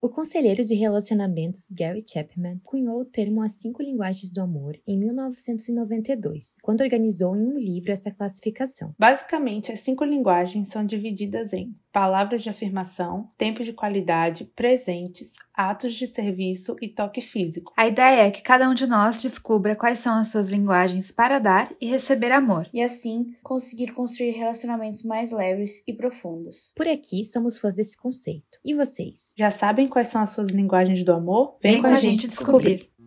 O 0.00 0.08
conselheiro 0.08 0.62
de 0.62 0.76
relacionamentos 0.76 1.68
Gary 1.72 2.04
Chapman 2.06 2.60
cunhou 2.62 3.00
o 3.00 3.04
termo 3.04 3.42
As 3.42 3.54
Cinco 3.54 3.82
Linguagens 3.82 4.30
do 4.30 4.40
Amor 4.40 4.78
em 4.86 4.96
1992, 4.96 6.54
quando 6.62 6.82
organizou 6.82 7.34
em 7.34 7.44
um 7.44 7.58
livro 7.58 7.90
essa 7.90 8.12
classificação. 8.12 8.94
Basicamente, 8.96 9.72
as 9.72 9.80
cinco 9.80 10.04
linguagens 10.04 10.68
são 10.68 10.86
divididas 10.86 11.52
em 11.52 11.74
palavras 11.92 12.42
de 12.42 12.50
afirmação, 12.50 13.30
tempo 13.36 13.64
de 13.64 13.72
qualidade, 13.72 14.44
presentes, 14.54 15.34
atos 15.54 15.94
de 15.94 16.06
serviço 16.06 16.76
e 16.80 16.88
toque 16.88 17.20
físico. 17.20 17.72
A 17.76 17.86
ideia 17.88 18.26
é 18.26 18.30
que 18.30 18.42
cada 18.42 18.68
um 18.68 18.74
de 18.74 18.86
nós 18.86 19.20
descubra 19.20 19.74
quais 19.74 19.98
são 19.98 20.16
as 20.16 20.28
suas 20.28 20.48
linguagens 20.50 21.10
para 21.10 21.38
dar 21.38 21.72
e 21.80 21.86
receber 21.86 22.30
amor. 22.32 22.68
E 22.72 22.82
assim 22.82 23.34
conseguir 23.42 23.92
construir 23.92 24.30
relacionamentos 24.30 25.02
mais 25.02 25.30
leves 25.30 25.82
e 25.86 25.92
profundos. 25.92 26.72
Por 26.76 26.86
aqui 26.86 27.24
somos 27.24 27.58
fãs 27.58 27.74
desse 27.74 27.96
conceito. 27.96 28.58
E 28.64 28.74
vocês? 28.74 29.34
Já 29.38 29.50
sabem 29.50 29.88
quais 29.88 30.08
são 30.08 30.20
as 30.20 30.30
suas 30.30 30.48
linguagens 30.48 31.02
do 31.02 31.12
amor? 31.12 31.56
Vem, 31.62 31.74
Vem 31.74 31.82
com, 31.82 31.88
a 31.88 31.94
gente, 31.94 32.10
gente 32.12 32.26
descobrir. 32.28 32.76
descobrir. 32.76 32.97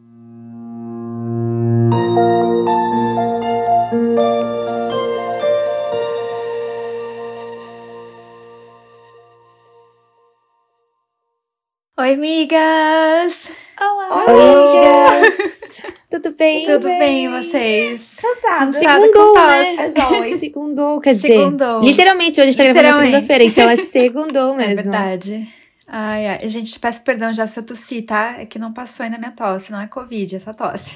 Oi, 12.12 12.16
amigas! 12.16 13.50
Olá! 13.80 14.26
Oi, 14.28 15.24
amigas! 15.24 15.82
Tudo 16.10 16.32
bem? 16.32 16.66
Tudo 16.66 16.84
bem, 16.84 17.00
bem 17.00 17.30
vocês? 17.30 18.18
Cansada. 18.22 18.74
Segundou, 18.74 19.34
né? 19.34 19.76
As 19.80 19.96
always. 19.96 20.38
Segundou, 20.42 21.00
quer 21.00 21.16
dizer... 21.16 21.28
Segundou. 21.30 21.82
Literalmente, 21.82 22.42
hoje 22.42 22.50
a 22.50 22.52
gente 22.52 22.58
tá 22.58 22.82
gravando 22.82 23.06
segunda-feira, 23.06 23.44
então 23.46 23.70
é 23.70 23.78
segundou 23.88 24.54
mesmo. 24.54 24.72
É 24.74 24.76
verdade. 24.76 25.48
Ai, 25.88 26.28
ai, 26.28 26.50
gente, 26.50 26.78
peço 26.78 27.02
perdão 27.02 27.34
já 27.34 27.48
se 27.48 27.58
eu 27.58 27.64
tossi, 27.64 28.02
tá? 28.02 28.42
É 28.42 28.46
que 28.46 28.60
não 28.60 28.74
passou 28.74 29.06
ainda 29.06 29.18
minha 29.18 29.32
tosse, 29.32 29.72
não 29.72 29.80
é 29.80 29.88
Covid, 29.88 30.36
essa 30.36 30.54
tosse. 30.54 30.94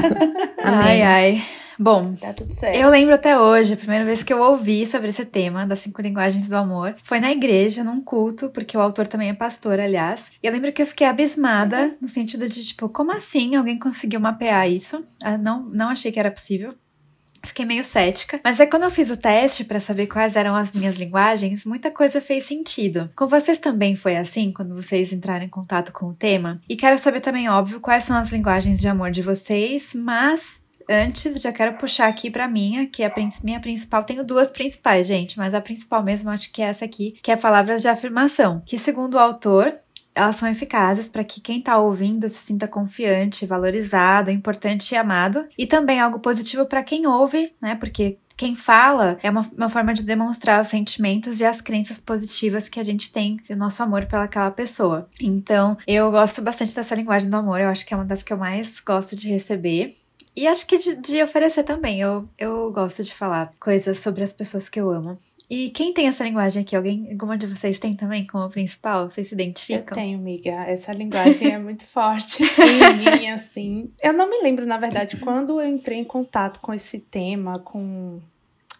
ai, 0.64 1.02
ai. 1.02 1.42
Bom, 1.78 2.14
tá 2.14 2.32
tudo 2.32 2.52
certo. 2.52 2.76
Eu 2.76 2.90
lembro 2.90 3.14
até 3.14 3.38
hoje, 3.38 3.74
a 3.74 3.76
primeira 3.76 4.04
vez 4.04 4.22
que 4.22 4.32
eu 4.32 4.40
ouvi 4.40 4.84
sobre 4.84 5.08
esse 5.08 5.24
tema 5.24 5.64
das 5.64 5.78
cinco 5.78 6.02
linguagens 6.02 6.48
do 6.48 6.56
amor 6.56 6.96
foi 7.02 7.20
na 7.20 7.30
igreja, 7.30 7.84
num 7.84 8.00
culto, 8.00 8.48
porque 8.48 8.76
o 8.76 8.80
autor 8.80 9.06
também 9.06 9.28
é 9.28 9.34
pastor, 9.34 9.78
aliás. 9.78 10.26
E 10.42 10.46
eu 10.46 10.52
lembro 10.52 10.72
que 10.72 10.82
eu 10.82 10.86
fiquei 10.86 11.06
abismada, 11.06 11.94
no 12.00 12.08
sentido 12.08 12.48
de, 12.48 12.64
tipo, 12.64 12.88
como 12.88 13.12
assim 13.12 13.54
alguém 13.54 13.78
conseguiu 13.78 14.18
mapear 14.18 14.68
isso? 14.68 14.96
Eu 14.96 15.04
ah, 15.22 15.38
não, 15.38 15.62
não 15.62 15.88
achei 15.90 16.10
que 16.10 16.18
era 16.18 16.30
possível. 16.30 16.74
Fiquei 17.44 17.64
meio 17.64 17.84
cética, 17.84 18.40
mas 18.42 18.58
é 18.58 18.66
quando 18.66 18.82
eu 18.82 18.90
fiz 18.90 19.10
o 19.10 19.16
teste 19.16 19.64
para 19.64 19.78
saber 19.78 20.08
quais 20.08 20.34
eram 20.34 20.56
as 20.56 20.72
minhas 20.72 20.96
linguagens, 20.96 21.64
muita 21.64 21.90
coisa 21.90 22.20
fez 22.20 22.44
sentido. 22.44 23.08
Com 23.14 23.28
vocês 23.28 23.58
também 23.58 23.94
foi 23.94 24.16
assim 24.16 24.52
quando 24.52 24.74
vocês 24.74 25.12
entraram 25.12 25.44
em 25.44 25.48
contato 25.48 25.92
com 25.92 26.06
o 26.06 26.14
tema? 26.14 26.60
E 26.68 26.74
quero 26.74 26.98
saber 26.98 27.20
também, 27.20 27.48
óbvio, 27.48 27.80
quais 27.80 28.04
são 28.04 28.16
as 28.16 28.32
linguagens 28.32 28.80
de 28.80 28.88
amor 28.88 29.12
de 29.12 29.22
vocês, 29.22 29.94
mas 29.94 30.66
antes, 30.88 31.40
já 31.40 31.52
quero 31.52 31.74
puxar 31.74 32.08
aqui 32.08 32.30
para 32.30 32.48
minha, 32.48 32.86
que 32.86 33.02
é 33.02 33.06
a 33.06 33.14
minha 33.44 33.60
principal. 33.60 34.04
Tenho 34.04 34.24
duas 34.24 34.50
principais, 34.50 35.06
gente, 35.06 35.38
mas 35.38 35.54
a 35.54 35.60
principal 35.60 36.02
mesmo 36.02 36.30
acho 36.30 36.52
que 36.52 36.62
é 36.62 36.66
essa 36.66 36.84
aqui, 36.84 37.16
que 37.22 37.30
é 37.30 37.36
palavras 37.36 37.82
de 37.82 37.88
afirmação. 37.88 38.62
Que, 38.64 38.78
segundo 38.78 39.14
o 39.14 39.18
autor, 39.18 39.74
elas 40.14 40.36
são 40.36 40.48
eficazes 40.48 41.08
para 41.08 41.22
que 41.22 41.40
quem 41.40 41.58
está 41.60 41.78
ouvindo 41.78 42.28
se 42.28 42.38
sinta 42.38 42.66
confiante, 42.66 43.46
valorizado, 43.46 44.30
importante 44.30 44.92
e 44.92 44.96
amado. 44.96 45.46
E 45.56 45.66
também 45.66 46.00
algo 46.00 46.18
positivo 46.18 46.66
para 46.66 46.82
quem 46.82 47.06
ouve, 47.06 47.52
né? 47.60 47.74
Porque 47.76 48.18
quem 48.36 48.54
fala 48.54 49.18
é 49.20 49.28
uma, 49.28 49.48
uma, 49.56 49.68
forma 49.68 49.92
de 49.92 50.04
demonstrar 50.04 50.62
os 50.62 50.68
sentimentos 50.68 51.40
e 51.40 51.44
as 51.44 51.60
crenças 51.60 51.98
positivas 51.98 52.68
que 52.68 52.78
a 52.78 52.84
gente 52.84 53.12
tem 53.12 53.40
o 53.50 53.56
nosso 53.56 53.82
amor 53.82 54.06
pelaquela 54.06 54.50
pessoa. 54.52 55.08
Então, 55.20 55.76
eu 55.86 56.08
gosto 56.12 56.40
bastante 56.40 56.74
dessa 56.74 56.94
linguagem 56.94 57.28
do 57.28 57.36
amor, 57.36 57.60
eu 57.60 57.68
acho 57.68 57.84
que 57.84 57.92
é 57.92 57.96
uma 57.96 58.06
das 58.06 58.22
que 58.22 58.32
eu 58.32 58.36
mais 58.36 58.78
gosto 58.78 59.16
de 59.16 59.28
receber. 59.28 59.92
E 60.38 60.46
acho 60.46 60.64
que 60.68 60.78
de, 60.78 60.94
de, 60.94 61.20
oferecer 61.20 61.64
também. 61.64 62.00
Eu, 62.00 62.28
eu 62.38 62.70
gosto 62.70 63.02
de 63.02 63.12
falar 63.12 63.52
coisas 63.58 63.98
sobre 63.98 64.22
as 64.22 64.32
pessoas 64.32 64.68
que 64.68 64.80
eu 64.80 64.88
amo. 64.88 65.16
E 65.50 65.70
quem 65.70 65.92
tem 65.92 66.06
essa 66.06 66.22
linguagem 66.22 66.62
aqui? 66.62 66.76
Alguém, 66.76 67.10
alguma 67.10 67.36
de 67.36 67.48
vocês 67.48 67.76
tem 67.76 67.92
também 67.92 68.24
como 68.24 68.48
principal? 68.48 69.10
Vocês 69.10 69.26
se 69.26 69.34
identificam? 69.34 69.88
Eu 69.88 69.94
tenho, 69.94 70.16
amiga. 70.16 70.50
Essa 70.50 70.92
linguagem 70.92 71.54
é 71.54 71.58
muito 71.58 71.84
forte 71.84 72.44
em 72.62 73.18
mim, 73.18 73.28
assim. 73.30 73.90
Eu 74.00 74.12
não 74.12 74.30
me 74.30 74.40
lembro, 74.40 74.64
na 74.64 74.78
verdade, 74.78 75.16
quando 75.16 75.60
eu 75.60 75.68
entrei 75.68 75.98
em 75.98 76.04
contato 76.04 76.60
com 76.60 76.72
esse 76.72 77.00
tema, 77.00 77.58
com 77.58 78.20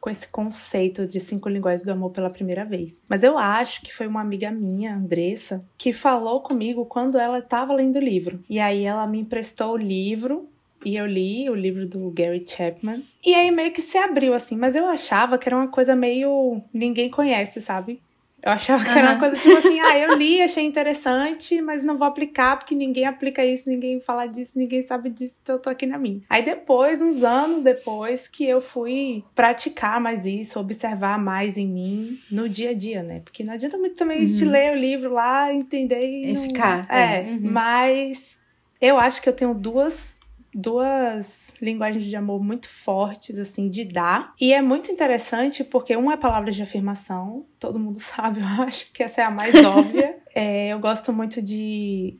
com 0.00 0.08
esse 0.08 0.28
conceito 0.28 1.08
de 1.08 1.18
cinco 1.18 1.48
linguagens 1.48 1.84
do 1.84 1.90
amor 1.90 2.12
pela 2.12 2.30
primeira 2.30 2.64
vez. 2.64 3.02
Mas 3.08 3.24
eu 3.24 3.36
acho 3.36 3.82
que 3.82 3.92
foi 3.92 4.06
uma 4.06 4.20
amiga 4.20 4.48
minha, 4.48 4.94
Andressa, 4.94 5.64
que 5.76 5.92
falou 5.92 6.40
comigo 6.40 6.86
quando 6.86 7.18
ela 7.18 7.40
estava 7.40 7.74
lendo 7.74 7.96
o 7.96 8.00
livro. 8.00 8.38
E 8.48 8.60
aí 8.60 8.84
ela 8.84 9.08
me 9.08 9.18
emprestou 9.18 9.72
o 9.72 9.76
livro 9.76 10.48
e 10.84 10.96
eu 10.96 11.06
li 11.06 11.48
o 11.50 11.54
livro 11.54 11.86
do 11.86 12.10
Gary 12.10 12.44
Chapman. 12.46 13.02
E 13.24 13.34
aí 13.34 13.50
meio 13.50 13.72
que 13.72 13.82
se 13.82 13.98
abriu, 13.98 14.34
assim. 14.34 14.56
Mas 14.56 14.76
eu 14.76 14.86
achava 14.86 15.38
que 15.38 15.48
era 15.48 15.56
uma 15.56 15.68
coisa 15.68 15.94
meio. 15.96 16.62
ninguém 16.72 17.10
conhece, 17.10 17.60
sabe? 17.60 18.00
Eu 18.40 18.52
achava 18.52 18.84
que 18.84 18.90
uhum. 18.90 18.98
era 18.98 19.10
uma 19.10 19.18
coisa 19.18 19.36
tipo 19.36 19.56
assim, 19.56 19.80
ah, 19.80 19.98
eu 19.98 20.16
li, 20.16 20.40
achei 20.40 20.64
interessante, 20.64 21.60
mas 21.60 21.82
não 21.82 21.98
vou 21.98 22.06
aplicar 22.06 22.56
porque 22.56 22.72
ninguém 22.72 23.04
aplica 23.04 23.44
isso, 23.44 23.68
ninguém 23.68 24.00
fala 24.00 24.26
disso, 24.26 24.56
ninguém 24.56 24.80
sabe 24.80 25.10
disso, 25.10 25.40
então 25.42 25.56
eu 25.56 25.60
tô 25.60 25.68
aqui 25.68 25.86
na 25.86 25.98
minha. 25.98 26.20
Aí 26.30 26.40
depois, 26.40 27.02
uns 27.02 27.24
anos 27.24 27.64
depois, 27.64 28.28
que 28.28 28.44
eu 28.44 28.60
fui 28.60 29.24
praticar 29.34 30.00
mais 30.00 30.24
isso, 30.24 30.60
observar 30.60 31.18
mais 31.18 31.58
em 31.58 31.66
mim 31.66 32.20
no 32.30 32.48
dia 32.48 32.70
a 32.70 32.74
dia, 32.74 33.02
né? 33.02 33.20
Porque 33.24 33.42
não 33.42 33.54
adianta 33.54 33.76
muito 33.76 33.96
também 33.96 34.18
uhum. 34.18 34.22
a 34.22 34.26
gente 34.26 34.44
uhum. 34.44 34.50
ler 34.50 34.72
o 34.72 34.76
livro 34.76 35.12
lá, 35.12 35.52
entender 35.52 36.00
e. 36.00 36.30
e 36.30 36.32
não... 36.34 36.42
ficar. 36.42 36.86
É, 36.88 37.20
é. 37.20 37.22
Uhum. 37.32 37.40
mas 37.42 38.38
eu 38.80 38.98
acho 38.98 39.20
que 39.20 39.28
eu 39.28 39.32
tenho 39.32 39.52
duas 39.52 40.17
duas 40.54 41.54
linguagens 41.60 42.04
de 42.04 42.16
amor 42.16 42.42
muito 42.42 42.68
fortes, 42.68 43.38
assim, 43.38 43.68
de 43.68 43.84
dar. 43.84 44.32
E 44.40 44.52
é 44.52 44.62
muito 44.62 44.90
interessante 44.90 45.62
porque 45.62 45.94
uma 45.96 46.14
é 46.14 46.16
palavras 46.16 46.56
de 46.56 46.62
afirmação, 46.62 47.44
todo 47.58 47.78
mundo 47.78 47.98
sabe, 48.00 48.40
eu 48.40 48.64
acho 48.64 48.92
que 48.92 49.02
essa 49.02 49.20
é 49.20 49.24
a 49.24 49.30
mais 49.30 49.54
óbvia. 49.64 50.16
É, 50.40 50.68
eu 50.68 50.78
gosto 50.78 51.12
muito 51.12 51.42
de 51.42 52.16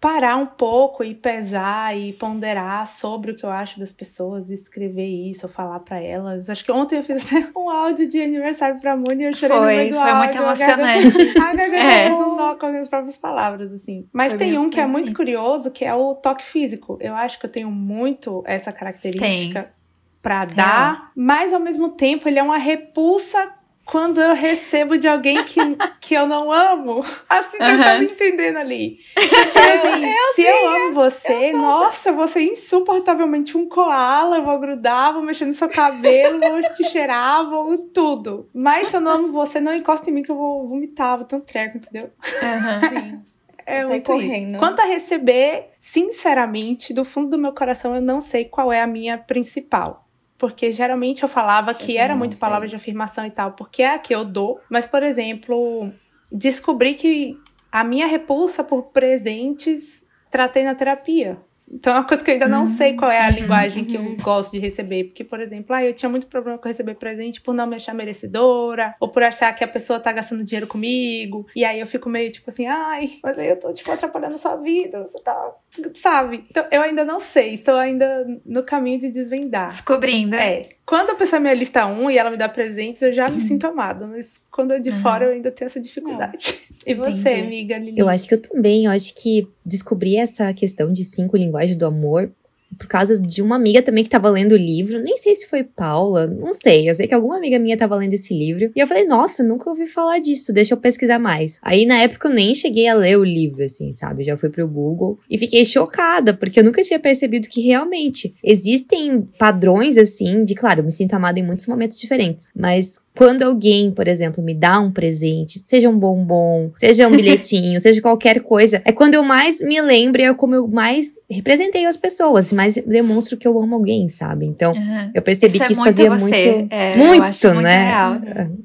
parar 0.00 0.38
um 0.38 0.46
pouco 0.46 1.04
e 1.04 1.14
pesar 1.14 1.94
e 1.94 2.14
ponderar 2.14 2.86
sobre 2.86 3.32
o 3.32 3.36
que 3.36 3.44
eu 3.44 3.50
acho 3.50 3.78
das 3.78 3.92
pessoas, 3.92 4.48
e 4.48 4.54
escrever 4.54 5.04
isso, 5.04 5.44
ou 5.44 5.52
falar 5.52 5.80
para 5.80 6.00
elas. 6.00 6.48
Acho 6.48 6.64
que 6.64 6.72
ontem 6.72 6.96
eu 6.96 7.04
fiz 7.04 7.28
um 7.54 7.68
áudio 7.68 8.08
de 8.08 8.22
aniversário 8.22 8.80
pra 8.80 8.96
Muni 8.96 9.24
e 9.24 9.26
eu 9.26 9.34
chorei 9.34 9.58
foi, 9.58 9.60
no 9.60 9.76
meio 9.76 9.90
do 9.90 10.00
foi 10.00 10.10
áudio. 10.10 10.32
Foi 10.32 10.46
muito 10.46 10.62
emocionante. 10.62 11.28
A 11.38 11.54
garganta 11.54 11.82
é. 11.82 12.10
um 12.10 12.36
nó 12.36 12.54
com 12.54 12.64
as 12.64 12.72
minhas 12.72 12.88
próprias 12.88 13.18
palavras, 13.18 13.70
assim. 13.70 14.08
Mas 14.14 14.32
foi 14.32 14.38
tem 14.38 14.56
um 14.56 14.70
que 14.70 14.80
é 14.80 14.86
muito 14.86 15.12
curioso, 15.12 15.70
que 15.70 15.84
é 15.84 15.94
o 15.94 16.14
toque 16.14 16.44
físico. 16.44 16.96
Eu 17.02 17.14
acho 17.14 17.38
que 17.38 17.44
eu 17.44 17.50
tenho 17.50 17.70
muito 17.70 18.42
essa 18.46 18.72
característica. 18.72 19.64
Tem 19.64 19.78
para 20.22 20.46
dar, 20.46 21.12
mas 21.14 21.52
ao 21.52 21.60
mesmo 21.60 21.90
tempo 21.90 22.28
ele 22.28 22.38
é 22.38 22.42
uma 22.42 22.58
repulsa 22.58 23.54
quando 23.88 24.20
eu 24.20 24.34
recebo 24.34 24.98
de 24.98 25.08
alguém 25.08 25.42
que, 25.44 25.58
que 25.98 26.14
eu 26.14 26.26
não 26.26 26.52
amo. 26.52 27.00
Assim, 27.26 27.56
uhum. 27.58 27.70
você 27.70 27.84
tá 27.84 27.98
me 27.98 28.04
entendendo 28.04 28.58
ali. 28.58 28.98
Tipo 29.16 29.58
assim, 29.58 30.04
eu, 30.04 30.34
se 30.34 30.42
eu 30.42 30.68
amo 30.68 30.92
você, 30.92 31.52
eu 31.52 31.58
nossa, 31.58 32.12
você 32.12 32.40
é 32.40 32.42
insuportavelmente 32.42 33.56
um 33.56 33.66
koala, 33.66 34.36
eu 34.36 34.44
vou 34.44 34.58
grudar, 34.58 35.14
vou 35.14 35.22
mexer 35.22 35.46
no 35.46 35.54
seu 35.54 35.70
cabelo, 35.70 36.38
vou 36.38 36.62
te 36.74 36.84
cheirar, 36.84 37.48
vou 37.48 37.78
tudo. 37.78 38.50
Mas 38.52 38.88
se 38.88 38.96
eu 38.96 39.00
não 39.00 39.12
amo 39.12 39.32
você, 39.32 39.58
não 39.58 39.74
encosta 39.74 40.10
em 40.10 40.12
mim 40.12 40.22
que 40.22 40.30
eu 40.30 40.36
vou 40.36 40.68
vomitar, 40.68 41.16
vou 41.16 41.26
ter 41.26 41.36
um 41.36 41.40
treco, 41.40 41.78
entendeu? 41.78 42.10
Uhum. 42.42 42.88
Sim. 42.88 43.22
É 43.64 43.84
muito 43.84 44.06
correndo. 44.06 44.52
Isso. 44.52 44.58
Quanto 44.58 44.80
a 44.80 44.84
receber, 44.84 45.70
sinceramente, 45.78 46.94
do 46.94 47.04
fundo 47.04 47.30
do 47.30 47.38
meu 47.38 47.52
coração, 47.52 47.94
eu 47.94 48.00
não 48.00 48.20
sei 48.20 48.46
qual 48.46 48.72
é 48.72 48.80
a 48.80 48.86
minha 48.86 49.18
principal 49.18 50.07
porque 50.38 50.70
geralmente 50.70 51.24
eu 51.24 51.28
falava 51.28 51.74
que 51.74 51.96
eu 51.96 52.00
era 52.00 52.14
muito 52.14 52.36
sei. 52.36 52.46
palavra 52.46 52.68
de 52.68 52.76
afirmação 52.76 53.26
e 53.26 53.30
tal, 53.30 53.52
porque 53.52 53.82
é 53.82 53.94
a 53.94 53.98
que 53.98 54.14
eu 54.14 54.24
dou. 54.24 54.60
Mas, 54.70 54.86
por 54.86 55.02
exemplo, 55.02 55.92
descobri 56.30 56.94
que 56.94 57.36
a 57.70 57.82
minha 57.82 58.06
repulsa 58.06 58.62
por 58.62 58.84
presentes 58.84 60.06
tratei 60.30 60.62
na 60.62 60.74
terapia. 60.74 61.38
Então 61.70 61.92
é 61.92 61.96
uma 61.96 62.06
coisa 62.06 62.24
que 62.24 62.30
eu 62.30 62.34
ainda 62.34 62.48
não 62.48 62.66
sei 62.66 62.94
qual 62.94 63.10
é 63.10 63.20
a 63.20 63.30
linguagem 63.30 63.84
que 63.84 63.96
eu 63.96 64.00
uhum. 64.00 64.16
gosto 64.16 64.52
de 64.52 64.58
receber. 64.58 65.04
Porque, 65.04 65.24
por 65.24 65.40
exemplo, 65.40 65.74
ah, 65.74 65.84
eu 65.84 65.92
tinha 65.92 66.08
muito 66.08 66.26
problema 66.26 66.58
com 66.58 66.68
receber 66.68 66.94
presente 66.94 67.40
por 67.40 67.54
não 67.54 67.66
me 67.66 67.76
achar 67.76 67.94
merecedora, 67.94 68.94
ou 69.00 69.08
por 69.08 69.22
achar 69.22 69.54
que 69.54 69.62
a 69.62 69.68
pessoa 69.68 70.00
tá 70.00 70.12
gastando 70.12 70.44
dinheiro 70.44 70.66
comigo. 70.66 71.46
E 71.54 71.64
aí 71.64 71.78
eu 71.80 71.86
fico 71.86 72.08
meio 72.08 72.30
tipo 72.32 72.48
assim, 72.50 72.66
ai, 72.66 73.10
mas 73.22 73.38
aí 73.38 73.48
eu 73.48 73.58
tô, 73.58 73.72
tipo, 73.72 73.90
atrapalhando 73.90 74.34
a 74.34 74.38
sua 74.38 74.56
vida, 74.56 75.00
você 75.04 75.20
tá. 75.20 75.52
Sabe? 75.94 76.46
Então 76.50 76.66
eu 76.70 76.82
ainda 76.82 77.04
não 77.04 77.20
sei, 77.20 77.54
estou 77.54 77.74
ainda 77.74 78.26
no 78.44 78.62
caminho 78.62 79.00
de 79.00 79.10
desvendar. 79.10 79.70
Descobrindo. 79.70 80.36
É. 80.36 80.77
Quando 80.88 81.10
a 81.10 81.14
pessoa 81.14 81.38
me 81.38 81.54
lista 81.54 81.86
um 81.86 82.10
e 82.10 82.16
ela 82.16 82.30
me 82.30 82.38
dá 82.38 82.48
presentes, 82.48 83.02
eu 83.02 83.12
já 83.12 83.28
me 83.28 83.38
sinto 83.40 83.66
amada. 83.66 84.06
Mas 84.06 84.40
quando 84.50 84.72
é 84.72 84.80
de 84.80 84.88
uhum. 84.88 85.00
fora, 85.00 85.26
eu 85.26 85.32
ainda 85.32 85.50
tenho 85.50 85.66
essa 85.66 85.78
dificuldade. 85.78 86.66
E 86.86 86.94
você, 86.94 87.18
Entendi. 87.18 87.40
amiga 87.40 87.76
Lili? 87.76 87.98
Eu 87.98 88.08
acho 88.08 88.26
que 88.26 88.32
eu 88.32 88.40
também. 88.40 88.86
Eu 88.86 88.92
acho 88.92 89.12
que 89.20 89.46
descobrir 89.66 90.16
essa 90.16 90.54
questão 90.54 90.90
de 90.90 91.04
cinco 91.04 91.36
linguagens 91.36 91.76
do 91.76 91.84
amor 91.84 92.32
por 92.76 92.86
causa 92.86 93.20
de 93.20 93.42
uma 93.42 93.56
amiga 93.56 93.82
também 93.82 94.04
que 94.04 94.10
tava 94.10 94.28
lendo 94.30 94.52
o 94.52 94.56
livro. 94.56 95.00
Nem 95.02 95.16
sei 95.16 95.34
se 95.34 95.48
foi 95.48 95.64
Paula, 95.64 96.26
não 96.26 96.52
sei. 96.52 96.88
Eu 96.88 96.94
sei 96.94 97.06
que 97.06 97.14
alguma 97.14 97.36
amiga 97.36 97.58
minha 97.58 97.76
tava 97.76 97.96
lendo 97.96 98.12
esse 98.12 98.32
livro. 98.34 98.70
E 98.74 98.80
eu 98.80 98.86
falei, 98.86 99.04
nossa, 99.04 99.42
nunca 99.42 99.70
ouvi 99.70 99.86
falar 99.86 100.18
disso, 100.18 100.52
deixa 100.52 100.74
eu 100.74 100.78
pesquisar 100.78 101.18
mais. 101.18 101.58
Aí 101.62 101.86
na 101.86 101.98
época 101.98 102.28
eu 102.28 102.32
nem 102.32 102.54
cheguei 102.54 102.86
a 102.86 102.94
ler 102.94 103.18
o 103.18 103.24
livro, 103.24 103.64
assim, 103.64 103.92
sabe? 103.92 104.24
Já 104.24 104.36
fui 104.36 104.48
pro 104.48 104.68
Google 104.68 105.18
e 105.30 105.38
fiquei 105.38 105.64
chocada, 105.64 106.34
porque 106.34 106.60
eu 106.60 106.64
nunca 106.64 106.82
tinha 106.82 106.98
percebido 106.98 107.48
que 107.48 107.60
realmente 107.60 108.34
existem 108.42 109.22
padrões, 109.38 109.96
assim, 109.96 110.44
de, 110.44 110.54
claro, 110.54 110.80
eu 110.80 110.84
me 110.84 110.92
sinto 110.92 111.14
amada 111.14 111.38
em 111.38 111.44
muitos 111.44 111.66
momentos 111.66 111.98
diferentes, 111.98 112.46
mas 112.54 113.00
quando 113.18 113.42
alguém, 113.42 113.90
por 113.90 114.06
exemplo, 114.06 114.44
me 114.44 114.54
dá 114.54 114.78
um 114.78 114.92
presente, 114.92 115.60
seja 115.66 115.90
um 115.90 115.98
bombom, 115.98 116.70
seja 116.76 117.08
um 117.08 117.10
bilhetinho, 117.18 117.80
seja 117.80 118.00
qualquer 118.00 118.38
coisa, 118.38 118.80
é 118.84 118.92
quando 118.92 119.14
eu 119.14 119.24
mais 119.24 119.60
me 119.60 119.80
lembro, 119.80 120.22
é 120.22 120.32
como 120.32 120.54
eu 120.54 120.68
mais 120.68 121.18
representei 121.28 121.84
as 121.84 121.96
pessoas, 121.96 122.52
mais 122.52 122.76
demonstro 122.76 123.36
que 123.36 123.48
eu 123.48 123.60
amo 123.60 123.74
alguém, 123.74 124.08
sabe? 124.08 124.46
Então, 124.46 124.70
uhum. 124.70 125.10
eu 125.12 125.20
percebi 125.20 125.56
isso 125.56 125.64
que 125.64 125.72
é 125.72 125.74
isso 125.74 125.82
fazia 125.82 126.08
você. 126.10 126.20
muito, 126.20 126.72
é, 126.72 126.96
muito, 126.96 127.48
muito 127.48 127.60
né? 127.60 127.88
Real. 127.88 128.16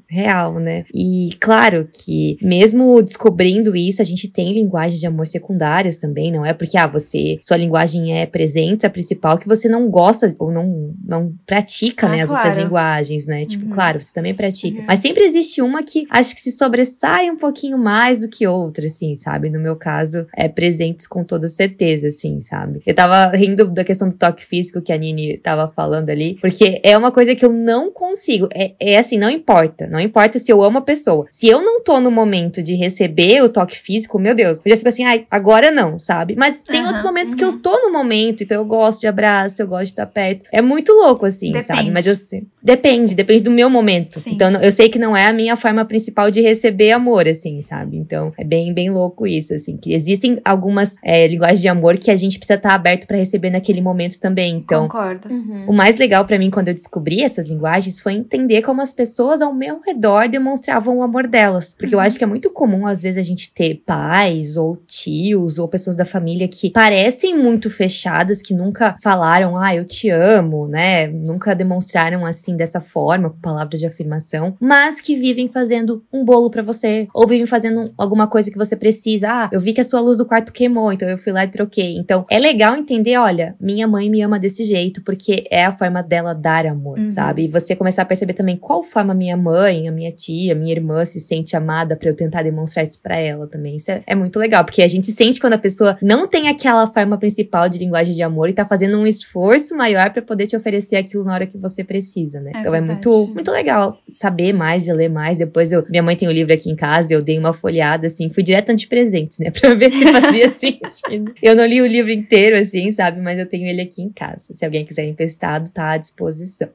real, 0.08 0.60
né? 0.60 0.84
E 0.94 1.30
claro 1.40 1.88
que 1.92 2.38
mesmo 2.40 3.02
descobrindo 3.02 3.74
isso, 3.74 4.00
a 4.00 4.04
gente 4.04 4.28
tem 4.28 4.52
linguagem 4.52 5.00
de 5.00 5.06
amor 5.08 5.26
secundárias 5.26 5.96
também, 5.96 6.30
não 6.30 6.46
é 6.46 6.52
porque 6.52 6.78
ah, 6.78 6.86
você, 6.86 7.40
sua 7.42 7.56
linguagem 7.56 8.16
é 8.16 8.24
presente, 8.24 8.86
a 8.86 8.90
principal 8.90 9.36
que 9.36 9.48
você 9.48 9.68
não 9.68 9.90
gosta 9.90 10.32
ou 10.38 10.52
não 10.52 10.94
não 11.04 11.34
pratica, 11.44 12.06
Ah, 12.06 12.10
né, 12.10 12.20
as 12.20 12.28
claro. 12.28 12.46
outras 12.46 12.64
linguagens, 12.64 13.26
né? 13.26 13.44
Tipo, 13.44 13.64
Uhum. 13.64 13.70
claro, 13.72 14.00
você 14.00 14.12
também 14.12 14.32
pratica, 14.32 14.43
Uhum. 14.46 14.84
mas 14.86 15.00
sempre 15.00 15.24
existe 15.24 15.60
uma 15.62 15.82
que 15.82 16.06
acho 16.10 16.34
que 16.34 16.40
se 16.40 16.52
sobressai 16.52 17.30
um 17.30 17.36
pouquinho 17.36 17.78
mais 17.78 18.20
do 18.20 18.28
que 18.28 18.46
outra, 18.46 18.86
assim, 18.86 19.14
sabe? 19.14 19.50
No 19.50 19.58
meu 19.58 19.76
caso, 19.76 20.26
é 20.36 20.48
presentes 20.48 21.06
com 21.06 21.24
toda 21.24 21.48
certeza, 21.48 22.08
assim, 22.08 22.40
sabe? 22.40 22.82
Eu 22.86 22.94
tava 22.94 23.34
rindo 23.36 23.66
da 23.66 23.84
questão 23.84 24.08
do 24.08 24.16
toque 24.16 24.44
físico 24.44 24.80
que 24.80 24.92
a 24.92 24.96
Nini 24.96 25.38
tava 25.38 25.70
falando 25.74 26.10
ali, 26.10 26.36
porque 26.40 26.80
é 26.82 26.96
uma 26.96 27.10
coisa 27.10 27.34
que 27.34 27.44
eu 27.44 27.52
não 27.52 27.90
consigo. 27.90 28.48
É, 28.54 28.72
é 28.80 28.98
assim, 28.98 29.18
não 29.18 29.30
importa. 29.30 29.86
Não 29.86 30.00
importa 30.00 30.38
se 30.38 30.52
eu 30.52 30.62
amo 30.62 30.78
a 30.78 30.82
pessoa. 30.82 31.26
Se 31.28 31.46
eu 31.46 31.62
não 31.62 31.82
tô 31.82 32.00
no 32.00 32.10
momento 32.10 32.62
de 32.62 32.74
receber 32.74 33.42
o 33.42 33.48
toque 33.48 33.78
físico, 33.78 34.18
meu 34.18 34.34
Deus, 34.34 34.60
eu 34.64 34.70
já 34.70 34.76
fico 34.76 34.88
assim, 34.88 35.04
ai, 35.04 35.26
agora 35.30 35.70
não, 35.70 35.98
sabe? 35.98 36.34
Mas 36.36 36.62
tem 36.62 36.80
Aham, 36.80 36.86
outros 36.88 37.04
momentos 37.04 37.34
que 37.34 37.44
uhum. 37.44 37.52
eu 37.52 37.58
tô 37.60 37.80
no 37.80 37.92
momento, 37.92 38.42
então 38.42 38.58
eu 38.58 38.64
gosto 38.64 39.00
de 39.00 39.06
abraço, 39.06 39.62
eu 39.62 39.66
gosto 39.66 39.84
de 39.84 39.90
estar 39.90 40.06
perto. 40.06 40.46
É 40.52 40.62
muito 40.62 40.92
louco, 40.92 41.26
assim, 41.26 41.52
sabe? 41.60 41.78
Depende. 41.78 41.90
Mas 41.90 42.06
eu 42.06 42.14
sei. 42.14 42.44
Depende, 42.62 43.14
depende 43.14 43.42
do 43.42 43.50
meu 43.50 43.68
momento. 43.68 44.20
Sim. 44.20 44.33
Então 44.34 44.50
eu 44.62 44.72
sei 44.72 44.88
que 44.88 44.98
não 44.98 45.16
é 45.16 45.26
a 45.26 45.32
minha 45.32 45.56
forma 45.56 45.84
principal 45.84 46.30
de 46.30 46.40
receber 46.40 46.92
amor, 46.92 47.28
assim, 47.28 47.60
sabe? 47.62 47.96
Então 47.96 48.32
é 48.38 48.44
bem, 48.44 48.72
bem 48.72 48.90
louco 48.90 49.26
isso, 49.26 49.54
assim, 49.54 49.76
que 49.76 49.92
existem 49.92 50.40
algumas 50.44 50.96
é, 51.02 51.26
linguagens 51.26 51.60
de 51.60 51.68
amor 51.68 51.96
que 51.96 52.10
a 52.10 52.16
gente 52.16 52.38
precisa 52.38 52.56
estar 52.56 52.74
aberto 52.74 53.06
pra 53.06 53.16
receber 53.16 53.50
naquele 53.50 53.80
momento 53.80 54.18
também. 54.18 54.56
Então, 54.56 54.84
Concordo. 54.84 55.28
Uhum. 55.28 55.66
o 55.68 55.72
mais 55.72 55.96
legal 55.96 56.24
pra 56.24 56.38
mim 56.38 56.50
quando 56.50 56.68
eu 56.68 56.74
descobri 56.74 57.22
essas 57.22 57.48
linguagens 57.48 58.00
foi 58.00 58.14
entender 58.14 58.62
como 58.62 58.80
as 58.82 58.92
pessoas 58.92 59.40
ao 59.40 59.54
meu 59.54 59.80
redor 59.80 60.28
demonstravam 60.28 60.98
o 60.98 61.02
amor 61.02 61.26
delas. 61.26 61.74
Porque 61.78 61.94
eu 61.94 62.00
acho 62.00 62.18
que 62.18 62.24
é 62.24 62.26
muito 62.26 62.50
comum, 62.50 62.86
às 62.86 63.02
vezes, 63.02 63.18
a 63.18 63.22
gente 63.22 63.52
ter 63.52 63.82
pais 63.86 64.56
ou 64.56 64.76
tios 64.86 65.58
ou 65.58 65.68
pessoas 65.68 65.96
da 65.96 66.04
família 66.04 66.48
que 66.48 66.70
parecem 66.70 67.36
muito 67.36 67.70
fechadas, 67.70 68.42
que 68.42 68.54
nunca 68.54 68.94
falaram, 69.02 69.56
ah, 69.56 69.74
eu 69.74 69.84
te 69.84 70.08
amo, 70.10 70.66
né? 70.66 71.06
Nunca 71.06 71.54
demonstraram 71.54 72.24
assim 72.26 72.56
dessa 72.56 72.80
forma, 72.80 73.30
com 73.30 73.38
palavras 73.38 73.80
de 73.80 73.86
afirmação, 73.86 74.23
mas 74.60 75.00
que 75.00 75.14
vivem 75.16 75.48
fazendo 75.48 76.02
um 76.12 76.24
bolo 76.24 76.50
pra 76.50 76.62
você, 76.62 77.06
ou 77.14 77.26
vivem 77.26 77.46
fazendo 77.46 77.92
alguma 77.98 78.26
coisa 78.26 78.50
que 78.50 78.56
você 78.58 78.76
precisa. 78.76 79.28
Ah, 79.30 79.50
eu 79.52 79.60
vi 79.60 79.72
que 79.72 79.80
a 79.80 79.84
sua 79.84 80.00
luz 80.00 80.16
do 80.18 80.26
quarto 80.26 80.52
queimou, 80.52 80.92
então 80.92 81.08
eu 81.08 81.18
fui 81.18 81.32
lá 81.32 81.44
e 81.44 81.48
troquei. 81.48 81.96
Então 81.96 82.24
é 82.30 82.38
legal 82.38 82.76
entender, 82.76 83.16
olha, 83.18 83.54
minha 83.60 83.86
mãe 83.86 84.08
me 84.10 84.20
ama 84.22 84.38
desse 84.38 84.64
jeito, 84.64 85.02
porque 85.02 85.44
é 85.50 85.64
a 85.64 85.72
forma 85.72 86.02
dela 86.02 86.34
dar 86.34 86.66
amor, 86.66 86.98
Uhum. 86.98 87.08
sabe? 87.08 87.44
E 87.44 87.48
você 87.48 87.74
começar 87.76 88.02
a 88.02 88.04
perceber 88.06 88.32
também 88.34 88.56
qual 88.56 88.82
forma 88.82 89.14
minha 89.14 89.36
mãe, 89.36 89.88
a 89.88 89.92
minha 89.92 90.12
tia, 90.12 90.52
a 90.52 90.56
minha 90.56 90.72
irmã 90.72 91.04
se 91.04 91.20
sente 91.20 91.56
amada 91.56 91.96
pra 91.96 92.08
eu 92.08 92.14
tentar 92.16 92.42
demonstrar 92.42 92.84
isso 92.84 93.00
pra 93.02 93.16
ela 93.18 93.46
também. 93.46 93.76
Isso 93.76 93.90
é, 93.90 94.02
é 94.06 94.14
muito 94.14 94.38
legal, 94.38 94.64
porque 94.64 94.82
a 94.82 94.88
gente 94.88 95.10
sente 95.12 95.40
quando 95.40 95.54
a 95.54 95.58
pessoa 95.58 95.96
não 96.02 96.26
tem 96.28 96.48
aquela 96.48 96.86
forma 96.86 97.18
principal 97.18 97.68
de 97.68 97.78
linguagem 97.78 98.14
de 98.14 98.22
amor 98.22 98.48
e 98.48 98.52
tá 98.52 98.64
fazendo 98.66 98.96
um 98.98 99.06
esforço 99.06 99.76
maior 99.76 100.10
pra 100.12 100.22
poder 100.22 100.46
te 100.46 100.56
oferecer 100.56 100.96
aquilo 100.96 101.24
na 101.24 101.34
hora 101.34 101.46
que 101.46 101.58
você 101.58 101.82
precisa, 101.84 102.40
né? 102.40 102.52
É 102.54 102.60
então 102.60 102.74
é 102.74 102.80
verdade. 102.80 103.06
muito, 103.08 103.34
muito 103.34 103.50
legal 103.50 103.98
saber 104.10 104.52
mais 104.52 104.86
e 104.86 104.92
ler 104.92 105.10
mais. 105.10 105.38
Depois 105.38 105.72
eu, 105.72 105.84
minha 105.88 106.02
mãe 106.02 106.16
tem 106.16 106.28
um 106.28 106.32
livro 106.32 106.52
aqui 106.52 106.70
em 106.70 106.76
casa, 106.76 107.12
eu 107.12 107.22
dei 107.22 107.38
uma 107.38 107.52
folhada 107.52 108.06
assim, 108.06 108.28
fui 108.30 108.42
direto 108.42 108.74
de 108.74 108.86
presentes, 108.86 109.38
né, 109.38 109.50
pra 109.58 109.74
ver 109.74 109.92
se 109.92 110.12
fazia 110.12 110.50
sentido. 110.50 111.34
Eu 111.42 111.54
não 111.54 111.64
li 111.64 111.80
o 111.80 111.86
livro 111.86 112.10
inteiro 112.10 112.56
assim, 112.56 112.90
sabe, 112.92 113.20
mas 113.20 113.38
eu 113.38 113.46
tenho 113.46 113.66
ele 113.66 113.80
aqui 113.80 114.02
em 114.02 114.10
casa. 114.10 114.54
Se 114.54 114.64
alguém 114.64 114.84
quiser 114.84 115.04
emprestado, 115.04 115.70
tá 115.70 115.92
à 115.92 115.96
disposição. 115.96 116.68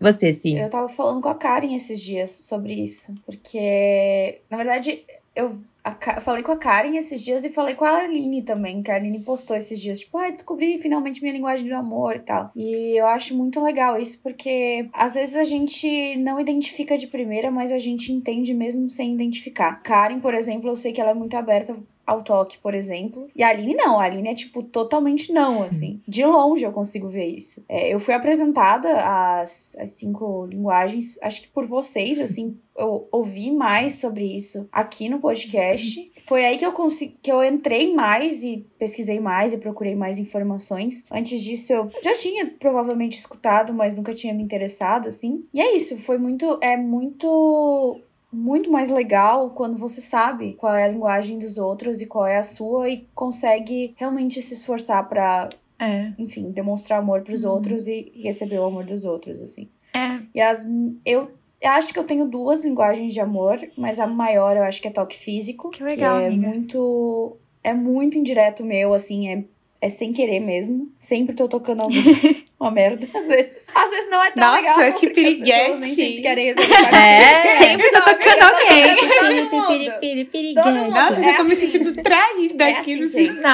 Você, 0.00 0.32
sim. 0.32 0.58
Eu 0.58 0.70
tava 0.70 0.88
falando 0.88 1.20
com 1.20 1.28
a 1.28 1.34
Karen 1.34 1.74
esses 1.74 2.00
dias 2.00 2.30
sobre 2.30 2.74
isso. 2.74 3.12
Porque, 3.26 4.38
na 4.48 4.56
verdade, 4.56 5.02
eu 5.34 5.52
a 5.84 6.20
falei 6.20 6.42
com 6.42 6.52
a 6.52 6.56
Karen 6.56 6.96
esses 6.96 7.22
dias 7.22 7.44
e 7.44 7.50
falei 7.50 7.74
com 7.74 7.84
a 7.84 7.98
Aline 7.98 8.42
também, 8.42 8.82
que 8.82 8.90
a 8.90 8.94
Aline 8.94 9.20
postou 9.20 9.54
esses 9.54 9.78
dias, 9.78 10.00
tipo, 10.00 10.16
ah, 10.16 10.30
descobri 10.30 10.78
finalmente 10.78 11.20
minha 11.20 11.34
linguagem 11.34 11.68
do 11.68 11.74
amor 11.74 12.16
e 12.16 12.20
tal. 12.20 12.50
E 12.56 12.98
eu 12.98 13.06
acho 13.06 13.36
muito 13.36 13.62
legal 13.62 14.00
isso, 14.00 14.22
porque 14.22 14.88
às 14.94 15.14
vezes 15.14 15.36
a 15.36 15.44
gente 15.44 16.16
não 16.16 16.40
identifica 16.40 16.96
de 16.96 17.06
primeira, 17.06 17.50
mas 17.50 17.70
a 17.70 17.78
gente 17.78 18.10
entende 18.10 18.54
mesmo 18.54 18.88
sem 18.88 19.12
identificar. 19.12 19.82
Karen, 19.82 20.20
por 20.20 20.32
exemplo, 20.32 20.70
eu 20.70 20.76
sei 20.76 20.92
que 20.92 21.00
ela 21.00 21.10
é 21.10 21.14
muito 21.14 21.36
aberta 21.36 21.76
ao 22.06 22.22
toque, 22.22 22.58
por 22.58 22.74
exemplo. 22.74 23.28
E 23.34 23.42
a 23.42 23.48
Aline 23.48 23.74
não, 23.74 23.98
a 23.98 24.04
Aline 24.04 24.30
é 24.30 24.34
tipo 24.34 24.62
totalmente 24.62 25.32
não, 25.32 25.62
assim. 25.62 26.00
De 26.06 26.24
longe 26.24 26.64
eu 26.64 26.72
consigo 26.72 27.08
ver 27.08 27.26
isso. 27.26 27.64
É, 27.68 27.92
eu 27.92 27.98
fui 27.98 28.14
apresentada 28.14 28.88
às, 28.98 29.76
às 29.76 29.92
cinco 29.92 30.46
linguagens, 30.46 31.18
acho 31.22 31.42
que 31.42 31.48
por 31.48 31.66
vocês, 31.66 32.20
assim, 32.20 32.58
eu 32.76 33.08
ouvi 33.12 33.50
mais 33.50 33.96
sobre 33.96 34.24
isso 34.24 34.68
aqui 34.72 35.08
no 35.08 35.20
podcast. 35.20 36.12
Foi 36.26 36.44
aí 36.44 36.56
que 36.56 36.66
eu 36.66 36.72
consegui, 36.72 37.14
que 37.22 37.30
eu 37.30 37.42
entrei 37.44 37.94
mais 37.94 38.42
e 38.42 38.66
pesquisei 38.78 39.20
mais 39.20 39.52
e 39.52 39.58
procurei 39.58 39.94
mais 39.94 40.18
informações. 40.18 41.06
Antes 41.10 41.42
disso 41.42 41.72
eu 41.72 41.90
já 42.02 42.14
tinha 42.14 42.46
provavelmente 42.58 43.18
escutado, 43.18 43.72
mas 43.72 43.96
nunca 43.96 44.12
tinha 44.12 44.34
me 44.34 44.42
interessado 44.42 45.08
assim. 45.08 45.44
E 45.54 45.60
é 45.60 45.74
isso, 45.74 45.96
foi 45.98 46.18
muito 46.18 46.58
é 46.60 46.76
muito 46.76 48.00
muito 48.34 48.70
mais 48.70 48.90
legal 48.90 49.50
quando 49.50 49.76
você 49.76 50.00
sabe 50.00 50.54
qual 50.54 50.74
é 50.74 50.84
a 50.84 50.88
linguagem 50.88 51.38
dos 51.38 51.56
outros 51.58 52.00
e 52.00 52.06
qual 52.06 52.26
é 52.26 52.36
a 52.36 52.42
sua 52.42 52.88
e 52.88 53.06
consegue 53.14 53.94
realmente 53.96 54.42
se 54.42 54.54
esforçar 54.54 55.08
pra, 55.08 55.48
É. 55.78 56.12
enfim, 56.18 56.50
demonstrar 56.50 56.98
amor 56.98 57.22
pros 57.22 57.44
outros 57.44 57.86
e 57.88 58.12
receber 58.22 58.58
o 58.58 58.64
amor 58.64 58.84
dos 58.84 59.04
outros, 59.04 59.40
assim. 59.40 59.68
É. 59.94 60.20
E 60.34 60.40
as 60.40 60.66
eu 61.04 61.30
acho 61.64 61.92
que 61.94 61.98
eu 61.98 62.04
tenho 62.04 62.26
duas 62.26 62.62
linguagens 62.64 63.12
de 63.14 63.20
amor, 63.20 63.58
mas 63.76 63.98
a 63.98 64.06
maior 64.06 64.56
eu 64.56 64.64
acho 64.64 64.82
que 64.82 64.88
é 64.88 64.90
toque 64.90 65.16
físico, 65.16 65.70
Que 65.70 65.82
legal, 65.82 66.18
é 66.18 66.26
amiga. 66.26 66.48
muito 66.48 67.36
é 67.62 67.72
muito 67.72 68.18
indireto 68.18 68.62
meu, 68.62 68.92
assim, 68.92 69.28
é 69.28 69.44
é 69.86 69.90
sem 69.90 70.12
querer 70.12 70.40
mesmo. 70.40 70.88
Sempre 70.98 71.34
tô 71.36 71.46
tocando 71.48 71.82
alguém. 71.82 72.44
Uma 72.58 72.70
merda. 72.70 73.06
Às 73.14 73.28
vezes. 73.28 73.70
Às 73.74 73.90
vezes 73.90 74.10
não 74.10 74.22
é 74.24 74.30
tão 74.30 74.44
Nossa, 74.46 74.56
legal. 74.60 74.74
que 74.76 74.82
as 74.82 74.94
pessoas 74.94 75.14
piriguete. 75.14 75.78
nem 75.80 75.94
sempre 75.94 76.22
querem 76.22 76.46
receber 76.46 76.74
É, 76.96 77.58
sempre 77.58 77.90
tô 77.90 78.00
tocando 78.02 78.42
alguém. 78.42 78.96
Todo 78.96 79.34
mundo. 79.34 80.54
Todo 80.62 80.74
mundo. 80.74 80.90
Nossa, 80.90 81.20
É 81.20 81.30
eu 81.32 81.36
tô 81.36 81.44
me 81.44 81.52
assim. 81.52 81.70
sentindo 81.70 82.02
traída 82.02 82.64
É 82.64 82.72
aqui. 82.72 82.92
assim, 82.94 82.96
no 83.00 83.04
gente. 83.34 83.42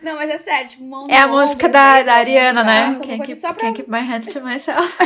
Não, 0.00 0.14
mas 0.14 0.30
é 0.30 0.38
sério, 0.38 0.68
tipo, 0.68 0.84
mão 0.84 1.06
é 1.10 1.18
a 1.18 1.26
música 1.26 1.68
da, 1.68 2.00
da 2.02 2.14
Ariana, 2.14 2.60
no 2.62 2.66
né? 2.70 2.90
Can't 3.04 3.24
keep, 3.26 3.34
só 3.36 3.52
pra 3.52 3.62
can't 3.62 3.76
keep 3.76 3.90
my 3.90 3.98
hands 4.00 4.32
to 4.32 4.40
myself. 4.40 4.96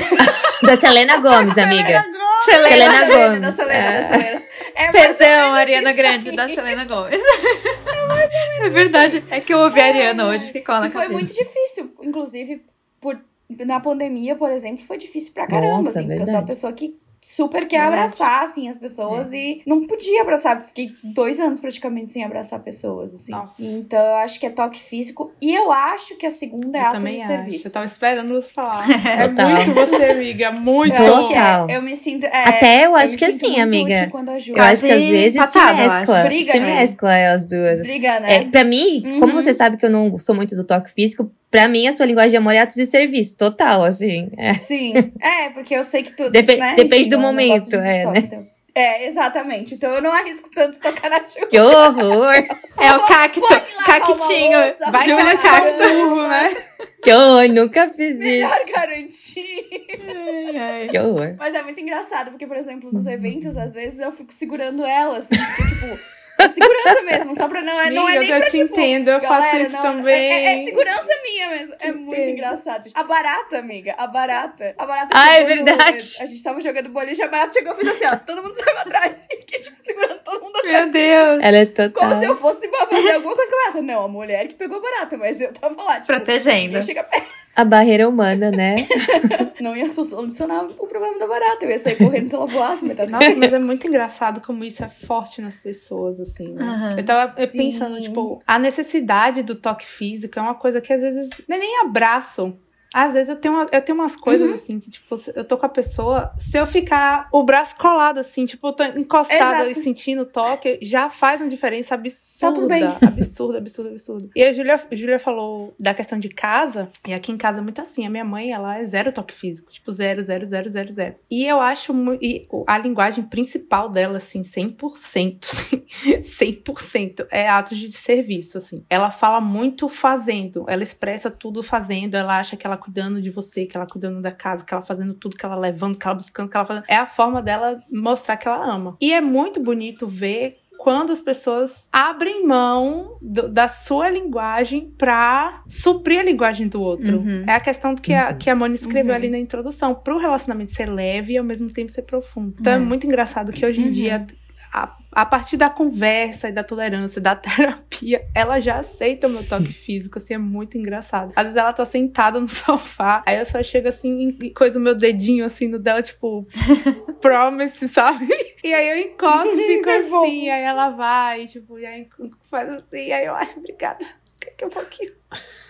Da 0.63 0.77
Selena 0.77 1.17
Gomes, 1.17 1.57
amiga. 1.59 2.05
Selena. 2.45 2.69
Selena 2.69 2.93
da 2.93 3.07
Selena, 3.07 3.41
da 3.41 3.41
Gomes. 3.41 3.55
Selena, 3.57 3.75
É. 3.89 4.01
da 4.03 4.09
Selena. 4.09 4.43
É 4.75 4.91
Perdão, 4.93 5.55
Ariana 5.55 5.93
Grande, 5.93 6.31
aí. 6.31 6.37
da 6.37 6.49
Selena 6.49 6.85
Gomes. 6.85 7.21
É 8.61 8.69
verdade. 8.69 9.25
É 9.31 9.41
que 9.41 9.53
eu 9.53 9.59
ouvi 9.59 9.81
a 9.81 9.87
Ariana 9.87 10.29
hoje, 10.29 10.53
ficou 10.53 10.79
na 10.79 10.87
E 10.87 10.91
foi 10.91 11.03
cabeça. 11.03 11.19
muito 11.19 11.35
difícil, 11.35 11.93
inclusive, 12.03 12.63
por, 13.01 13.19
na 13.67 13.81
pandemia, 13.81 14.37
por 14.37 14.51
exemplo, 14.53 14.85
foi 14.85 14.97
difícil 14.97 15.33
pra 15.33 15.47
caramba, 15.47 15.83
Nossa, 15.83 15.99
assim, 15.99 16.07
porque 16.07 16.23
eu 16.23 16.27
sou 16.27 16.35
uma 16.37 16.47
pessoa 16.47 16.73
que 16.73 16.97
super 17.25 17.67
quer 17.67 17.79
Verdade. 17.79 17.95
abraçar, 17.95 18.43
assim, 18.43 18.69
as 18.69 18.77
pessoas 18.77 19.33
e 19.33 19.63
não 19.65 19.87
podia 19.87 20.21
abraçar. 20.23 20.61
Fiquei 20.63 20.91
dois 21.03 21.39
anos 21.41 21.61
praticamente 21.61 22.13
sem 22.13 22.25
abraçar 22.25 22.61
pessoas, 22.61 23.15
assim. 23.15 23.33
Nossa. 23.33 23.55
Então, 23.63 23.99
eu 23.99 24.15
acho 24.17 24.39
que 24.41 24.47
é 24.47 24.51
toque 24.51 24.79
físico. 24.79 25.33
E 25.41 25.55
eu 25.55 25.71
acho 25.73 26.17
que 26.17 26.27
a 26.27 26.31
segunda 26.31 26.77
é 26.77 26.81
Eu 26.83 26.87
ato 26.87 26.99
também 26.99 27.17
de 27.17 27.23
acho. 27.23 27.29
serviço. 27.33 27.69
Eu 27.69 27.73
tava 27.73 27.87
esperando 27.87 28.35
você 28.35 28.49
falar. 28.51 28.87
É 29.23 29.29
Total. 29.29 29.51
muito 29.51 29.73
você, 29.73 30.05
amiga. 30.05 30.51
Muito. 30.53 31.01
Eu 31.01 31.13
que 31.29 31.35
Total. 31.35 31.71
é. 31.71 31.77
Eu 31.77 31.83
me 31.83 31.97
sinto. 31.97 32.25
é, 32.27 32.49
Até 32.49 32.87
eu 32.87 32.95
acho 32.97 33.17
que 33.17 33.25
sinto 33.27 33.37
assim, 33.37 33.49
muito 33.51 33.63
amiga. 33.63 33.95
útil 33.95 34.11
Quando 34.11 34.29
ajuda. 34.31 34.59
Eu 34.59 34.65
acho 34.65 34.83
que 34.85 34.91
às 34.93 35.03
vezes 35.09 35.35
empatado, 35.37 35.77
se 35.77 35.83
eu 35.85 35.91
mescla. 35.99 36.23
Briga, 36.25 36.53
se 36.53 36.61
né? 36.61 36.75
mescla 36.81 37.33
as 37.33 37.45
duas. 37.45 37.81
Briga, 37.81 38.21
né? 38.21 38.35
É, 38.35 38.45
pra 38.45 38.65
mim, 38.65 39.03
Uhum. 39.07 39.21
como 39.21 39.33
você 39.33 39.55
sabe 39.55 39.77
que 39.77 39.87
eu 39.87 39.91
não 39.91 40.17
sou 40.19 40.35
muito 40.35 40.55
do 40.57 40.65
toque 40.65 40.91
físico, 40.91 41.31
pra 41.53 41.69
mim 41.69 41.87
a 41.87 41.93
sua 41.93 42.07
linguagem 42.07 42.31
de 42.31 42.37
amor 42.39 42.55
é 42.55 42.59
atos 42.61 42.75
de 42.75 42.87
serviço, 42.87 43.37
total, 43.37 43.85
assim. 43.85 44.29
É. 44.37 44.53
Sim. 44.55 44.95
É, 45.23 45.51
porque 45.51 45.75
eu 45.75 45.85
sei 45.85 46.03
que 46.03 46.11
tu. 46.17 46.31
Depe- 46.31 46.57
né? 46.57 46.75
depende 46.75 47.09
do 47.09 47.19
momento, 47.19 47.77
é, 47.77 48.05
né? 48.07 48.19
então. 48.19 48.47
É, 48.75 49.07
exatamente. 49.07 49.75
Então 49.75 49.91
eu 49.93 50.01
não 50.01 50.11
arrisco 50.11 50.51
tanto 50.51 50.81
tocar 50.81 51.11
na 51.11 51.23
chuva. 51.25 51.47
Que 51.47 51.61
horror! 51.61 52.35
É 52.81 52.97
o 52.97 53.07
cacto. 53.07 53.41
Cactinho. 53.85 54.59
Vai 54.91 55.05
Júlia 55.05 55.37
Cacto, 55.37 56.29
né? 56.29 56.57
Que 57.03 57.13
horror, 57.13 57.49
nunca 57.51 57.91
fiz 57.91 58.19
Melhor 58.19 58.57
isso. 58.63 58.73
garantir. 58.73 59.87
Ai, 60.09 60.57
ai. 60.57 60.89
Que 60.89 60.99
horror. 60.99 61.35
Mas 61.39 61.55
é 61.55 61.63
muito 61.63 61.81
engraçado, 61.81 62.31
porque, 62.31 62.47
por 62.47 62.57
exemplo, 62.57 62.91
nos 62.91 63.07
eventos, 63.07 63.59
às 63.59 63.75
vezes 63.75 64.01
eu 64.01 64.11
fico 64.11 64.33
segurando 64.33 64.85
ela, 64.87 65.19
assim, 65.19 65.37
porque, 65.37 65.75
tipo, 65.75 65.99
é 66.41 66.49
segurança 66.49 67.03
mesmo, 67.03 67.35
só 67.35 67.49
pra 67.49 67.63
não 67.63 67.79
é, 67.81 67.91
não 67.91 68.09
é 68.09 68.17
Amiga, 68.17 68.21
nem 68.21 68.31
eu 68.31 68.37
pra, 68.41 68.47
te 68.51 68.59
tipo, 68.59 68.73
entendo, 68.73 69.09
eu 69.11 69.21
faço 69.21 69.33
galera, 69.33 69.59
isso 69.63 69.73
não, 69.73 69.83
também. 69.83 70.15
É, 70.15 70.45
é- 70.45 70.63
é 70.63 70.65
segurança 70.65 71.09
minha 71.23 71.49
mesmo. 71.51 71.77
Te 71.77 71.87
é 71.87 71.93
muito 71.93 72.13
entendo. 72.15 72.29
engraçado. 72.31 72.91
A 72.95 73.03
barata, 73.05 73.59
amiga, 73.59 73.95
a 73.99 74.07
barata. 74.07 74.75
A 74.79 74.87
barata 74.87 75.09
Ah, 75.15 75.29
é 75.37 75.47
chegou 75.47 75.57
no- 75.57 75.65
verdade. 75.65 76.17
a 76.21 76.27
gente 76.27 76.43
tava 76.43 76.61
jogando 76.61 76.89
boliche, 76.91 77.23
a 77.23 77.29
barata 77.29 77.53
chegou 77.53 77.73
e 77.73 77.77
fez 77.77 77.89
assim, 77.89 78.07
ó, 78.07 78.17
todo 78.17 78.43
mundo 78.43 78.55
saiu 78.55 78.79
atrás. 78.79 79.27
E 79.31 79.37
fiquei, 79.43 79.61
tipo, 79.61 79.77
segurando 79.83 80.21
todo 80.25 80.41
mundo 80.43 80.57
atrás. 80.57 80.85
Meu 80.85 80.93
Deus. 80.93 81.41
Ela 81.45 81.57
é 81.59 81.67
total. 81.67 81.91
Como 81.91 82.15
se 82.15 82.25
eu 82.25 82.35
fosse 82.37 82.69
pra 82.69 82.87
fazer 82.87 83.13
alguma 83.13 83.35
coisa 83.35 83.51
com 83.51 83.57
a 83.57 83.61
barata. 83.61 83.83
Não, 83.83 84.05
a 84.05 84.09
mulher 84.09 84.47
que 84.49 84.55
pegou 84.55 84.79
a 84.79 84.81
barata, 84.81 85.17
mas 85.17 85.41
eu 85.41 85.53
tava 85.53 85.83
lá, 85.83 85.95
tipo, 86.01 86.07
Protegendo. 86.07 86.83
chega 86.83 87.03
perto. 87.05 87.42
A 87.55 87.65
barreira 87.65 88.09
humana, 88.09 88.51
né? 88.51 88.77
Não 89.61 89.77
ia 89.77 89.89
solucionar 89.89 90.65
o 90.65 90.87
problema 90.87 91.19
da 91.19 91.27
barata. 91.27 91.65
Eu 91.65 91.71
ia 91.71 91.79
sair 91.79 91.97
correndo 91.97 92.29
se 92.29 92.35
ela 92.35 92.47
voasse, 92.47 92.85
mas 92.85 92.97
tá 92.97 93.05
tudo 93.05 93.13
Nossa, 93.13 93.37
mas 93.37 93.53
é 93.53 93.59
muito 93.59 93.87
engraçado 93.87 94.41
como 94.41 94.65
isso 94.65 94.83
é 94.83 94.89
forte 94.89 95.43
nas 95.43 95.59
pessoas, 95.59 96.19
assim, 96.19 96.53
né? 96.53 96.63
Aham. 96.63 96.99
Eu 96.99 97.05
tava 97.05 97.31
Sim. 97.31 97.59
pensando, 97.59 98.01
tipo, 98.01 98.43
a 98.47 98.59
necessidade 98.59 99.43
do 99.43 99.55
toque 99.55 99.87
físico 99.87 100.39
é 100.39 100.43
uma 100.43 100.55
coisa 100.55 100.81
que 100.81 100.93
às 100.93 101.03
vezes 101.03 101.31
é 101.49 101.59
nem 101.59 101.81
abraço. 101.81 102.57
Às 102.95 103.15
vezes 103.15 103.29
eu 103.29 103.37
tenho, 103.37 103.55
uma- 103.55 103.69
eu 103.73 103.83
tenho 103.83 103.99
umas 103.99 104.17
coisas 104.17 104.49
Uhum. 104.49 104.55
assim 104.55 104.81
que, 104.81 104.91
tipo, 104.91 105.15
eu 105.35 105.45
tô 105.45 105.57
com 105.57 105.67
a 105.67 105.69
pessoa, 105.69 106.33
se 106.37 106.57
eu 106.59 106.67
ficar 106.67 107.29
o 107.33 107.43
braço 107.43 107.77
colado, 107.77 108.19
assim, 108.19 108.45
tipo, 108.45 108.67
eu 108.69 108.73
tô 108.73 108.83
encostada 108.85 109.65
Exato. 109.65 109.71
e 109.71 109.75
sentindo 109.83 110.23
o 110.23 110.27
toque, 110.27 110.79
já 110.83 111.09
faz 111.11 111.41
uma 111.41 111.49
diferença 111.49 111.95
absurda. 111.95 112.33
Tá 112.41 112.53
tudo 112.53 112.69
bem. 112.69 112.85
Absurda, 112.85 113.59
absurda, 113.59 113.91
absurda. 113.91 114.29
E 114.35 114.43
a 114.43 114.53
Júlia, 114.53 114.75
a 114.91 114.95
Júlia 114.95 115.19
falou 115.19 115.75
da 115.79 115.95
questão 115.95 116.19
de 116.19 116.29
casa, 116.29 116.89
e 117.07 117.13
aqui 117.15 117.31
em 117.33 117.37
casa 117.37 117.61
é 117.61 117.63
muito 117.63 117.81
assim. 117.81 118.07
A 118.07 118.11
minha 118.11 118.25
mãe, 118.25 118.51
ela 118.53 118.79
é 118.79 118.85
zero 118.85 119.13
toque 119.13 119.33
físico, 119.35 119.71
tipo, 119.71 119.91
zero, 119.93 120.23
zero, 120.23 120.45
zero, 120.47 120.69
zero, 120.69 120.93
zero. 120.93 121.15
E 121.31 121.47
eu 121.47 121.61
acho 121.61 121.93
e 122.21 122.47
a 122.67 122.79
linguagem 122.79 123.25
principal 123.25 123.89
dela, 123.89 124.17
assim, 124.17 124.43
100%, 124.43 125.45
assim, 125.45 125.83
100% 126.23 127.27
é 127.31 127.49
atos 127.49 127.79
de 127.79 127.91
serviço, 127.93 128.59
assim. 128.59 128.85
Ela 128.89 129.11
fala 129.11 129.41
muito 129.41 129.89
fazendo, 129.89 130.65
ela 130.69 130.83
expressa 130.83 131.31
tudo 131.31 131.63
fazendo, 131.63 132.15
ela 132.17 132.39
acha 132.39 132.57
que 132.57 132.67
ela 132.67 132.77
cuidando 132.83 133.23
de 133.23 133.31
você, 133.31 133.65
que 133.67 133.77
ela 133.77 133.87
cuidando 133.87 134.21
da 134.21 134.33
casa, 134.33 134.65
que 134.65 134.75
ela 134.75 134.83
fazendo 134.83 135.15
tudo, 135.15 135.37
que 135.37 135.45
ela 135.47 135.57
levando, 135.57 135.97
que 135.97 136.07
ela 136.07 136.15
buscando, 136.17 136.49
que 136.49 136.57
ela 136.57 136.67
fazendo. 136.67 136.85
É 136.89 136.97
a 136.97 137.07
forma 137.07 137.41
dela 137.43 137.81
mostrar 137.91 138.37
que 138.37 138.49
ela 138.49 138.65
ama. 138.75 138.97
E 139.01 139.13
é 139.13 139.21
muito 139.21 139.61
bonito 139.61 140.07
ver 140.07 140.59
quando 140.79 141.13
as 141.13 141.21
pessoas 141.21 141.89
abrem 141.93 142.45
mão 142.45 143.17
do- 143.23 143.49
da 143.49 143.69
sua 143.69 144.11
linguagem 144.11 144.93
pra 144.99 145.63
suprir 145.65 146.19
a 146.19 146.25
linguagem 146.25 146.67
do 146.67 146.81
outro. 146.83 147.19
Uhum. 147.19 147.45
É 147.47 147.53
a 147.55 147.61
questão 147.61 147.95
que 147.95 148.13
a, 148.13 148.31
Uhum. 148.31 148.39
que 148.39 148.51
a 148.51 148.57
Moni 148.57 148.75
escreveu 148.75 149.11
Uhum. 149.13 149.17
ali 149.17 149.29
na 149.31 149.39
introdução. 149.39 149.95
Pro 149.95 150.19
relacionamento 150.19 150.73
ser 150.73 150.91
leve 150.93 151.35
e 151.35 151.39
ao 151.39 151.45
mesmo 151.45 151.71
tempo 151.71 151.89
ser 151.93 152.03
profundo. 152.03 152.57
Então 152.61 152.73
é, 152.73 152.77
É. 152.77 152.79
muito 152.81 153.07
engraçado 153.07 153.53
que 153.53 153.65
hoje 153.65 153.81
em 153.81 153.87
Uhum. 153.87 153.93
dia, 153.93 154.27
a, 154.73 154.97
a 155.13 155.27
partir 155.27 155.59
da 155.59 155.69
conversa 155.69 156.49
e 156.49 156.53
da 156.53 156.65
tolerância, 156.65 157.21
da 157.21 157.37
terapia, 157.37 158.27
ela 158.35 158.59
já 158.59 158.79
aceita 158.79 159.27
o 159.27 159.31
meu 159.31 159.47
toque 159.47 159.73
físico, 159.73 160.19
assim, 160.19 160.35
é 160.35 160.39
muito 160.39 160.79
engraçado. 160.79 161.33
Às 161.37 161.45
vezes 161.45 161.57
ela 161.57 161.73
tá 161.73 161.85
sentada 161.85 162.41
no 162.41 162.49
sofá, 162.49 163.23
aí 163.27 163.39
eu 163.39 163.45
só 163.45 163.63
chego 163.63 163.89
assim 163.89 164.37
e 164.41 164.51
coisa 164.51 164.79
o 164.79 164.83
meu 164.83 164.95
dedinho 164.95 165.45
assim 165.45 165.69
no 165.69 165.79
dela, 165.79 166.01
tipo, 166.01 166.47
promise, 167.21 167.87
sabe? 167.89 168.27
E 168.65 168.73
aí 168.73 168.89
eu 168.89 168.97
encosto 168.99 169.55
e 169.55 169.77
fico 169.77 169.91
assim, 169.91 170.49
aí 170.49 170.63
ela 170.63 170.91
vai, 170.91 171.47
tipo, 171.47 171.79
e 171.79 171.85
aí 171.85 172.09
faz 172.51 172.71
assim, 172.71 173.13
aí 173.13 173.27
eu, 173.27 173.35
ai, 173.35 173.51
obrigada. 173.57 174.05
Daqui 174.41 174.65
a 174.65 174.69
pouquinho. 174.69 175.13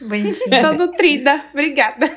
Bonitinho. 0.00 0.60
Tô 0.60 0.72
nutrida, 0.72 1.44
obrigada. 1.52 2.10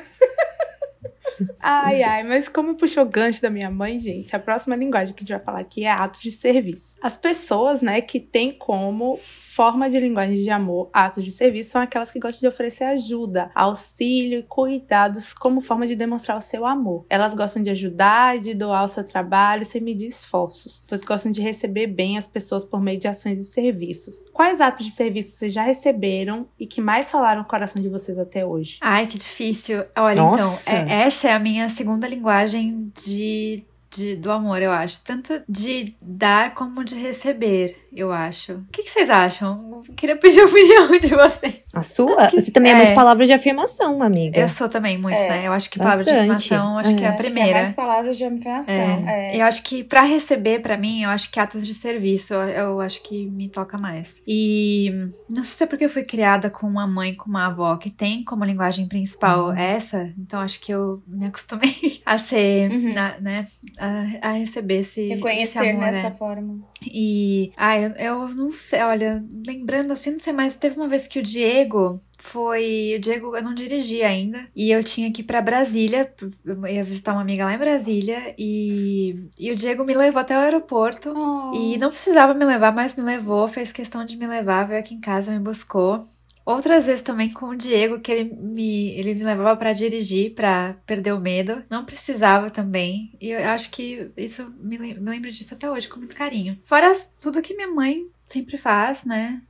Ai, 1.60 2.02
ai, 2.02 2.22
mas 2.22 2.48
como 2.48 2.74
puxou 2.74 3.02
o 3.04 3.08
gancho 3.08 3.42
da 3.42 3.50
minha 3.50 3.70
mãe, 3.70 3.98
gente, 4.00 4.34
a 4.34 4.38
próxima 4.38 4.74
linguagem 4.76 5.14
que 5.14 5.22
a 5.22 5.24
gente 5.24 5.36
vai 5.36 5.44
falar 5.44 5.60
aqui 5.60 5.84
é 5.84 5.90
atos 5.90 6.20
de 6.22 6.30
serviço. 6.30 6.96
As 7.02 7.16
pessoas, 7.16 7.82
né, 7.82 8.00
que 8.00 8.20
têm 8.20 8.52
como 8.52 9.18
forma 9.56 9.88
de 9.88 9.98
linguagem 9.98 10.34
de 10.36 10.50
amor 10.50 10.90
atos 10.92 11.24
de 11.24 11.30
serviço 11.30 11.70
são 11.70 11.80
aquelas 11.80 12.10
que 12.12 12.18
gostam 12.18 12.40
de 12.40 12.46
oferecer 12.46 12.84
ajuda, 12.84 13.50
auxílio 13.54 14.40
e 14.40 14.42
cuidados 14.42 15.32
como 15.32 15.60
forma 15.62 15.86
de 15.86 15.94
demonstrar 15.94 16.36
o 16.36 16.40
seu 16.40 16.66
amor. 16.66 17.06
Elas 17.08 17.34
gostam 17.34 17.62
de 17.62 17.70
ajudar 17.70 18.36
e 18.36 18.40
de 18.40 18.54
doar 18.54 18.84
o 18.84 18.88
seu 18.88 19.02
trabalho 19.02 19.64
sem 19.64 19.80
medir 19.80 20.06
esforços, 20.08 20.84
pois 20.86 21.02
gostam 21.02 21.32
de 21.32 21.40
receber 21.40 21.86
bem 21.86 22.18
as 22.18 22.26
pessoas 22.26 22.64
por 22.64 22.80
meio 22.82 22.98
de 22.98 23.08
ações 23.08 23.38
e 23.38 23.44
serviços. 23.44 24.26
Quais 24.32 24.60
atos 24.60 24.84
de 24.84 24.90
serviço 24.92 25.32
vocês 25.34 25.52
já 25.52 25.62
receberam 25.62 26.46
e 26.60 26.66
que 26.66 26.80
mais 26.80 27.10
falaram 27.10 27.40
no 27.40 27.48
coração 27.48 27.80
de 27.80 27.88
vocês 27.88 28.18
até 28.18 28.44
hoje? 28.44 28.78
Ai, 28.82 29.06
que 29.06 29.16
difícil. 29.16 29.84
Olha, 29.96 30.16
Nossa. 30.16 30.70
então, 30.72 30.86
é- 30.86 31.02
essa 31.06 31.25
é 31.26 31.32
a 31.34 31.38
minha 31.38 31.68
segunda 31.68 32.06
linguagem 32.08 32.92
de, 32.96 33.64
de- 33.90 34.16
do 34.16 34.30
amor, 34.30 34.62
eu 34.62 34.70
acho. 34.72 35.02
Tanto 35.04 35.42
de 35.48 35.96
dar 36.00 36.54
como 36.54 36.84
de 36.84 36.94
receber, 36.96 37.85
eu 37.96 38.12
acho. 38.12 38.52
O 38.52 38.64
que, 38.72 38.82
que 38.82 38.90
vocês 38.90 39.08
acham? 39.10 39.82
Eu 39.88 39.94
queria 39.94 40.16
pedir 40.16 40.40
a 40.40 40.44
opinião 40.46 40.98
de 40.98 41.08
vocês. 41.08 41.54
A 41.74 41.82
sua? 41.82 42.30
Você 42.30 42.50
também 42.50 42.72
é, 42.72 42.74
É. 42.74 42.78
muito 42.78 42.94
palavra 42.94 43.24
de 43.26 43.32
afirmação, 43.32 44.02
amiga. 44.02 44.38
Eu 44.38 44.48
sou 44.48 44.68
também 44.68 44.98
muito, 44.98 45.16
É, 45.16 45.28
né? 45.28 45.46
Eu 45.46 45.52
acho 45.52 45.68
que 45.70 45.78
palavra 45.78 46.04
de 46.04 46.10
bastante. 46.10 46.30
afirmação, 46.54 46.78
acho 46.78 46.96
que 46.96 47.04
é 47.04 47.08
a 47.08 47.12
que 47.12 47.20
é 47.20 47.24
primeira. 47.24 47.58
mais 47.58 47.72
palavras 47.72 48.16
de 48.16 48.24
afirmação. 48.24 48.74
É. 48.74 49.36
Eu 49.40 49.44
acho 49.44 49.62
que 49.62 49.84
pra 49.84 50.02
receber, 50.02 50.60
pra 50.60 50.76
mim, 50.76 51.02
eu 51.02 51.10
acho 51.10 51.30
que 51.30 51.38
atos 51.40 51.66
de 51.66 51.74
serviço, 51.74 52.32
eu, 52.34 52.48
eu 52.48 52.80
acho 52.80 53.02
que 53.02 53.26
me 53.26 53.48
toca 53.48 53.76
mais. 53.78 54.22
E 54.26 54.90
não 55.30 55.42
sei 55.44 55.56
se 55.56 55.64
é 55.64 55.66
porque 55.66 55.84
eu 55.84 55.90
fui 55.90 56.02
criada 56.04 56.48
com 56.50 56.66
uma 56.66 56.86
mãe, 56.86 57.14
com 57.14 57.28
uma 57.28 57.46
avó 57.46 57.76
que 57.76 57.90
tem 57.90 58.24
como 58.24 58.44
linguagem 58.44 58.86
principal 58.86 59.46
Uhum. 59.48 59.56
essa, 59.56 60.10
então 60.18 60.40
acho 60.40 60.60
que 60.60 60.72
eu 60.72 61.02
me 61.06 61.26
acostumei 61.26 62.00
a 62.06 62.16
ser, 62.18 62.70
Uhum. 62.70 62.92
na- 62.94 63.14
né, 63.20 63.46
a, 63.78 64.28
a 64.30 64.32
receber 64.32 64.80
esse, 64.80 65.00
esse 65.00 65.14
Reconhecer 65.14 65.70
amor, 65.70 65.80
nessa 65.82 66.08
né? 66.08 66.14
forma. 66.14 66.58
E, 66.84 67.52
ai, 67.56 67.85
eu, 67.85 67.85
eu 67.98 68.28
não 68.28 68.52
sei, 68.52 68.80
olha, 68.82 69.24
lembrando 69.46 69.92
assim, 69.92 70.12
não 70.12 70.20
sei 70.20 70.32
mais, 70.32 70.56
teve 70.56 70.76
uma 70.76 70.88
vez 70.88 71.06
que 71.06 71.18
o 71.18 71.22
Diego 71.22 72.00
foi. 72.18 72.94
O 72.96 73.00
Diego, 73.00 73.36
eu 73.36 73.42
não 73.42 73.54
dirigi 73.54 74.02
ainda, 74.02 74.46
e 74.54 74.70
eu 74.70 74.82
tinha 74.82 75.12
que 75.12 75.22
ir 75.22 75.24
pra 75.24 75.42
Brasília, 75.42 76.12
eu 76.44 76.66
ia 76.66 76.84
visitar 76.84 77.12
uma 77.12 77.22
amiga 77.22 77.44
lá 77.44 77.54
em 77.54 77.58
Brasília, 77.58 78.34
e, 78.38 79.28
e 79.38 79.52
o 79.52 79.56
Diego 79.56 79.84
me 79.84 79.94
levou 79.94 80.20
até 80.20 80.36
o 80.36 80.40
aeroporto. 80.40 81.12
Oh. 81.14 81.54
E 81.54 81.78
não 81.78 81.90
precisava 81.90 82.34
me 82.34 82.44
levar, 82.44 82.72
mas 82.72 82.94
me 82.94 83.02
levou, 83.02 83.48
fez 83.48 83.72
questão 83.72 84.04
de 84.04 84.16
me 84.16 84.26
levar, 84.26 84.64
veio 84.64 84.80
aqui 84.80 84.94
em 84.94 85.00
casa, 85.00 85.32
me 85.32 85.38
buscou. 85.38 86.04
Outras 86.46 86.86
vezes 86.86 87.02
também 87.02 87.28
com 87.32 87.46
o 87.46 87.56
Diego, 87.56 87.98
que 87.98 88.12
ele 88.12 88.32
me, 88.32 88.90
ele 88.92 89.14
me 89.14 89.24
levava 89.24 89.56
pra 89.56 89.72
dirigir, 89.72 90.32
pra 90.32 90.76
perder 90.86 91.12
o 91.12 91.20
medo. 91.20 91.64
Não 91.68 91.84
precisava 91.84 92.50
também. 92.50 93.12
E 93.20 93.30
eu 93.30 93.48
acho 93.50 93.68
que 93.72 94.12
isso 94.16 94.48
me, 94.60 94.78
me 94.78 95.10
lembro 95.10 95.30
disso 95.32 95.52
até 95.54 95.68
hoje, 95.68 95.88
com 95.88 95.98
muito 95.98 96.14
carinho. 96.14 96.56
Fora 96.62 96.96
tudo 97.20 97.42
que 97.42 97.56
minha 97.56 97.66
mãe 97.68 98.06
sempre 98.28 98.58
faz, 98.58 99.04
né? 99.04 99.40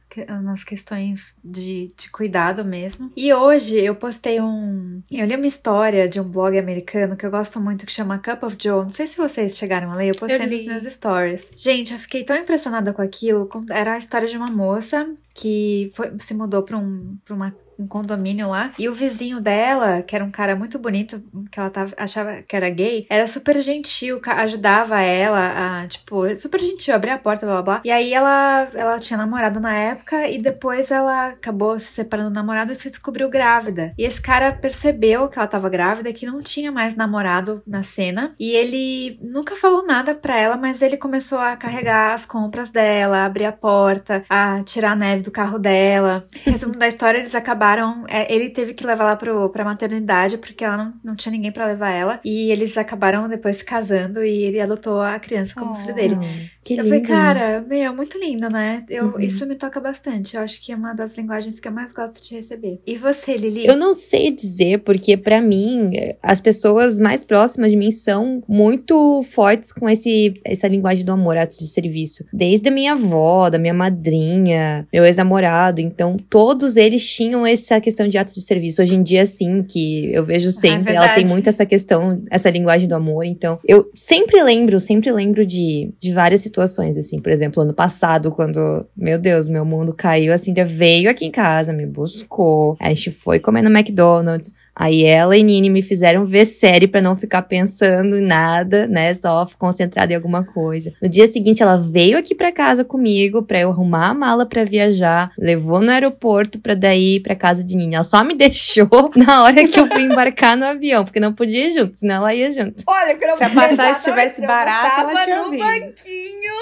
Nas 0.43 0.65
questões 0.65 1.37
de, 1.45 1.93
de 1.95 2.11
cuidado 2.11 2.65
mesmo. 2.65 3.13
E 3.15 3.35
hoje 3.35 3.77
eu 3.79 3.95
postei 3.95 4.41
um. 4.41 5.03
Eu 5.11 5.27
li 5.27 5.37
uma 5.37 5.47
história 5.47 6.09
de 6.09 6.19
um 6.19 6.25
blog 6.25 6.57
americano 6.59 7.17
que 7.17 7.27
eu 7.27 7.31
gosto 7.31 7.61
muito 7.61 7.85
que 7.85 7.93
chama 7.93 8.19
Cup 8.19 8.43
of 8.45 8.57
Joe. 8.59 8.85
Não 8.85 8.89
sei 8.91 9.07
se 9.07 9.17
vocês 9.17 9.55
chegaram 9.59 9.93
a 9.93 9.95
ler, 9.95 10.09
eu 10.09 10.15
postei 10.19 10.37
Eu 10.37 10.51
nos 10.51 10.65
meus 10.65 10.85
stories. 10.95 11.51
Gente, 11.55 11.93
eu 11.93 11.99
fiquei 11.99 12.25
tão 12.25 12.35
impressionada 12.37 12.95
com 12.95 13.03
aquilo. 13.03 13.47
Era 13.69 13.93
a 13.95 13.99
história 13.99 14.27
de 14.27 14.39
uma 14.39 14.47
moça 14.51 15.07
que 15.35 15.91
foi- 15.95 16.13
se 16.19 16.33
mudou 16.33 16.63
pra 16.63 16.79
um, 16.79 17.19
pra 17.23 17.35
uma 17.35 17.55
um 17.79 17.87
condomínio 17.87 18.49
lá. 18.49 18.71
E 18.79 18.89
o 18.89 18.95
vizinho 18.95 19.41
dela, 19.41 20.03
que 20.03 20.15
era 20.15 20.25
um 20.25 20.31
cara 20.31 20.57
muito 20.57 20.79
bonito, 20.79 21.23
que 21.51 21.59
ela 21.59 21.71
tava, 21.71 21.93
achava 21.97 22.43
que 22.43 22.57
era 22.57 22.69
gay, 22.71 23.07
era 23.11 23.27
super 23.27 23.61
gentil, 23.61 24.21
ajudava 24.25 25.01
ela 25.01 25.83
a, 25.83 25.87
tipo, 25.87 26.35
super 26.37 26.61
gentil, 26.61 26.95
abria 26.95 27.15
a 27.15 27.19
porta, 27.19 27.47
blá 27.47 27.57
blá 27.57 27.63
blá. 27.63 27.83
E 27.85 27.91
aí 27.91 28.13
ela, 28.13 28.69
ela 28.75 28.99
tinha 28.99 29.17
namorado 29.17 29.61
na 29.61 29.75
época 29.75 30.29
e 30.29 30.39
depois 30.39 30.91
ela 30.91 31.29
acabou 31.29 31.79
se 31.79 31.89
separando 31.93 32.31
do 32.31 32.35
namorado 32.35 32.73
e 32.73 32.77
se 32.77 32.91
descobriu 32.91 33.29
grávida. 33.29 33.93
E 33.99 34.05
esse 34.05 34.21
cara 34.21 34.53
percebeu 34.53 35.29
que 35.29 35.39
ela 35.39 35.47
tava 35.49 35.69
grávida, 35.69 36.13
que 36.13 36.27
não 36.27 36.41
tinha 36.41 36.73
mais 36.73 36.95
namorado 36.95 37.63
na 37.67 37.83
cena. 37.83 38.35
E 38.39 38.53
ele 38.53 39.19
nunca 39.23 39.57
falou 39.57 39.87
nada 39.87 40.15
pra 40.15 40.37
ela, 40.37 40.57
mas 40.57 40.83
ele 40.83 40.97
começou 40.97 41.39
a 41.39 41.57
carregar 41.57 42.15
as 42.15 42.27
compras 42.27 42.71
dela, 42.71 43.25
abrir 43.25 43.45
a 43.45 43.53
porta, 43.53 44.25
a 44.29 44.63
tirar 44.63 44.93
a 44.93 44.97
neve 44.97 45.23
do 45.23 45.31
carro 45.31 45.59
dela. 45.59 46.25
Resumo 46.45 46.75
da 46.75 46.89
história, 46.89 47.19
eles 47.19 47.35
acabaram. 47.35 47.66
É, 48.09 48.33
ele 48.33 48.51
teve 48.51 48.75
que 48.75 48.87
levar 48.87 49.05
ela 49.05 49.17
pro, 49.17 49.49
pra 49.51 49.65
maternidade, 49.65 50.39
porque 50.39 50.65
ela 50.65 50.77
não, 50.77 50.93
não 51.05 51.17
tinha 51.17 51.33
ninguém 51.33 51.51
pra 51.53 51.67
levar 51.67 51.91
ela. 51.91 52.21
E 52.25 52.51
eles 52.51 52.77
acabaram 52.79 53.29
depois 53.29 53.57
se 53.59 53.65
casando 53.65 54.25
e 54.25 54.43
ele 54.45 54.61
adotou 54.61 55.01
a 55.01 55.19
criança 55.19 55.55
como 55.55 55.73
Oh. 55.73 55.75
filho 55.77 55.95
dele. 55.95 56.15
Hum, 56.15 56.47
que 56.65 56.75
eu 56.75 56.77
lindo. 56.85 56.89
falei, 56.89 57.01
cara, 57.05 57.65
meu, 57.69 57.95
muito 57.95 58.19
lindo, 58.19 58.49
né? 58.49 58.85
Eu, 58.89 59.07
Uhum. 59.07 59.21
Isso 59.21 59.47
me 59.47 59.55
toca 59.55 59.79
bastante. 59.81 60.37
Eu 60.37 60.43
acho 60.43 60.61
que 60.65 60.73
é 60.73 60.77
uma 60.77 60.93
das 60.95 61.17
linguagens 61.17 61.61
que 61.61 61.69
eu 61.69 61.73
mais 61.73 61.93
gosto 61.93 62.21
de 62.23 62.35
receber. 62.35 62.81
E 62.87 62.97
você, 62.97 63.37
Lili? 63.37 63.67
Eu 63.67 63.77
não 63.77 63.95
sei 63.95 64.31
dizer, 64.33 64.81
porque 64.81 65.17
para 65.17 65.41
mim, 65.41 65.91
as 66.23 66.41
pessoas 66.41 66.99
mais 67.01 67.25
próximas 67.25 67.71
de 67.71 67.77
mim 67.77 67.91
são 67.91 68.43
muito 68.49 69.23
fortes 69.23 69.73
com 69.73 69.89
esse, 69.89 70.35
essa 70.45 70.67
linguagem 70.69 71.05
do 71.05 71.13
amor, 71.13 71.37
atos 71.37 71.59
de 71.59 71.69
serviço. 71.69 72.25
Desde 72.33 72.69
a 72.69 72.73
minha 72.73 72.93
avó, 72.93 73.49
da 73.49 73.59
minha 73.59 73.75
madrinha, 73.75 74.87
meu 74.93 75.05
ex-namorado. 75.05 75.81
Então, 75.81 76.17
todos 76.29 76.77
eles 76.77 77.07
tinham 77.09 77.47
essa 77.65 77.81
questão 77.81 78.09
de 78.09 78.19
atos 78.19 78.35
de 78.35 78.43
serviço. 78.43 78.83
Hoje 78.83 78.95
em 78.95 79.03
dia, 79.03 79.25
sim, 79.27 79.63
que 79.63 80.13
eu 80.13 80.25
vejo 80.25 80.51
sempre. 80.51 80.93
É 80.93 80.97
ela 80.97 81.09
tem 81.15 81.27
muito 81.27 81.49
essa 81.49 81.67
questão, 81.67 82.23
essa 82.31 82.51
linguagem 82.51 82.89
do 82.89 82.95
amor. 82.95 83.25
Então, 83.25 83.59
eu 83.67 83.91
sempre 83.95 84.43
lembro, 84.43 84.81
sempre 84.81 85.11
lembro 85.13 85.45
de, 85.45 85.93
de 86.01 86.13
várias 86.13 86.41
situações, 86.41 86.97
assim. 86.97 87.19
Por 87.19 87.33
exemplo, 87.33 87.63
ano 87.63 87.75
passado, 87.75 88.31
quando, 88.31 88.87
meu 88.97 89.19
Deus, 89.19 89.49
meu 89.49 89.65
mundo 89.65 89.95
caiu, 89.95 90.33
assim, 90.33 90.55
veio 90.67 91.11
aqui 91.11 91.25
em 91.25 91.31
casa, 91.31 91.73
me 91.73 91.87
buscou. 91.87 92.77
A 92.81 92.89
gente 92.91 93.11
foi 93.11 93.39
comer 93.39 93.63
no 93.63 93.71
McDonald's. 93.71 94.53
Aí 94.79 95.05
ela 95.05 95.35
e 95.37 95.43
Nini 95.43 95.71
me 95.71 95.81
fizeram 95.81 96.25
ver 96.25 96.45
série 96.45 96.87
para 96.87 97.01
não 97.01 97.17
ficar 97.17 97.41
pensando 97.43 98.19
em 98.19 98.23
nada, 98.23 98.87
né? 98.87 99.15
Só 99.15 99.47
concentrada 99.59 100.13
em 100.13 100.17
alguma 100.17 100.45
coisa. 100.45 100.93
No 101.01 101.09
dia 101.09 101.27
seguinte, 101.27 101.63
ela 101.63 101.79
veio 101.79 102.19
aqui 102.19 102.35
para 102.35 102.53
casa 102.53 102.85
comigo 102.85 103.43
para 103.43 103.59
eu 103.61 103.71
arrumar 103.71 104.09
a 104.09 104.15
mala 104.15 104.45
para 104.45 104.65
viajar, 104.65 105.33
levou 105.39 105.81
no 105.81 105.91
aeroporto 105.91 106.59
para 106.59 106.75
daí 106.75 107.17
ir 107.17 107.21
pra 107.21 107.35
casa 107.35 107.65
de 107.65 107.75
Nini. 107.75 107.95
Ela 107.95 108.05
só 108.05 108.23
me 108.23 108.35
deixou 108.37 109.11
na 109.17 109.45
hora 109.45 109.67
que 109.67 109.81
eu 109.81 109.87
fui 109.89 110.03
embarcar 110.03 110.57
no 110.57 110.67
avião, 110.67 111.05
porque 111.05 111.19
não 111.21 111.33
podia 111.33 111.69
ir 111.69 111.71
junto, 111.71 111.97
senão 111.97 112.17
ela 112.17 112.35
ia 112.35 112.51
junto. 112.51 112.85
Olha, 112.87 113.17
Se 113.39 113.45
a 113.45 113.49
passagem 113.51 113.93
estivesse 113.97 114.43
eu 114.43 114.47
barata, 114.47 115.01
ela 115.01 115.25
tinha 115.25 115.43
no 115.43 115.51
vindo. 115.51 115.61
banquinho, 115.61 116.53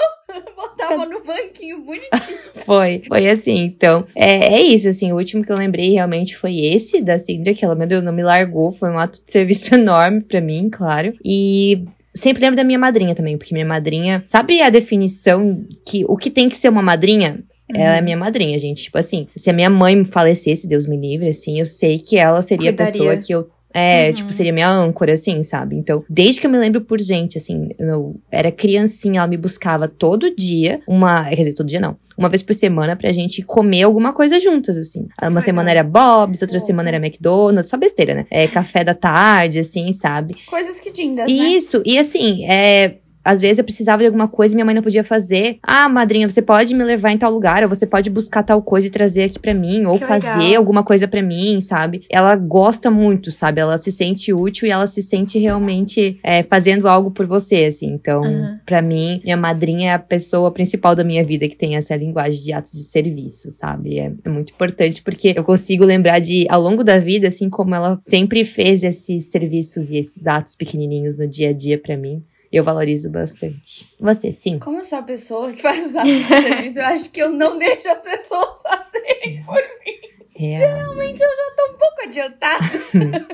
botava 0.55 1.05
no 1.05 1.23
banquinho 1.23 1.83
bonitinho. 1.83 2.09
Foi, 2.65 3.03
foi 3.07 3.29
assim. 3.29 3.63
Então, 3.63 4.07
é, 4.15 4.55
é 4.55 4.61
isso, 4.61 4.89
assim. 4.89 5.11
O 5.11 5.17
último 5.17 5.43
que 5.45 5.51
eu 5.51 5.57
lembrei 5.57 5.91
realmente 5.91 6.35
foi 6.35 6.59
esse 6.61 6.99
da 7.01 7.17
Cindra, 7.17 7.53
que 7.53 7.63
ela, 7.63 7.75
meu 7.75 7.85
Deus, 7.85 8.03
não 8.03 8.11
me 8.11 8.23
largou. 8.23 8.71
Foi 8.71 8.89
um 8.89 8.97
ato 8.97 9.23
de 9.23 9.29
serviço 9.29 9.73
enorme 9.75 10.21
pra 10.21 10.41
mim, 10.41 10.69
claro. 10.71 11.13
E 11.23 11.85
sempre 12.13 12.41
lembro 12.41 12.55
da 12.55 12.63
minha 12.63 12.79
madrinha 12.79 13.13
também, 13.13 13.37
porque 13.37 13.53
minha 13.53 13.65
madrinha, 13.65 14.23
sabe 14.25 14.61
a 14.61 14.69
definição 14.69 15.63
que 15.87 16.03
o 16.07 16.17
que 16.17 16.31
tem 16.31 16.49
que 16.49 16.57
ser 16.57 16.69
uma 16.69 16.81
madrinha? 16.81 17.43
Ela 17.73 17.97
é 17.97 18.01
minha 18.01 18.17
madrinha, 18.17 18.57
gente. 18.59 18.83
Tipo 18.83 18.97
assim, 18.97 19.27
se 19.35 19.49
a 19.49 19.53
minha 19.53 19.69
mãe 19.69 20.03
falecesse, 20.05 20.67
Deus 20.67 20.85
me 20.85 20.97
livre, 20.97 21.27
assim, 21.29 21.59
eu 21.59 21.65
sei 21.65 21.97
que 21.97 22.17
ela 22.17 22.41
seria 22.41 22.69
a 22.69 22.73
Cuidaria. 22.73 22.91
pessoa 22.91 23.17
que 23.17 23.33
eu. 23.33 23.49
É, 23.75 24.07
Uhum. 24.07 24.13
tipo, 24.13 24.33
seria 24.33 24.53
minha 24.53 24.69
âncora, 24.69 25.13
assim, 25.13 25.43
sabe? 25.43 25.75
Então, 25.75 26.03
desde 26.09 26.39
que 26.39 26.47
eu 26.47 26.51
me 26.51 26.57
lembro 26.57 26.81
por 26.81 26.99
gente, 26.99 27.37
assim, 27.37 27.69
eu 27.77 28.15
era 28.31 28.49
criancinha, 28.51 29.19
ela 29.19 29.27
me 29.27 29.37
buscava 29.37 29.87
todo 29.87 30.33
dia, 30.35 30.79
uma. 30.87 31.25
Quer 31.29 31.35
dizer, 31.35 31.53
todo 31.53 31.67
dia 31.67 31.79
não. 31.79 31.97
Uma 32.17 32.29
vez 32.29 32.41
por 32.41 32.53
semana 32.53 32.95
pra 32.95 33.11
gente 33.11 33.41
comer 33.41 33.83
alguma 33.83 34.13
coisa 34.13 34.39
juntas, 34.39 34.77
assim. 34.77 35.05
Uma 35.21 35.41
semana 35.41 35.69
era 35.69 35.83
Bob's, 35.83 36.41
outra 36.41 36.57
Fofo. 36.59 36.67
semana 36.67 36.87
era 36.87 36.97
McDonald's, 36.97 37.67
só 37.69 37.75
besteira, 37.75 38.15
né? 38.15 38.25
É, 38.31 38.47
café 38.47 38.85
da 38.85 38.93
tarde, 38.93 39.59
assim, 39.59 39.91
sabe? 39.91 40.33
Coisas 40.45 40.79
que 40.79 40.91
dindas, 40.91 41.29
né? 41.29 41.37
Isso, 41.37 41.83
e 41.85 41.99
assim, 41.99 42.45
é. 42.45 42.95
Às 43.25 43.41
vezes 43.41 43.57
eu 43.57 43.63
precisava 43.65 44.03
de 44.03 44.05
alguma 44.05 44.27
coisa 44.27 44.53
e 44.53 44.55
minha 44.55 44.65
mãe 44.65 44.75
não 44.75 44.83
podia 44.83 45.03
fazer. 45.03 45.57
Ah, 45.63 45.89
madrinha, 45.89 46.29
você 46.29 46.41
pode 46.41 46.73
me 46.75 46.83
levar 46.83 47.11
em 47.11 47.17
tal 47.17 47.31
lugar, 47.31 47.63
ou 47.63 47.69
você 47.69 47.87
pode 47.87 48.09
buscar 48.09 48.43
tal 48.43 48.61
coisa 48.61 48.85
e 48.87 48.89
trazer 48.91 49.23
aqui 49.23 49.39
pra 49.39 49.53
mim, 49.53 49.85
ou 49.85 49.97
Que 49.97 50.05
fazer 50.05 50.37
legal. 50.37 50.57
alguma 50.57 50.83
coisa 50.83 51.07
pra 51.07 51.21
mim, 51.21 51.59
sabe? 51.59 52.03
Ela 52.09 52.35
gosta 52.35 52.91
muito, 52.91 53.31
sabe? 53.31 53.59
Ela 53.59 53.77
se 53.79 53.91
sente 53.91 54.31
útil 54.31 54.67
e 54.67 54.71
ela 54.71 54.85
se 54.85 55.01
sente 55.01 55.39
realmente 55.39 56.19
é, 56.23 56.43
fazendo 56.43 56.87
algo 56.87 57.09
por 57.11 57.25
você, 57.25 57.65
assim. 57.65 57.87
Então, 57.87 58.21
Uhum. 58.21 58.57
pra 58.65 58.81
mim, 58.81 59.19
minha 59.23 59.35
madrinha 59.37 59.91
é 59.91 59.93
a 59.93 59.99
pessoa 59.99 60.51
principal 60.51 60.93
da 60.93 61.03
minha 61.03 61.23
vida 61.23 61.47
que 61.47 61.55
tem 61.55 61.75
essa 61.75 61.95
linguagem 61.95 62.41
de 62.41 62.53
atos 62.53 62.71
de 62.73 62.83
serviço, 62.83 63.49
sabe? 63.49 63.97
É, 63.99 64.11
é 64.23 64.29
muito 64.29 64.53
importante 64.53 65.01
porque 65.01 65.33
eu 65.35 65.43
consigo 65.43 65.83
lembrar 65.83 66.19
de, 66.19 66.45
ao 66.49 66.61
longo 66.61 66.83
da 66.83 66.99
vida, 66.99 67.27
assim 67.27 67.49
como 67.49 67.73
ela 67.73 67.97
sempre 68.01 68.43
fez 68.43 68.83
esses 68.83 69.25
serviços 69.31 69.89
e 69.91 69.97
esses 69.97 70.27
atos 70.27 70.55
pequenininhos 70.55 71.17
no 71.17 71.27
dia 71.27 71.49
a 71.49 71.53
dia 71.53 71.77
pra 71.77 71.97
mim. 71.97 72.23
Eu 72.55 72.63
valorizo 72.63 73.09
bastante. 73.09 73.85
Você, 73.99 74.31
sim. 74.31 74.57
Como 74.59 74.79
eu 74.79 74.85
sou 74.85 74.99
a 74.99 75.03
pessoa 75.03 75.51
que 75.51 75.61
faz 75.61 75.87
os 75.87 75.95
atos 75.97 76.09
de 76.09 76.23
serviço, 76.23 76.79
eu 76.79 76.85
acho 76.85 77.09
que 77.09 77.21
eu 77.21 77.29
não 77.29 77.59
deixo 77.59 77.89
as 77.89 77.99
pessoas 77.99 78.61
fazerem 78.63 79.43
por 79.43 79.61
mim. 79.61 80.15
Real. 80.37 80.55
Geralmente 80.55 81.21
eu 81.21 81.29
já 81.35 81.55
tô 81.57 81.73
um 81.73 81.77
pouco 81.77 82.01
adiantada. 82.05 82.65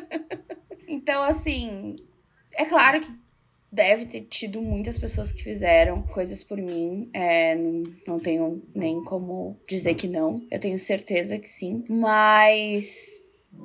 então, 0.90 1.22
assim, 1.22 1.96
é 2.54 2.66
claro 2.66 3.00
que 3.00 3.14
deve 3.72 4.08
ter 4.08 4.22
tido 4.22 4.60
muitas 4.60 4.98
pessoas 4.98 5.32
que 5.32 5.44
fizeram 5.44 6.02
coisas 6.02 6.44
por 6.44 6.58
mim. 6.58 7.08
É, 7.14 7.54
não, 7.54 7.84
não 8.08 8.20
tenho 8.20 8.64
nem 8.74 9.04
como 9.04 9.56
dizer 9.70 9.94
que 9.94 10.08
não. 10.08 10.42
Eu 10.50 10.60
tenho 10.60 10.80
certeza 10.80 11.38
que 11.38 11.48
sim. 11.48 11.86
Mas 11.88 13.24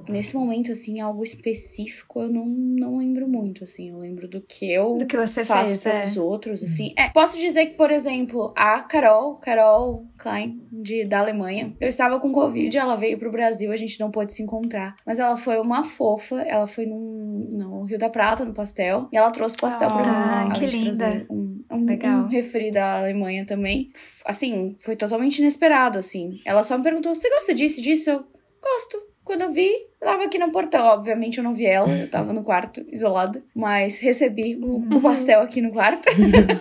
nesse 0.08 0.34
momento, 0.34 0.72
assim, 0.72 1.00
algo 1.00 1.24
específico 1.24 2.20
eu 2.20 2.28
não, 2.28 2.46
não 2.46 2.98
lembro 2.98 3.28
muito, 3.28 3.64
assim. 3.64 3.90
Eu 3.90 3.98
lembro 3.98 4.28
do 4.28 4.40
que 4.40 4.70
eu 4.70 4.98
Do 4.98 5.06
que 5.06 5.16
você 5.16 5.44
faço 5.44 5.78
fez, 5.78 5.86
é. 5.86 6.00
pelos 6.00 6.16
outros, 6.16 6.62
assim. 6.62 6.92
É, 6.96 7.08
posso 7.08 7.38
dizer 7.38 7.66
que, 7.66 7.76
por 7.76 7.90
exemplo, 7.90 8.52
a 8.56 8.80
Carol, 8.80 9.36
Carol 9.36 10.06
Klein, 10.18 10.60
de, 10.72 11.04
da 11.04 11.20
Alemanha, 11.20 11.74
eu 11.80 11.88
estava 11.88 12.18
com 12.20 12.32
Covid, 12.32 12.76
ela 12.76 12.96
veio 12.96 13.18
pro 13.18 13.30
Brasil, 13.30 13.72
a 13.72 13.76
gente 13.76 13.98
não 14.00 14.10
pôde 14.10 14.32
se 14.32 14.42
encontrar. 14.42 14.96
Mas 15.04 15.18
ela 15.18 15.36
foi 15.36 15.58
uma 15.58 15.84
fofa, 15.84 16.40
ela 16.42 16.66
foi 16.66 16.86
num, 16.86 17.48
no 17.50 17.82
Rio 17.84 17.98
da 17.98 18.08
Prata, 18.08 18.44
no 18.44 18.52
pastel, 18.52 19.08
e 19.12 19.16
ela 19.16 19.30
trouxe 19.30 19.56
pastel 19.56 19.88
pra 19.88 19.98
mim. 19.98 20.02
Ah, 20.06 20.40
além 20.42 20.52
que 20.52 20.66
de 20.66 20.76
linda. 20.76 20.96
trazer 20.96 21.26
Um, 21.30 21.62
um, 21.70 21.84
Legal. 21.84 22.24
um 22.24 22.28
refri 22.28 22.70
da 22.70 22.98
Alemanha 22.98 23.44
também. 23.44 23.90
Assim, 24.24 24.76
foi 24.80 24.96
totalmente 24.96 25.38
inesperado, 25.38 25.98
assim. 25.98 26.40
Ela 26.44 26.62
só 26.62 26.76
me 26.76 26.84
perguntou, 26.84 27.14
você 27.14 27.28
gosta 27.30 27.54
disso, 27.54 27.80
disso? 27.80 28.10
Eu, 28.10 28.24
gosto. 28.62 29.15
Quando 29.26 29.42
eu 29.42 29.50
vi, 29.50 29.68
eu 30.00 30.06
tava 30.06 30.22
aqui 30.22 30.38
no 30.38 30.52
portão. 30.52 30.86
Obviamente 30.86 31.38
eu 31.38 31.44
não 31.44 31.52
vi 31.52 31.66
ela, 31.66 31.90
eu 31.90 32.08
tava 32.08 32.32
no 32.32 32.44
quarto, 32.44 32.86
isolada. 32.92 33.42
Mas 33.52 33.98
recebi 33.98 34.56
o, 34.56 34.76
o 34.76 35.00
pastel 35.00 35.40
aqui 35.40 35.60
no 35.60 35.72
quarto. 35.72 36.08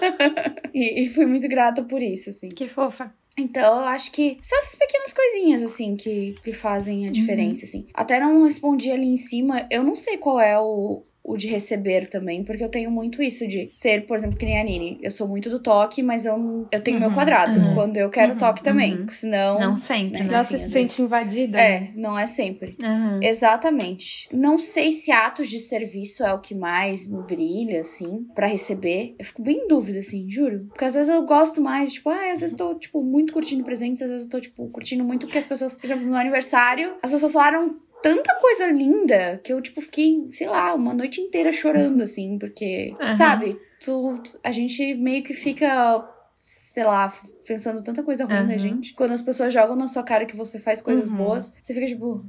e, 0.73 1.03
e 1.03 1.07
fui 1.07 1.27
muito 1.27 1.47
grata 1.47 1.83
por 1.83 2.01
isso, 2.01 2.31
assim. 2.31 2.49
Que 2.49 2.67
fofa. 2.67 3.13
Então, 3.37 3.81
eu 3.81 3.85
acho 3.85 4.11
que 4.11 4.37
são 4.41 4.57
essas 4.57 4.73
pequenas 4.75 5.13
coisinhas, 5.13 5.61
assim, 5.61 5.95
que, 5.95 6.35
que 6.43 6.51
fazem 6.51 7.05
a 7.07 7.11
diferença, 7.11 7.65
assim. 7.65 7.85
Até 7.93 8.19
não 8.19 8.45
respondi 8.45 8.89
ali 8.89 9.07
em 9.07 9.17
cima, 9.17 9.67
eu 9.69 9.83
não 9.83 9.95
sei 9.95 10.17
qual 10.17 10.39
é 10.39 10.57
o, 10.57 11.03
o 11.27 11.35
de 11.35 11.47
receber 11.47 12.07
também, 12.07 12.43
porque 12.43 12.63
eu 12.63 12.69
tenho 12.69 12.91
muito 12.91 13.21
isso 13.21 13.47
de 13.47 13.67
ser, 13.71 14.05
por 14.05 14.15
exemplo, 14.15 14.37
que 14.37 14.45
nem 14.45 14.59
a 14.59 14.63
Nini. 14.63 14.99
Eu 15.01 15.09
sou 15.09 15.27
muito 15.27 15.49
do 15.49 15.57
toque, 15.59 16.03
mas 16.03 16.25
eu, 16.25 16.67
eu 16.71 16.79
tenho 16.81 16.99
meu 16.99 17.09
Uhum, 17.09 17.15
quadrado, 17.15 17.57
uhum, 17.59 17.73
quando 17.73 17.97
eu 17.97 18.09
quero 18.09 18.33
uhum, 18.33 18.37
toque 18.37 18.61
também. 18.63 19.01
uhum. 19.01 19.09
Senão, 19.09 19.59
Não 19.59 19.77
sempre, 19.77 20.19
né? 20.19 20.23
né? 20.25 20.33
Ela 20.33 20.43
Enfim, 20.43 20.57
se 20.59 20.69
sente 20.69 21.01
invadida. 21.01 21.57
né? 21.57 21.63
É, 21.75 21.91
não 21.95 22.17
é 22.17 22.27
sempre. 22.27 22.75
Aham. 22.83 23.19
Exatamente. 23.23 24.27
Não 24.31 24.57
sei 24.57 24.91
se 24.91 25.11
atos 25.11 25.49
de 25.49 25.59
serviço 25.59 26.23
é 26.23 26.33
o 26.33 26.39
que 26.39 26.53
mais 26.53 27.07
me 27.07 27.21
brilha, 27.23 27.81
assim, 27.81 28.25
pra 28.35 28.47
receber. 28.47 29.15
Eu 29.17 29.25
fico 29.25 29.41
bem 29.41 29.57
em 29.63 29.67
dúvida, 29.67 29.99
assim, 29.99 30.29
juro. 30.29 30.65
Porque 30.69 30.85
às 30.85 30.93
vezes 30.93 31.09
eu 31.09 31.23
gosto 31.23 31.61
mais, 31.61 31.93
tipo, 31.93 32.09
ah, 32.09 32.31
às 32.31 32.41
vezes 32.41 32.55
tô, 32.55 32.75
tipo, 32.75 33.01
muito 33.03 33.33
curtindo 33.33 33.63
presentes, 33.63 34.01
às 34.03 34.09
vezes 34.09 34.25
eu 34.25 34.29
tô, 34.31 34.39
tipo, 34.39 34.67
curtindo 34.69 35.03
muito 35.03 35.25
porque 35.25 35.37
as 35.39 35.45
pessoas, 35.45 35.75
por 35.75 35.85
exemplo, 35.87 36.03
no 36.03 36.11
meu 36.11 36.19
aniversário, 36.19 36.95
as 37.01 37.11
pessoas 37.11 37.33
falaram 37.33 37.75
tanta 38.05 38.35
coisa 38.35 38.67
linda 38.67 39.41
que 39.43 39.51
eu, 39.51 39.59
tipo, 39.59 39.81
fiquei, 39.81 40.27
sei 40.29 40.47
lá, 40.47 40.75
uma 40.75 40.93
noite 40.93 41.19
inteira 41.19 41.51
chorando, 41.51 42.03
assim, 42.03 42.37
porque, 42.37 42.95
Aham. 43.01 43.11
sabe, 43.11 43.59
tu, 43.83 44.19
tu- 44.19 44.39
a 44.43 44.51
gente 44.51 44.93
meio 44.93 45.23
que 45.23 45.33
fica. 45.33 46.07
Sei 46.37 46.83
lá, 46.83 47.11
pensando 47.47 47.81
tanta 47.81 48.03
coisa 48.03 48.23
ruim 48.25 48.35
na 48.45 48.49
Aham. 48.49 48.57
gente. 48.59 48.93
Quando 48.93 49.11
as 49.13 49.21
pessoas 49.23 49.51
jogam 49.51 49.75
na 49.75 49.87
sua 49.87 50.03
cara 50.03 50.25
que 50.27 50.35
você 50.35 50.59
faz 50.59 50.79
coisas 50.83 51.09
Uhum. 51.09 51.17
boas, 51.17 51.55
você 51.59 51.73
fica 51.73 51.87
tipo, 51.87 52.23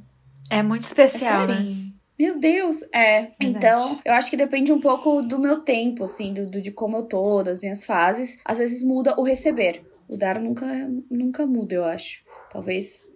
É 0.49 0.63
muito 0.63 0.85
especial, 0.85 1.43
É 1.43 1.47
né? 1.47 1.65
meu 2.17 2.39
Deus, 2.39 2.81
é. 2.91 3.31
Então, 3.39 3.99
eu 4.03 4.13
acho 4.13 4.31
que 4.31 4.37
depende 4.37 4.71
um 4.73 4.79
pouco 4.79 5.21
do 5.21 5.37
meu 5.37 5.59
tempo, 5.61 6.03
assim, 6.05 6.33
do, 6.33 6.47
do- 6.49 6.59
de 6.61 6.71
como 6.71 6.97
eu 6.97 7.03
tô, 7.03 7.43
das 7.43 7.61
minhas 7.61 7.83
fases. 7.85 8.39
Às 8.43 8.57
vezes 8.57 8.81
muda 8.81 9.13
o 9.19 9.23
receber. 9.23 9.83
O 10.09 10.17
dar 10.17 10.39
nunca, 10.39 10.65
nunca 11.11 11.45
muda, 11.45 11.75
eu 11.75 11.85
acho. 11.85 12.23
Talvez 12.49 13.07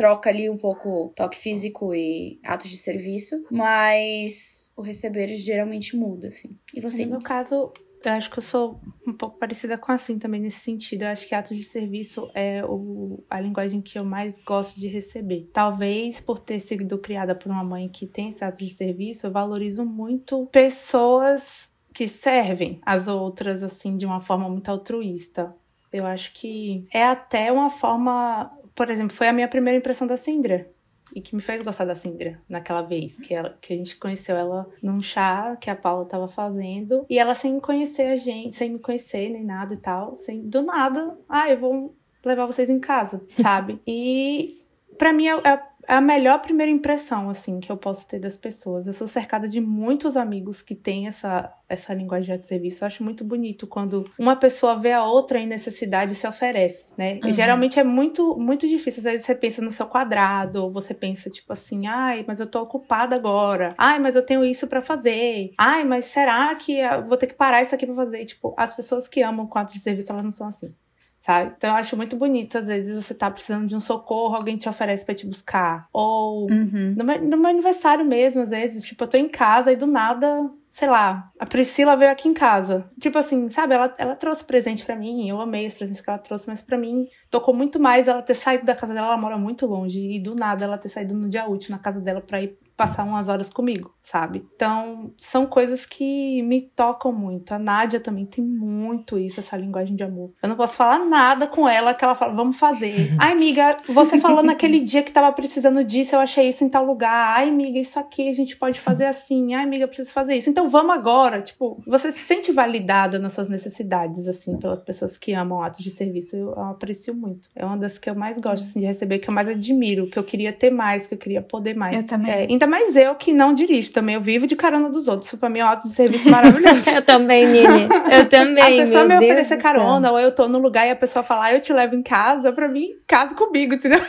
troca 0.00 0.30
ali 0.30 0.48
um 0.48 0.56
pouco 0.56 1.12
toque 1.14 1.36
físico 1.36 1.94
e 1.94 2.40
atos 2.42 2.70
de 2.70 2.78
serviço, 2.78 3.36
mas 3.50 4.72
o 4.74 4.80
receber 4.80 5.28
geralmente 5.36 5.94
muda, 5.94 6.28
assim. 6.28 6.56
E 6.74 6.80
você? 6.80 7.04
No 7.04 7.10
meu 7.12 7.20
caso, 7.20 7.70
eu 8.02 8.12
acho 8.12 8.30
que 8.30 8.38
eu 8.38 8.42
sou 8.42 8.80
um 9.06 9.12
pouco 9.12 9.38
parecida 9.38 9.76
com 9.76 9.92
assim 9.92 10.18
também 10.18 10.40
nesse 10.40 10.60
sentido. 10.60 11.02
Eu 11.02 11.08
acho 11.08 11.28
que 11.28 11.34
atos 11.34 11.54
de 11.54 11.64
serviço 11.64 12.30
é 12.34 12.64
o, 12.64 13.22
a 13.28 13.38
linguagem 13.38 13.82
que 13.82 13.98
eu 13.98 14.04
mais 14.04 14.38
gosto 14.42 14.80
de 14.80 14.88
receber. 14.88 15.50
Talvez 15.52 16.18
por 16.18 16.38
ter 16.38 16.60
sido 16.60 16.96
criada 16.96 17.34
por 17.34 17.52
uma 17.52 17.62
mãe 17.62 17.86
que 17.86 18.06
tem 18.06 18.30
esse 18.30 18.42
ato 18.42 18.58
de 18.58 18.70
serviço, 18.70 19.26
eu 19.26 19.30
valorizo 19.30 19.84
muito 19.84 20.46
pessoas 20.46 21.68
que 21.92 22.08
servem 22.08 22.80
as 22.86 23.06
outras 23.06 23.62
assim 23.62 23.98
de 23.98 24.06
uma 24.06 24.20
forma 24.20 24.48
muito 24.48 24.70
altruísta. 24.70 25.54
Eu 25.92 26.06
acho 26.06 26.32
que 26.34 26.86
é 26.92 27.02
até 27.02 27.50
uma 27.50 27.68
forma, 27.68 28.50
por 28.74 28.90
exemplo, 28.90 29.16
foi 29.16 29.28
a 29.28 29.32
minha 29.32 29.48
primeira 29.48 29.78
impressão 29.78 30.06
da 30.06 30.16
Sindra 30.16 30.70
e 31.14 31.20
que 31.20 31.34
me 31.34 31.42
fez 31.42 31.62
gostar 31.62 31.84
da 31.84 31.94
Sindra 31.94 32.40
naquela 32.48 32.82
vez 32.82 33.18
que, 33.18 33.34
ela, 33.34 33.56
que 33.60 33.72
a 33.72 33.76
gente 33.76 33.96
conheceu 33.96 34.36
ela 34.36 34.68
num 34.82 35.02
chá 35.02 35.56
que 35.60 35.70
a 35.70 35.76
Paula 35.76 36.04
tava 36.04 36.28
fazendo 36.28 37.04
e 37.08 37.18
ela 37.18 37.34
sem 37.34 37.58
conhecer 37.60 38.12
a 38.12 38.16
gente, 38.16 38.54
sem 38.54 38.70
me 38.70 38.78
conhecer 38.78 39.28
nem 39.30 39.44
nada 39.44 39.74
e 39.74 39.76
tal, 39.76 40.14
sem 40.16 40.48
do 40.48 40.62
nada, 40.62 41.18
ah, 41.28 41.50
eu 41.50 41.58
vou 41.58 41.96
levar 42.24 42.46
vocês 42.46 42.68
em 42.68 42.78
casa, 42.78 43.24
sabe? 43.30 43.80
E 43.86 44.62
para 44.96 45.12
mim 45.12 45.26
é, 45.26 45.36
é 45.36 45.69
é 45.90 45.94
a 45.96 46.00
melhor 46.00 46.38
primeira 46.40 46.70
impressão, 46.70 47.28
assim, 47.28 47.58
que 47.58 47.70
eu 47.70 47.76
posso 47.76 48.06
ter 48.06 48.20
das 48.20 48.36
pessoas. 48.36 48.86
Eu 48.86 48.92
sou 48.92 49.08
cercada 49.08 49.48
de 49.48 49.60
muitos 49.60 50.16
amigos 50.16 50.62
que 50.62 50.72
têm 50.72 51.08
essa, 51.08 51.52
essa 51.68 51.92
linguagem 51.92 52.38
de 52.38 52.46
serviço. 52.46 52.84
Eu 52.84 52.86
acho 52.86 53.02
muito 53.02 53.24
bonito 53.24 53.66
quando 53.66 54.04
uma 54.16 54.36
pessoa 54.36 54.78
vê 54.78 54.92
a 54.92 55.02
outra 55.02 55.40
em 55.40 55.48
necessidade 55.48 56.12
e 56.12 56.14
se 56.14 56.28
oferece, 56.28 56.94
né? 56.96 57.14
Uhum. 57.14 57.28
E 57.28 57.32
geralmente 57.32 57.80
é 57.80 57.82
muito, 57.82 58.38
muito 58.38 58.68
difícil. 58.68 59.00
Às 59.00 59.04
vezes 59.04 59.26
você 59.26 59.34
pensa 59.34 59.60
no 59.60 59.70
seu 59.72 59.86
quadrado, 59.86 60.62
ou 60.62 60.70
você 60.70 60.94
pensa, 60.94 61.28
tipo 61.28 61.52
assim, 61.52 61.88
ai, 61.88 62.24
mas 62.24 62.38
eu 62.38 62.46
tô 62.46 62.62
ocupada 62.62 63.16
agora. 63.16 63.74
Ai, 63.76 63.98
mas 63.98 64.14
eu 64.14 64.22
tenho 64.22 64.44
isso 64.44 64.68
para 64.68 64.80
fazer. 64.80 65.52
Ai, 65.58 65.82
mas 65.82 66.04
será 66.04 66.54
que 66.54 66.78
eu 66.78 67.04
vou 67.04 67.16
ter 67.16 67.26
que 67.26 67.34
parar 67.34 67.62
isso 67.62 67.74
aqui 67.74 67.84
pra 67.84 67.96
fazer? 67.96 68.24
Tipo, 68.26 68.54
as 68.56 68.72
pessoas 68.72 69.08
que 69.08 69.22
amam 69.22 69.44
quadro 69.44 69.72
de 69.72 69.80
serviço, 69.80 70.12
elas 70.12 70.22
não 70.22 70.30
são 70.30 70.46
assim 70.46 70.72
sabe? 71.20 71.52
Então 71.56 71.70
eu 71.70 71.76
acho 71.76 71.96
muito 71.96 72.16
bonito, 72.16 72.58
às 72.58 72.66
vezes 72.66 73.04
você 73.04 73.14
tá 73.14 73.30
precisando 73.30 73.66
de 73.66 73.76
um 73.76 73.80
socorro, 73.80 74.34
alguém 74.34 74.56
te 74.56 74.68
oferece 74.68 75.04
para 75.04 75.14
te 75.14 75.26
buscar. 75.26 75.86
Ou 75.92 76.50
uhum. 76.50 76.94
no, 76.96 77.04
meu, 77.04 77.22
no 77.22 77.36
meu 77.36 77.50
aniversário 77.50 78.04
mesmo, 78.04 78.42
às 78.42 78.50
vezes, 78.50 78.84
tipo, 78.84 79.04
eu 79.04 79.08
tô 79.08 79.16
em 79.16 79.28
casa 79.28 79.72
e 79.72 79.76
do 79.76 79.86
nada 79.86 80.50
sei 80.70 80.88
lá, 80.88 81.32
a 81.36 81.44
Priscila 81.44 81.96
veio 81.96 82.12
aqui 82.12 82.28
em 82.28 82.32
casa. 82.32 82.88
Tipo 83.00 83.18
assim, 83.18 83.48
sabe, 83.48 83.74
ela, 83.74 83.92
ela 83.98 84.14
trouxe 84.14 84.44
presente 84.44 84.86
para 84.86 84.94
mim, 84.94 85.28
eu 85.28 85.40
amei 85.40 85.66
os 85.66 85.74
presentes 85.74 86.00
que 86.00 86.08
ela 86.08 86.18
trouxe, 86.18 86.46
mas 86.46 86.62
para 86.62 86.78
mim 86.78 87.08
tocou 87.28 87.52
muito 87.52 87.80
mais 87.80 88.06
ela 88.06 88.22
ter 88.22 88.34
saído 88.34 88.64
da 88.64 88.74
casa 88.74 88.94
dela, 88.94 89.08
ela 89.08 89.16
mora 89.16 89.36
muito 89.36 89.66
longe, 89.66 89.98
e 89.98 90.20
do 90.20 90.36
nada 90.36 90.64
ela 90.64 90.78
ter 90.78 90.88
saído 90.88 91.12
no 91.12 91.28
dia 91.28 91.48
útil 91.48 91.72
na 91.72 91.78
casa 91.78 92.00
dela 92.00 92.20
pra 92.20 92.40
ir 92.40 92.56
passar 92.80 93.04
umas 93.04 93.28
horas 93.28 93.50
comigo, 93.50 93.94
sabe? 94.00 94.42
Então, 94.54 95.12
são 95.20 95.44
coisas 95.44 95.84
que 95.84 96.42
me 96.44 96.62
tocam 96.62 97.12
muito. 97.12 97.52
A 97.52 97.58
Nádia 97.58 98.00
também 98.00 98.24
tem 98.24 98.42
muito 98.42 99.18
isso, 99.18 99.38
essa 99.38 99.54
linguagem 99.54 99.94
de 99.94 100.02
amor. 100.02 100.32
Eu 100.42 100.48
não 100.48 100.56
posso 100.56 100.76
falar 100.76 100.98
nada 101.04 101.46
com 101.46 101.68
ela 101.68 101.92
que 101.92 102.02
ela 102.02 102.14
fala, 102.14 102.32
vamos 102.32 102.58
fazer. 102.58 102.94
Ai, 103.20 103.32
amiga, 103.32 103.76
você 103.86 104.18
falou 104.18 104.42
naquele 104.42 104.80
dia 104.80 105.02
que 105.02 105.12
tava 105.12 105.30
precisando 105.30 105.84
disso, 105.84 106.14
eu 106.14 106.20
achei 106.20 106.48
isso 106.48 106.64
em 106.64 106.70
tal 106.70 106.86
lugar. 106.86 107.36
Ai, 107.36 107.50
amiga, 107.50 107.78
isso 107.78 107.98
aqui 107.98 108.30
a 108.30 108.32
gente 108.32 108.56
pode 108.56 108.80
fazer 108.80 109.04
assim. 109.04 109.52
Ai, 109.52 109.64
amiga, 109.64 109.84
eu 109.84 109.88
preciso 109.88 110.10
fazer 110.10 110.34
isso. 110.34 110.48
Então, 110.48 110.66
vamos 110.66 110.94
agora. 110.94 111.42
Tipo, 111.42 111.82
você 111.86 112.10
se 112.10 112.20
sente 112.20 112.50
validada 112.50 113.18
nas 113.18 113.34
suas 113.34 113.50
necessidades, 113.50 114.26
assim, 114.26 114.56
pelas 114.56 114.80
pessoas 114.80 115.18
que 115.18 115.34
amam 115.34 115.62
atos 115.62 115.84
de 115.84 115.90
serviço. 115.90 116.34
Eu, 116.34 116.46
eu 116.46 116.62
aprecio 116.62 117.14
muito. 117.14 117.50
É 117.54 117.62
uma 117.62 117.76
das 117.76 117.98
que 117.98 118.08
eu 118.08 118.14
mais 118.14 118.38
gosto, 118.38 118.64
assim, 118.64 118.80
de 118.80 118.86
receber, 118.86 119.18
que 119.18 119.28
eu 119.28 119.34
mais 119.34 119.50
admiro, 119.50 120.06
que 120.06 120.18
eu 120.18 120.24
queria 120.24 120.50
ter 120.50 120.70
mais, 120.70 121.06
que 121.06 121.12
eu 121.12 121.18
queria 121.18 121.42
poder 121.42 121.76
mais. 121.76 122.00
Eu 122.00 122.06
também. 122.06 122.32
É, 122.32 122.46
ainda 122.48 122.69
mais 122.70 122.94
eu 122.96 123.14
que 123.14 123.32
não 123.32 123.52
dirijo 123.52 123.92
também. 123.92 124.14
Eu 124.14 124.20
vivo 124.20 124.46
de 124.46 124.54
carona 124.54 124.88
dos 124.88 125.08
outros. 125.08 125.34
Pra 125.34 125.50
mim 125.50 125.58
é 125.58 125.64
um 125.64 125.68
ato 125.68 125.88
de 125.88 125.94
serviço 125.94 126.30
maravilhoso. 126.30 126.88
eu 126.94 127.02
também, 127.02 127.46
Nini. 127.46 127.88
Eu 128.10 128.28
também. 128.30 128.80
A 128.80 128.84
pessoa 128.84 129.04
me 129.04 129.16
oferecer 129.16 129.56
carona, 129.58 130.10
ou 130.12 130.18
eu 130.18 130.32
tô 130.32 130.48
no 130.48 130.58
lugar 130.58 130.86
e 130.86 130.90
a 130.90 130.96
pessoa 130.96 131.22
falar, 131.22 131.46
ah, 131.46 131.54
eu 131.54 131.60
te 131.60 131.72
levo 131.72 131.94
em 131.94 132.02
casa, 132.02 132.52
pra 132.52 132.68
mim, 132.68 132.88
casa 133.06 133.34
comigo, 133.34 133.74
entendeu? 133.74 134.00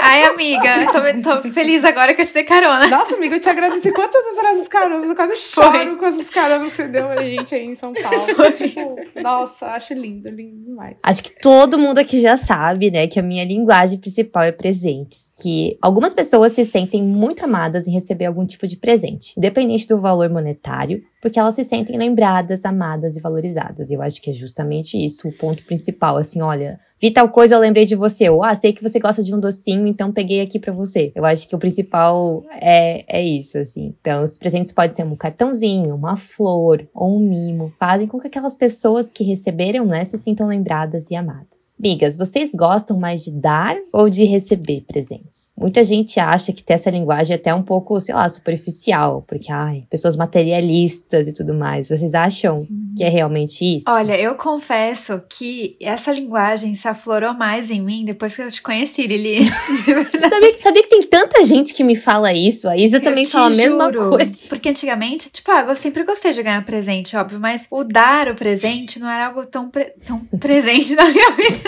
Ai, 0.00 0.24
amiga, 0.24 0.86
tô, 1.22 1.40
tô, 1.42 1.52
feliz 1.52 1.84
agora 1.84 2.14
que 2.14 2.22
eu 2.22 2.26
te 2.26 2.34
dei 2.34 2.44
carona. 2.44 2.86
Nossa, 2.86 3.14
amiga, 3.14 3.36
eu 3.36 3.40
te 3.40 3.48
agradeci 3.48 3.90
quantas 3.92 4.22
vezes 4.22 4.38
essas 4.38 4.68
caronas. 4.68 5.08
Eu 5.08 5.14
quase 5.14 5.36
choro 5.36 5.70
Foi. 5.70 5.96
com 5.96 6.06
essas 6.06 6.30
caronas 6.30 6.70
que 6.70 6.76
você 6.76 6.88
deu 6.88 7.08
a 7.08 7.22
gente 7.22 7.54
aí 7.54 7.64
em 7.64 7.74
São 7.74 7.92
Paulo. 7.92 8.52
Tipo, 8.56 8.96
nossa, 9.20 9.66
acho 9.68 9.94
lindo, 9.94 10.28
lindo 10.28 10.64
demais. 10.64 10.96
Acho 11.02 11.22
que 11.22 11.30
todo 11.40 11.78
mundo 11.78 11.98
aqui 11.98 12.18
já 12.18 12.36
sabe, 12.36 12.90
né, 12.90 13.06
que 13.06 13.18
a 13.18 13.22
minha 13.22 13.44
linguagem 13.44 13.98
principal 13.98 14.44
é 14.44 14.52
presentes. 14.52 15.30
Que 15.42 15.76
algumas 15.82 16.14
pessoas 16.14 16.52
se 16.52 16.64
sentem 16.64 17.02
muito 17.02 17.44
amadas 17.44 17.86
em 17.86 17.92
receber 17.92 18.26
algum 18.26 18.46
tipo 18.46 18.66
de 18.66 18.76
presente, 18.76 19.34
independente 19.36 19.86
do 19.86 20.00
valor 20.00 20.28
monetário 20.28 21.02
porque 21.20 21.38
elas 21.38 21.54
se 21.54 21.64
sentem 21.64 21.96
lembradas, 21.96 22.64
amadas 22.64 23.16
e 23.16 23.20
valorizadas. 23.20 23.90
Eu 23.90 24.00
acho 24.00 24.20
que 24.20 24.30
é 24.30 24.32
justamente 24.32 24.96
isso 24.96 25.28
o 25.28 25.32
ponto 25.32 25.64
principal. 25.64 26.16
Assim, 26.16 26.40
olha, 26.40 26.78
vi 27.00 27.10
tal 27.10 27.28
coisa, 27.28 27.54
eu 27.54 27.60
lembrei 27.60 27.84
de 27.84 27.96
você. 27.96 28.28
Ou, 28.28 28.42
ah, 28.42 28.54
sei 28.54 28.72
que 28.72 28.82
você 28.82 28.98
gosta 28.98 29.22
de 29.22 29.34
um 29.34 29.40
docinho, 29.40 29.86
então 29.86 30.12
peguei 30.12 30.40
aqui 30.40 30.58
para 30.58 30.72
você. 30.72 31.12
Eu 31.14 31.24
acho 31.24 31.48
que 31.48 31.54
o 31.54 31.58
principal 31.58 32.44
é, 32.60 33.04
é 33.08 33.22
isso, 33.22 33.58
assim. 33.58 33.94
Então, 34.00 34.22
os 34.22 34.38
presentes 34.38 34.72
podem 34.72 34.94
ser 34.94 35.04
um 35.04 35.16
cartãozinho, 35.16 35.94
uma 35.94 36.16
flor 36.16 36.86
ou 36.94 37.16
um 37.16 37.20
mimo. 37.20 37.72
Fazem 37.78 38.06
com 38.06 38.20
que 38.20 38.28
aquelas 38.28 38.56
pessoas 38.56 39.10
que 39.10 39.24
receberam, 39.24 39.84
né, 39.84 40.04
se 40.04 40.16
sintam 40.18 40.46
lembradas 40.46 41.10
e 41.10 41.16
amadas. 41.16 41.57
Migas, 41.80 42.16
vocês 42.16 42.50
gostam 42.52 42.98
mais 42.98 43.24
de 43.24 43.30
dar 43.30 43.76
ou 43.92 44.10
de 44.10 44.24
receber 44.24 44.82
presentes? 44.86 45.52
Muita 45.56 45.84
gente 45.84 46.18
acha 46.18 46.52
que 46.52 46.62
ter 46.62 46.74
essa 46.74 46.90
linguagem 46.90 47.34
é 47.34 47.36
até 47.36 47.54
um 47.54 47.62
pouco, 47.62 48.00
sei 48.00 48.14
lá, 48.14 48.28
superficial, 48.28 49.24
porque, 49.28 49.52
ai, 49.52 49.84
pessoas 49.88 50.16
materialistas 50.16 51.28
e 51.28 51.34
tudo 51.34 51.54
mais. 51.54 51.88
Vocês 51.88 52.14
acham 52.14 52.66
que 52.96 53.04
é 53.04 53.08
realmente 53.08 53.64
isso? 53.76 53.88
Olha, 53.88 54.18
eu 54.18 54.34
confesso 54.34 55.22
que 55.28 55.76
essa 55.80 56.10
linguagem 56.10 56.74
se 56.74 56.88
aflorou 56.88 57.32
mais 57.32 57.70
em 57.70 57.80
mim 57.80 58.04
depois 58.04 58.34
que 58.34 58.42
eu 58.42 58.50
te 58.50 58.60
conheci, 58.60 59.06
Lili. 59.06 59.46
sabia, 59.48 60.58
sabia 60.58 60.82
que 60.82 60.88
tem 60.88 61.02
tanta 61.02 61.44
gente 61.44 61.72
que 61.72 61.84
me 61.84 61.94
fala 61.94 62.32
isso? 62.32 62.68
A 62.68 62.76
Isa 62.76 62.96
eu 62.96 63.02
também 63.02 63.24
fala 63.24 63.46
a 63.46 63.56
mesma 63.56 63.92
coisa. 63.92 64.48
Porque 64.48 64.68
antigamente, 64.68 65.30
tipo, 65.30 65.48
ah, 65.52 65.64
eu 65.68 65.76
sempre 65.76 66.02
gostei 66.02 66.32
de 66.32 66.42
ganhar 66.42 66.64
presente, 66.64 67.16
óbvio, 67.16 67.38
mas 67.38 67.66
o 67.70 67.84
dar 67.84 68.28
o 68.28 68.34
presente 68.34 68.98
não 68.98 69.08
era 69.08 69.26
algo 69.28 69.46
tão, 69.46 69.68
pre 69.68 69.92
tão 70.04 70.18
presente 70.40 70.94
na 70.96 71.04
minha 71.04 71.30
vida. 71.32 71.67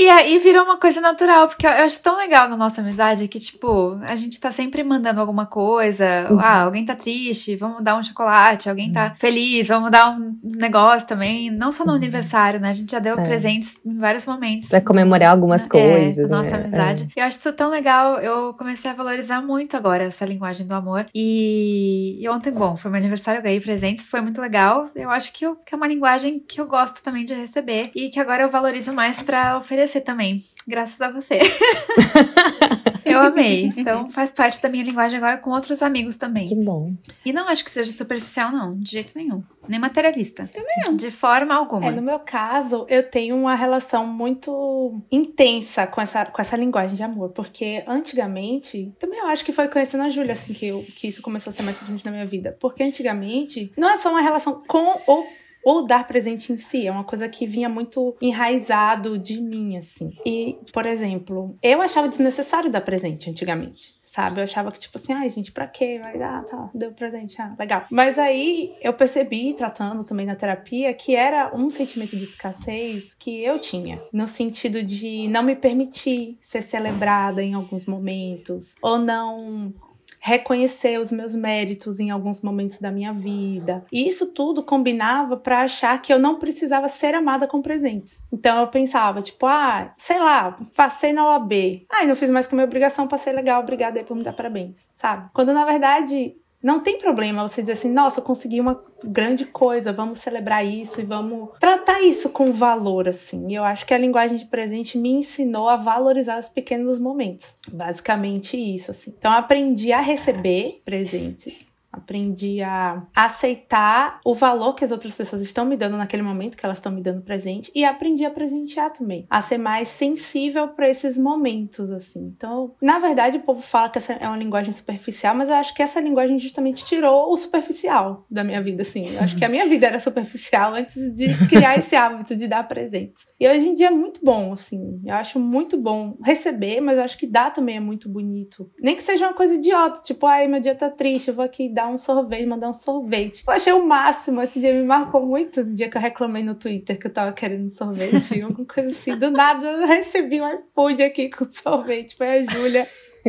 E 0.00 0.08
aí 0.08 0.38
virou 0.38 0.64
uma 0.64 0.78
coisa 0.78 0.98
natural, 0.98 1.46
porque 1.46 1.66
eu 1.66 1.70
acho 1.70 2.02
tão 2.02 2.16
legal 2.16 2.48
na 2.48 2.56
nossa 2.56 2.80
amizade 2.80 3.28
que, 3.28 3.38
tipo, 3.38 4.00
a 4.00 4.16
gente 4.16 4.40
tá 4.40 4.50
sempre 4.50 4.82
mandando 4.82 5.20
alguma 5.20 5.44
coisa. 5.44 6.26
Uhum. 6.30 6.40
Ah, 6.40 6.62
alguém 6.62 6.86
tá 6.86 6.94
triste, 6.94 7.54
vamos 7.54 7.84
dar 7.84 7.98
um 7.98 8.02
chocolate. 8.02 8.70
Alguém 8.70 8.90
tá 8.90 9.08
uhum. 9.08 9.16
feliz, 9.16 9.68
vamos 9.68 9.90
dar 9.90 10.18
um 10.18 10.38
negócio 10.42 11.06
também. 11.06 11.50
Não 11.50 11.70
só 11.70 11.84
no 11.84 11.90
uhum. 11.90 11.98
aniversário, 11.98 12.58
né? 12.58 12.70
A 12.70 12.72
gente 12.72 12.90
já 12.90 12.98
deu 12.98 13.18
é. 13.18 13.22
presentes 13.22 13.78
em 13.84 13.98
vários 13.98 14.26
momentos. 14.26 14.70
Pra 14.70 14.80
comemorar 14.80 15.32
algumas 15.32 15.66
é, 15.66 15.68
coisas. 15.68 16.30
É, 16.30 16.34
nossa 16.34 16.56
né? 16.56 16.64
amizade. 16.64 17.08
É. 17.14 17.20
Eu 17.20 17.26
acho 17.26 17.36
isso 17.36 17.52
tão 17.52 17.68
legal. 17.68 18.18
Eu 18.20 18.54
comecei 18.54 18.90
a 18.90 18.94
valorizar 18.94 19.42
muito 19.42 19.76
agora 19.76 20.04
essa 20.04 20.24
linguagem 20.24 20.66
do 20.66 20.72
amor. 20.72 21.04
E, 21.14 22.16
e 22.18 22.26
ontem, 22.26 22.50
bom, 22.50 22.74
foi 22.74 22.90
meu 22.90 22.98
aniversário, 22.98 23.40
eu 23.40 23.42
ganhei 23.42 23.60
presentes, 23.60 24.06
foi 24.06 24.22
muito 24.22 24.40
legal. 24.40 24.88
Eu 24.96 25.10
acho 25.10 25.30
que, 25.34 25.44
eu, 25.44 25.56
que 25.56 25.74
é 25.74 25.76
uma 25.76 25.86
linguagem 25.86 26.40
que 26.40 26.58
eu 26.58 26.66
gosto 26.66 27.02
também 27.02 27.26
de 27.26 27.34
receber 27.34 27.90
e 27.94 28.08
que 28.08 28.18
agora 28.18 28.44
eu 28.44 28.50
valorizo 28.50 28.94
mais 28.94 29.20
para 29.20 29.58
oferecer 29.58 29.89
você 29.90 30.00
também, 30.00 30.38
graças 30.66 31.00
a 31.00 31.10
você. 31.10 31.38
eu 33.04 33.20
amei. 33.20 33.72
Então 33.76 34.08
faz 34.10 34.30
parte 34.30 34.62
da 34.62 34.68
minha 34.68 34.84
linguagem 34.84 35.18
agora 35.18 35.36
com 35.38 35.50
outros 35.50 35.82
amigos 35.82 36.16
também. 36.16 36.46
Que 36.46 36.54
bom. 36.54 36.94
E 37.24 37.32
não 37.32 37.48
acho 37.48 37.64
que 37.64 37.70
seja 37.70 37.92
superficial, 37.92 38.52
não, 38.52 38.78
de 38.78 38.92
jeito 38.92 39.12
nenhum. 39.16 39.42
Nem 39.68 39.78
materialista. 39.78 40.48
Também 40.52 40.74
não. 40.84 40.96
De 40.96 41.10
forma 41.10 41.54
alguma. 41.54 41.86
É, 41.86 41.90
no 41.90 42.02
meu 42.02 42.18
caso, 42.20 42.86
eu 42.88 43.02
tenho 43.02 43.36
uma 43.36 43.54
relação 43.54 44.06
muito 44.06 45.00
intensa 45.10 45.86
com 45.86 46.00
essa, 46.00 46.24
com 46.26 46.40
essa 46.40 46.56
linguagem 46.56 46.96
de 46.96 47.02
amor. 47.02 47.30
Porque 47.30 47.84
antigamente, 47.86 48.92
também 48.98 49.18
eu 49.18 49.26
acho 49.26 49.44
que 49.44 49.52
foi 49.52 49.68
conhecendo 49.68 50.04
a 50.04 50.08
Júlia, 50.08 50.32
assim, 50.32 50.52
que, 50.52 50.66
eu, 50.66 50.84
que 50.96 51.08
isso 51.08 51.22
começou 51.22 51.50
a 51.50 51.54
ser 51.54 51.62
mais 51.62 51.76
presente 51.78 52.04
na 52.04 52.10
minha 52.10 52.26
vida. 52.26 52.56
Porque 52.60 52.82
antigamente, 52.82 53.72
não 53.76 53.90
é 53.90 53.98
só 53.98 54.10
uma 54.10 54.20
relação 54.20 54.60
com 54.66 55.00
ou 55.06 55.26
ou 55.64 55.86
dar 55.86 56.06
presente 56.06 56.52
em 56.52 56.58
si. 56.58 56.86
É 56.86 56.90
uma 56.90 57.04
coisa 57.04 57.28
que 57.28 57.46
vinha 57.46 57.68
muito 57.68 58.16
enraizado 58.20 59.18
de 59.18 59.40
mim, 59.40 59.76
assim. 59.76 60.10
E, 60.24 60.58
por 60.72 60.86
exemplo, 60.86 61.56
eu 61.62 61.80
achava 61.80 62.08
desnecessário 62.08 62.70
dar 62.70 62.80
presente 62.80 63.30
antigamente. 63.30 63.98
Sabe? 64.02 64.40
Eu 64.40 64.44
achava 64.44 64.72
que, 64.72 64.80
tipo 64.80 64.98
assim, 64.98 65.12
ai, 65.12 65.30
gente, 65.30 65.52
pra 65.52 65.68
quê? 65.68 66.00
Vai, 66.02 66.20
ah, 66.20 66.42
tá, 66.42 66.68
deu 66.74 66.90
presente, 66.90 67.40
ah, 67.40 67.54
legal. 67.56 67.84
Mas 67.88 68.18
aí 68.18 68.74
eu 68.80 68.92
percebi, 68.92 69.54
tratando 69.54 70.02
também 70.02 70.26
na 70.26 70.34
terapia, 70.34 70.92
que 70.92 71.14
era 71.14 71.54
um 71.54 71.70
sentimento 71.70 72.16
de 72.16 72.24
escassez 72.24 73.14
que 73.14 73.40
eu 73.44 73.60
tinha. 73.60 74.02
No 74.12 74.26
sentido 74.26 74.82
de 74.82 75.28
não 75.28 75.44
me 75.44 75.54
permitir 75.54 76.36
ser 76.40 76.60
celebrada 76.60 77.40
em 77.40 77.54
alguns 77.54 77.86
momentos. 77.86 78.74
Ou 78.82 78.98
não 78.98 79.72
reconhecer 80.20 81.00
os 81.00 81.10
meus 81.10 81.34
méritos 81.34 81.98
em 81.98 82.10
alguns 82.10 82.42
momentos 82.42 82.78
da 82.78 82.90
minha 82.90 83.12
vida. 83.12 83.84
E 83.90 84.06
isso 84.06 84.26
tudo 84.26 84.62
combinava 84.62 85.36
para 85.36 85.62
achar 85.62 86.00
que 86.00 86.12
eu 86.12 86.18
não 86.18 86.38
precisava 86.38 86.88
ser 86.88 87.14
amada 87.14 87.46
com 87.46 87.62
presentes. 87.62 88.22
Então 88.30 88.60
eu 88.60 88.68
pensava, 88.68 89.22
tipo, 89.22 89.46
ah, 89.46 89.92
sei 89.96 90.18
lá, 90.18 90.58
passei 90.76 91.12
na 91.12 91.26
OAB. 91.26 91.86
Ah, 91.90 92.04
não 92.04 92.14
fiz 92.14 92.30
mais 92.30 92.46
que 92.46 92.54
a 92.54 92.56
minha 92.56 92.66
obrigação, 92.66 93.08
passei 93.08 93.32
legal, 93.32 93.62
obrigada 93.62 93.98
aí 93.98 94.04
por 94.04 94.16
me 94.16 94.22
dar 94.22 94.34
parabéns, 94.34 94.90
sabe? 94.94 95.30
Quando 95.32 95.52
na 95.54 95.64
verdade 95.64 96.34
não 96.62 96.80
tem 96.80 96.98
problema 96.98 97.46
você 97.46 97.62
dizer 97.62 97.72
assim, 97.72 97.90
nossa, 97.90 98.20
consegui 98.20 98.60
uma 98.60 98.76
grande 99.02 99.46
coisa, 99.46 99.92
vamos 99.92 100.18
celebrar 100.18 100.64
isso 100.64 101.00
e 101.00 101.04
vamos 101.04 101.50
tratar 101.58 102.02
isso 102.02 102.28
com 102.28 102.52
valor, 102.52 103.08
assim. 103.08 103.54
Eu 103.54 103.64
acho 103.64 103.86
que 103.86 103.94
a 103.94 103.98
linguagem 103.98 104.36
de 104.36 104.44
presente 104.44 104.98
me 104.98 105.10
ensinou 105.10 105.68
a 105.68 105.76
valorizar 105.76 106.38
os 106.38 106.48
pequenos 106.48 106.98
momentos. 106.98 107.56
Basicamente 107.72 108.56
isso, 108.56 108.90
assim. 108.90 109.14
Então, 109.16 109.32
eu 109.32 109.38
aprendi 109.38 109.92
a 109.92 110.00
receber 110.00 110.82
presentes 110.84 111.69
Aprendi 111.92 112.62
a 112.62 113.02
aceitar 113.14 114.20
o 114.24 114.34
valor 114.34 114.74
que 114.74 114.84
as 114.84 114.92
outras 114.92 115.14
pessoas 115.14 115.42
estão 115.42 115.64
me 115.64 115.76
dando 115.76 115.96
naquele 115.96 116.22
momento, 116.22 116.56
que 116.56 116.64
elas 116.64 116.78
estão 116.78 116.92
me 116.92 117.02
dando 117.02 117.22
presente, 117.22 117.70
e 117.74 117.84
aprendi 117.84 118.24
a 118.24 118.30
presentear 118.30 118.92
também, 118.92 119.26
a 119.28 119.42
ser 119.42 119.58
mais 119.58 119.88
sensível 119.88 120.68
para 120.68 120.88
esses 120.88 121.18
momentos, 121.18 121.90
assim. 121.90 122.32
Então, 122.36 122.74
na 122.80 122.98
verdade, 122.98 123.38
o 123.38 123.42
povo 123.42 123.60
fala 123.60 123.88
que 123.88 123.98
essa 123.98 124.12
é 124.12 124.26
uma 124.26 124.36
linguagem 124.36 124.72
superficial, 124.72 125.34
mas 125.34 125.48
eu 125.48 125.56
acho 125.56 125.74
que 125.74 125.82
essa 125.82 126.00
linguagem 126.00 126.38
justamente 126.38 126.84
tirou 126.84 127.32
o 127.32 127.36
superficial 127.36 128.24
da 128.30 128.44
minha 128.44 128.62
vida, 128.62 128.82
assim. 128.82 129.14
Eu 129.14 129.20
acho 129.20 129.36
que 129.36 129.44
a 129.44 129.48
minha 129.48 129.66
vida 129.66 129.86
era 129.86 129.98
superficial 129.98 130.74
antes 130.74 131.14
de 131.14 131.28
criar 131.48 131.78
esse 131.78 131.96
hábito 131.96 132.36
de 132.36 132.46
dar 132.46 132.66
presentes. 132.66 133.26
E 133.38 133.48
hoje 133.48 133.68
em 133.68 133.74
dia 133.74 133.88
é 133.88 133.90
muito 133.90 134.20
bom, 134.24 134.52
assim. 134.52 135.00
Eu 135.04 135.14
acho 135.14 135.40
muito 135.40 135.76
bom 135.76 136.16
receber, 136.24 136.80
mas 136.80 136.98
eu 136.98 137.04
acho 137.04 137.18
que 137.18 137.26
dar 137.26 137.52
também 137.52 137.76
é 137.76 137.80
muito 137.80 138.08
bonito. 138.08 138.70
Nem 138.80 138.94
que 138.94 139.02
seja 139.02 139.26
uma 139.26 139.34
coisa 139.34 139.54
idiota, 139.54 140.02
tipo, 140.02 140.26
ai, 140.26 140.46
meu 140.46 140.60
dia 140.60 140.74
tá 140.74 140.90
triste, 140.90 141.28
eu 141.28 141.34
vou 141.34 141.44
aqui 141.44 141.68
dar 141.68 141.79
um 141.88 141.98
sorvete, 141.98 142.46
mandar 142.46 142.68
um 142.68 142.74
sorvete. 142.74 143.42
Eu 143.46 143.52
achei 143.52 143.72
o 143.72 143.84
máximo, 143.86 144.40
esse 144.42 144.60
dia 144.60 144.72
me 144.72 144.82
marcou 144.84 145.24
muito, 145.24 145.60
o 145.60 145.64
dia 145.74 145.88
que 145.88 145.96
eu 145.96 146.00
reclamei 146.00 146.42
no 146.42 146.54
Twitter 146.54 146.98
que 146.98 147.06
eu 147.06 147.12
tava 147.12 147.32
querendo 147.32 147.66
um 147.66 147.70
sorvete, 147.70 148.40
alguma 148.42 148.66
coisa 148.66 148.90
assim. 148.90 149.16
Do 149.16 149.30
nada 149.30 149.66
eu 149.66 149.86
recebi 149.86 150.40
um 150.40 150.48
iFood 150.54 151.02
aqui 151.02 151.28
com 151.30 151.46
sorvete. 151.50 152.16
Foi 152.16 152.26
a 152.28 152.44
Júlia 152.44 152.86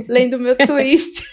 lendo 0.08 0.40
meu 0.40 0.56
tweet. 0.56 1.24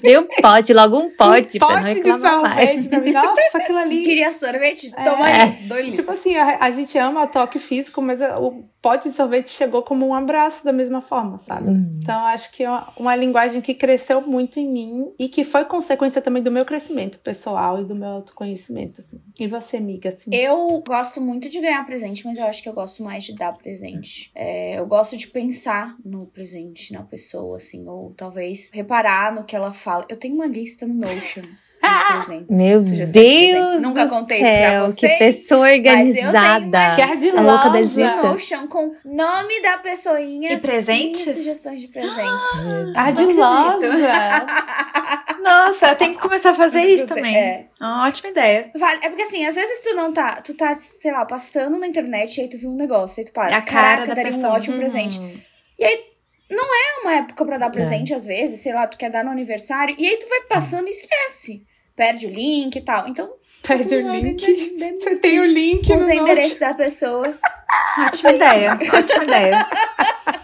Dei 0.00 0.16
um 0.18 0.26
pote, 0.40 0.72
logo 0.72 0.98
um 0.98 1.10
pote, 1.10 1.58
um 1.58 1.60
pra 1.60 1.68
pote 1.68 1.80
não 1.80 1.92
reclamar 1.92 2.40
mais. 2.40 2.88
sorvete. 2.88 3.12
Nossa, 3.12 3.58
aquilo 3.58 3.78
ali. 3.78 4.00
Queria 4.04 4.32
sorvete? 4.32 4.90
Toma 4.90 5.28
É. 5.28 5.42
aí, 5.42 5.50
dois 5.68 5.84
litros. 5.84 5.96
Tipo 5.96 6.12
assim, 6.12 6.36
a, 6.36 6.58
a 6.64 6.70
gente 6.70 6.96
ama 6.96 7.26
toque 7.26 7.58
físico, 7.58 8.00
mas 8.00 8.20
o 8.22 8.64
pote 8.84 9.08
de 9.08 9.14
sorvete 9.14 9.48
chegou 9.48 9.82
como 9.82 10.06
um 10.06 10.12
abraço 10.12 10.62
da 10.62 10.70
mesma 10.70 11.00
forma, 11.00 11.38
sabe? 11.38 11.70
Hum. 11.70 11.98
Então, 12.02 12.20
acho 12.26 12.52
que 12.52 12.62
é 12.62 12.68
uma, 12.68 12.92
uma 12.98 13.16
linguagem 13.16 13.62
que 13.62 13.72
cresceu 13.72 14.20
muito 14.20 14.60
em 14.60 14.70
mim 14.70 15.10
e 15.18 15.26
que 15.26 15.42
foi 15.42 15.64
consequência 15.64 16.20
também 16.20 16.42
do 16.42 16.52
meu 16.52 16.66
crescimento 16.66 17.18
pessoal 17.18 17.80
e 17.80 17.84
do 17.86 17.94
meu 17.94 18.10
autoconhecimento, 18.10 19.00
assim. 19.00 19.18
E 19.40 19.48
você, 19.48 19.78
amiga, 19.78 20.10
assim? 20.10 20.28
Eu 20.34 20.82
gosto 20.86 21.18
muito 21.18 21.48
de 21.48 21.62
ganhar 21.62 21.82
presente, 21.86 22.26
mas 22.26 22.36
eu 22.36 22.44
acho 22.44 22.62
que 22.62 22.68
eu 22.68 22.74
gosto 22.74 23.02
mais 23.02 23.24
de 23.24 23.34
dar 23.34 23.56
presente. 23.56 24.30
É, 24.34 24.78
eu 24.78 24.86
gosto 24.86 25.16
de 25.16 25.28
pensar 25.28 25.96
no 26.04 26.26
presente, 26.26 26.92
na 26.92 27.02
pessoa, 27.02 27.56
assim, 27.56 27.88
ou 27.88 28.12
talvez 28.14 28.70
reparar 28.70 29.34
no 29.34 29.44
que 29.44 29.56
ela 29.56 29.72
fala. 29.72 30.04
Eu 30.10 30.18
tenho 30.18 30.34
uma 30.34 30.46
lista 30.46 30.86
no 30.86 30.92
Notion 30.92 31.40
presentes. 32.12 32.56
Meu 32.56 32.80
presentes. 32.80 33.12
Deus 33.12 33.82
Nunca 33.82 34.08
contei 34.08 34.40
isso 34.42 34.96
pra 34.96 35.08
que 35.08 35.18
pessoa 35.18 35.60
mas 35.60 35.76
eu 35.76 35.82
tenho 35.82 35.96
organizada. 35.96 36.78
uma 36.78 36.94
Que 36.94 37.02
ardilosa. 37.02 37.38
A 37.38 37.42
louca 37.42 37.68
listas. 37.78 38.24
Notion 38.24 38.66
com 38.68 38.94
nome 39.04 39.62
da 39.62 39.78
pessoinha 39.78 40.52
E 40.52 40.56
presentes? 40.58 41.26
e 41.26 41.32
sugestões 41.34 41.80
de 41.80 41.88
presente. 41.88 42.44
Ardilosa! 42.96 43.86
Nossa, 45.42 45.88
eu 45.88 45.96
tenho 45.96 46.12
que 46.12 46.18
começar 46.18 46.50
a 46.50 46.54
fazer 46.54 46.82
isso 46.84 47.06
também. 47.06 47.36
É. 47.36 47.66
Uma 47.80 48.06
ótima 48.06 48.30
ideia. 48.30 48.70
Vale, 48.74 49.00
é 49.02 49.08
porque 49.08 49.22
assim, 49.22 49.44
às 49.44 49.54
vezes 49.54 49.82
tu 49.82 49.94
não 49.94 50.12
tá, 50.12 50.40
tu 50.40 50.54
tá, 50.54 50.74
sei 50.74 51.12
lá, 51.12 51.26
passando 51.26 51.78
na 51.78 51.86
internet 51.86 52.38
e 52.38 52.40
aí 52.42 52.48
tu 52.48 52.56
viu 52.56 52.70
um 52.70 52.76
negócio, 52.76 53.20
aí 53.20 53.26
tu 53.26 53.32
para. 53.32 53.52
É 53.52 53.58
a 53.58 53.62
cara 53.62 53.82
Caraca, 53.82 54.06
da 54.08 54.14
daria 54.14 54.32
pessoa. 54.32 54.52
um 54.52 54.56
ótimo 54.56 54.76
presente. 54.78 55.20
É 55.78 56.14
uma 57.04 57.14
época 57.16 57.44
pra 57.44 57.58
dar 57.58 57.70
presente, 57.70 58.14
às 58.14 58.24
vezes, 58.24 58.60
sei 58.60 58.72
lá, 58.72 58.86
tu 58.86 58.96
quer 58.96 59.10
dar 59.10 59.22
no 59.22 59.30
aniversário, 59.30 59.94
e 59.98 60.06
aí 60.06 60.16
tu 60.16 60.26
vai 60.28 60.40
passando 60.42 60.86
e 60.86 60.90
esquece. 60.90 61.62
Perde 61.96 62.26
o 62.26 62.30
link 62.30 62.76
e 62.76 62.80
tal. 62.80 63.06
Então, 63.08 63.32
Perde 63.62 63.94
o 63.96 64.12
link. 64.12 64.76
dê- 64.76 64.92
Você 65.00 65.16
tem 65.16 65.40
o 65.40 65.44
link 65.44 65.90
os 65.92 66.06
no 66.06 66.12
endereços 66.12 66.58
das 66.58 66.76
pessoas. 66.76 67.40
Ótima 68.06 68.32
ideia. 68.32 68.72
Ótima 68.92 69.24
ideia. 69.24 69.66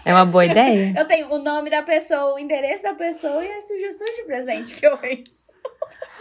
É 0.05 0.13
uma 0.13 0.25
boa 0.25 0.45
ideia. 0.45 0.93
Eu 0.97 1.05
tenho 1.05 1.29
o 1.31 1.37
nome 1.39 1.69
da 1.69 1.81
pessoa, 1.83 2.33
o 2.35 2.39
endereço 2.39 2.83
da 2.83 2.93
pessoa 2.93 3.43
e 3.45 3.51
as 3.51 3.67
sugestões 3.67 4.15
de 4.15 4.23
presente 4.23 4.73
que 4.75 4.85
eu 4.87 4.97
penso. 4.97 5.51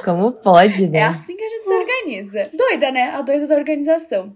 Como 0.05 0.33
pode, 0.33 0.85
É 0.85 0.89
né? 0.89 1.03
assim 1.05 1.37
que 1.37 1.43
a 1.45 1.49
gente 1.49 1.65
se 1.65 1.75
organiza. 1.75 2.51
Doida, 2.53 2.91
né? 2.91 3.11
A 3.15 3.23
doida 3.23 3.47
da 3.47 3.55
organização. 3.55 4.35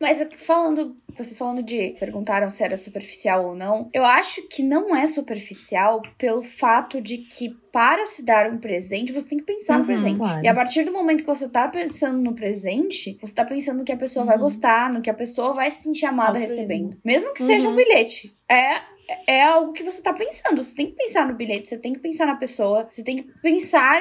Mas 0.00 0.26
falando, 0.38 0.96
vocês 1.16 1.36
falando 1.36 1.62
de 1.62 1.94
perguntaram 2.00 2.48
se 2.48 2.64
era 2.64 2.76
superficial 2.76 3.44
ou 3.48 3.54
não, 3.54 3.90
eu 3.92 4.04
acho 4.04 4.48
que 4.48 4.62
não 4.62 4.96
é 4.96 5.04
superficial 5.06 6.00
pelo 6.16 6.42
fato 6.42 7.00
de 7.00 7.18
que 7.18 7.50
para 7.70 8.06
se 8.06 8.24
dar 8.24 8.50
um 8.50 8.56
presente, 8.58 9.12
você 9.12 9.28
tem 9.28 9.38
que 9.38 9.44
pensar 9.44 9.74
no 9.74 9.80
Uhum, 9.80 9.86
presente. 9.86 10.16
claro. 10.16 10.44
E 10.44 10.48
a 10.48 10.54
partir 10.54 10.84
do 10.84 10.92
momento 10.92 11.20
que 11.22 11.26
você 11.28 11.48
tá 11.48 11.68
pensando 11.68 12.18
no 12.18 12.34
presente, 12.34 13.18
você 13.20 13.34
tá 13.34 13.44
pensando 13.44 13.78
no 13.78 13.84
que 13.84 13.92
a 13.92 13.96
pessoa 13.96 14.24
vai 14.24 14.38
gostar, 14.38 14.90
no 14.92 15.02
que 15.02 15.10
a 15.10 15.14
pessoa 15.14 15.52
vai 15.52 15.70
se 15.70 15.82
sentir 15.84 16.06
amada 16.06 16.38
Altruísmo. 16.38 16.56
recebendo. 16.56 16.96
Mesmo 17.04 17.32
que 17.34 17.42
seja 17.42 17.68
um 17.68 17.76
bilhete. 17.76 18.34
É 18.48 18.80
é 19.26 19.42
algo 19.42 19.72
que 19.72 19.82
você 19.82 20.02
tá 20.02 20.12
pensando. 20.12 20.62
Você 20.62 20.74
tem 20.74 20.86
que 20.86 20.96
pensar 20.96 21.26
no 21.26 21.34
bilhete, 21.34 21.68
você 21.68 21.78
tem 21.78 21.92
que 21.92 21.98
pensar 21.98 22.26
na 22.26 22.36
pessoa, 22.36 22.86
você 22.88 23.02
tem 23.02 23.22
que 23.22 23.40
pensar 23.40 24.00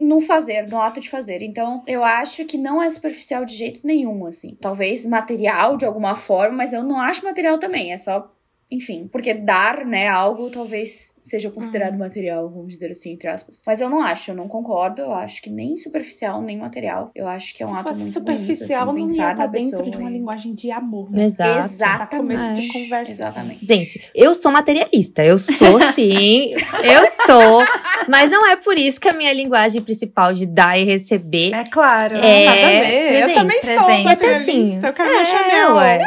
no 0.00 0.20
fazer, 0.20 0.66
no 0.66 0.80
ato 0.80 1.00
de 1.00 1.10
fazer. 1.10 1.42
Então, 1.42 1.82
eu 1.86 2.04
acho 2.04 2.44
que 2.44 2.58
não 2.58 2.82
é 2.82 2.88
superficial 2.88 3.44
de 3.44 3.54
jeito 3.54 3.80
nenhum, 3.84 4.26
assim. 4.26 4.56
Talvez 4.60 5.06
material 5.06 5.76
de 5.76 5.84
alguma 5.84 6.16
forma, 6.16 6.58
mas 6.58 6.72
eu 6.72 6.82
não 6.82 7.00
acho 7.00 7.24
material 7.24 7.58
também. 7.58 7.92
É 7.92 7.96
só. 7.96 8.33
Enfim, 8.74 9.08
porque 9.10 9.32
dar, 9.34 9.84
né, 9.84 10.08
algo 10.08 10.50
talvez 10.50 11.16
seja 11.22 11.50
considerado 11.50 11.96
material, 11.96 12.48
vamos 12.50 12.72
dizer 12.74 12.90
assim, 12.90 13.12
entre 13.12 13.28
aspas. 13.28 13.62
Mas 13.66 13.80
eu 13.80 13.88
não 13.88 14.00
acho, 14.02 14.30
eu 14.30 14.34
não 14.34 14.48
concordo. 14.48 15.00
Eu 15.02 15.12
acho 15.14 15.40
que 15.40 15.48
nem 15.50 15.76
superficial, 15.76 16.42
nem 16.42 16.56
material. 16.58 17.10
Eu 17.14 17.28
acho 17.28 17.54
que 17.54 17.62
é 17.62 17.66
um 17.66 17.70
Se 17.70 17.74
ato 17.76 17.88
fosse 17.90 18.00
muito 18.00 18.12
superficial, 18.14 18.86
bonito, 18.86 19.06
assim, 19.10 19.18
não 19.20 19.28
ia 19.28 19.48
pessoa. 19.48 19.82
dentro 19.82 19.90
de 19.90 19.96
uma 19.98 20.10
e- 20.10 20.12
linguagem 20.14 20.54
de 20.54 20.70
amor. 20.70 21.10
Né? 21.10 21.24
Exato. 21.26 21.76
Pra 21.78 22.06
começo 22.18 22.42
de 22.42 22.48
Exatamente. 22.50 22.72
conversa. 22.72 23.10
Exatamente. 23.10 23.66
Gente, 23.66 24.10
eu 24.14 24.34
sou 24.34 24.50
materialista. 24.50 25.24
Eu 25.24 25.38
sou, 25.38 25.80
sim. 25.92 26.52
eu 26.82 27.06
sou. 27.26 27.62
Mas 28.08 28.30
não 28.30 28.46
é 28.46 28.56
por 28.56 28.76
isso 28.78 29.00
que 29.00 29.08
a 29.08 29.12
minha 29.12 29.32
linguagem 29.32 29.80
principal 29.82 30.32
de 30.34 30.46
dar 30.46 30.78
e 30.78 30.84
receber 30.84 31.52
É 31.54 31.64
claro. 31.64 32.16
É, 32.16 32.44
Nada 32.44 32.60
a 32.60 32.70
ver. 32.70 33.08
presente, 33.08 33.28
eu 33.30 33.34
também 33.34 33.60
sou 33.60 33.84
presente. 33.84 34.04
materialista. 34.04 34.50
Assim, 34.52 34.80
eu 34.86 34.92
quero 34.92 35.08
minha 35.10 35.22
É, 35.22 35.24
Chanel. 35.24 35.74
ué. 35.76 36.00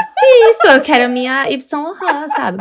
Isso, 0.50 0.68
eu 0.68 0.82
quero 0.82 1.04
a 1.06 1.08
minha 1.08 1.46
Yves 1.50 1.66
Saint 1.66 1.96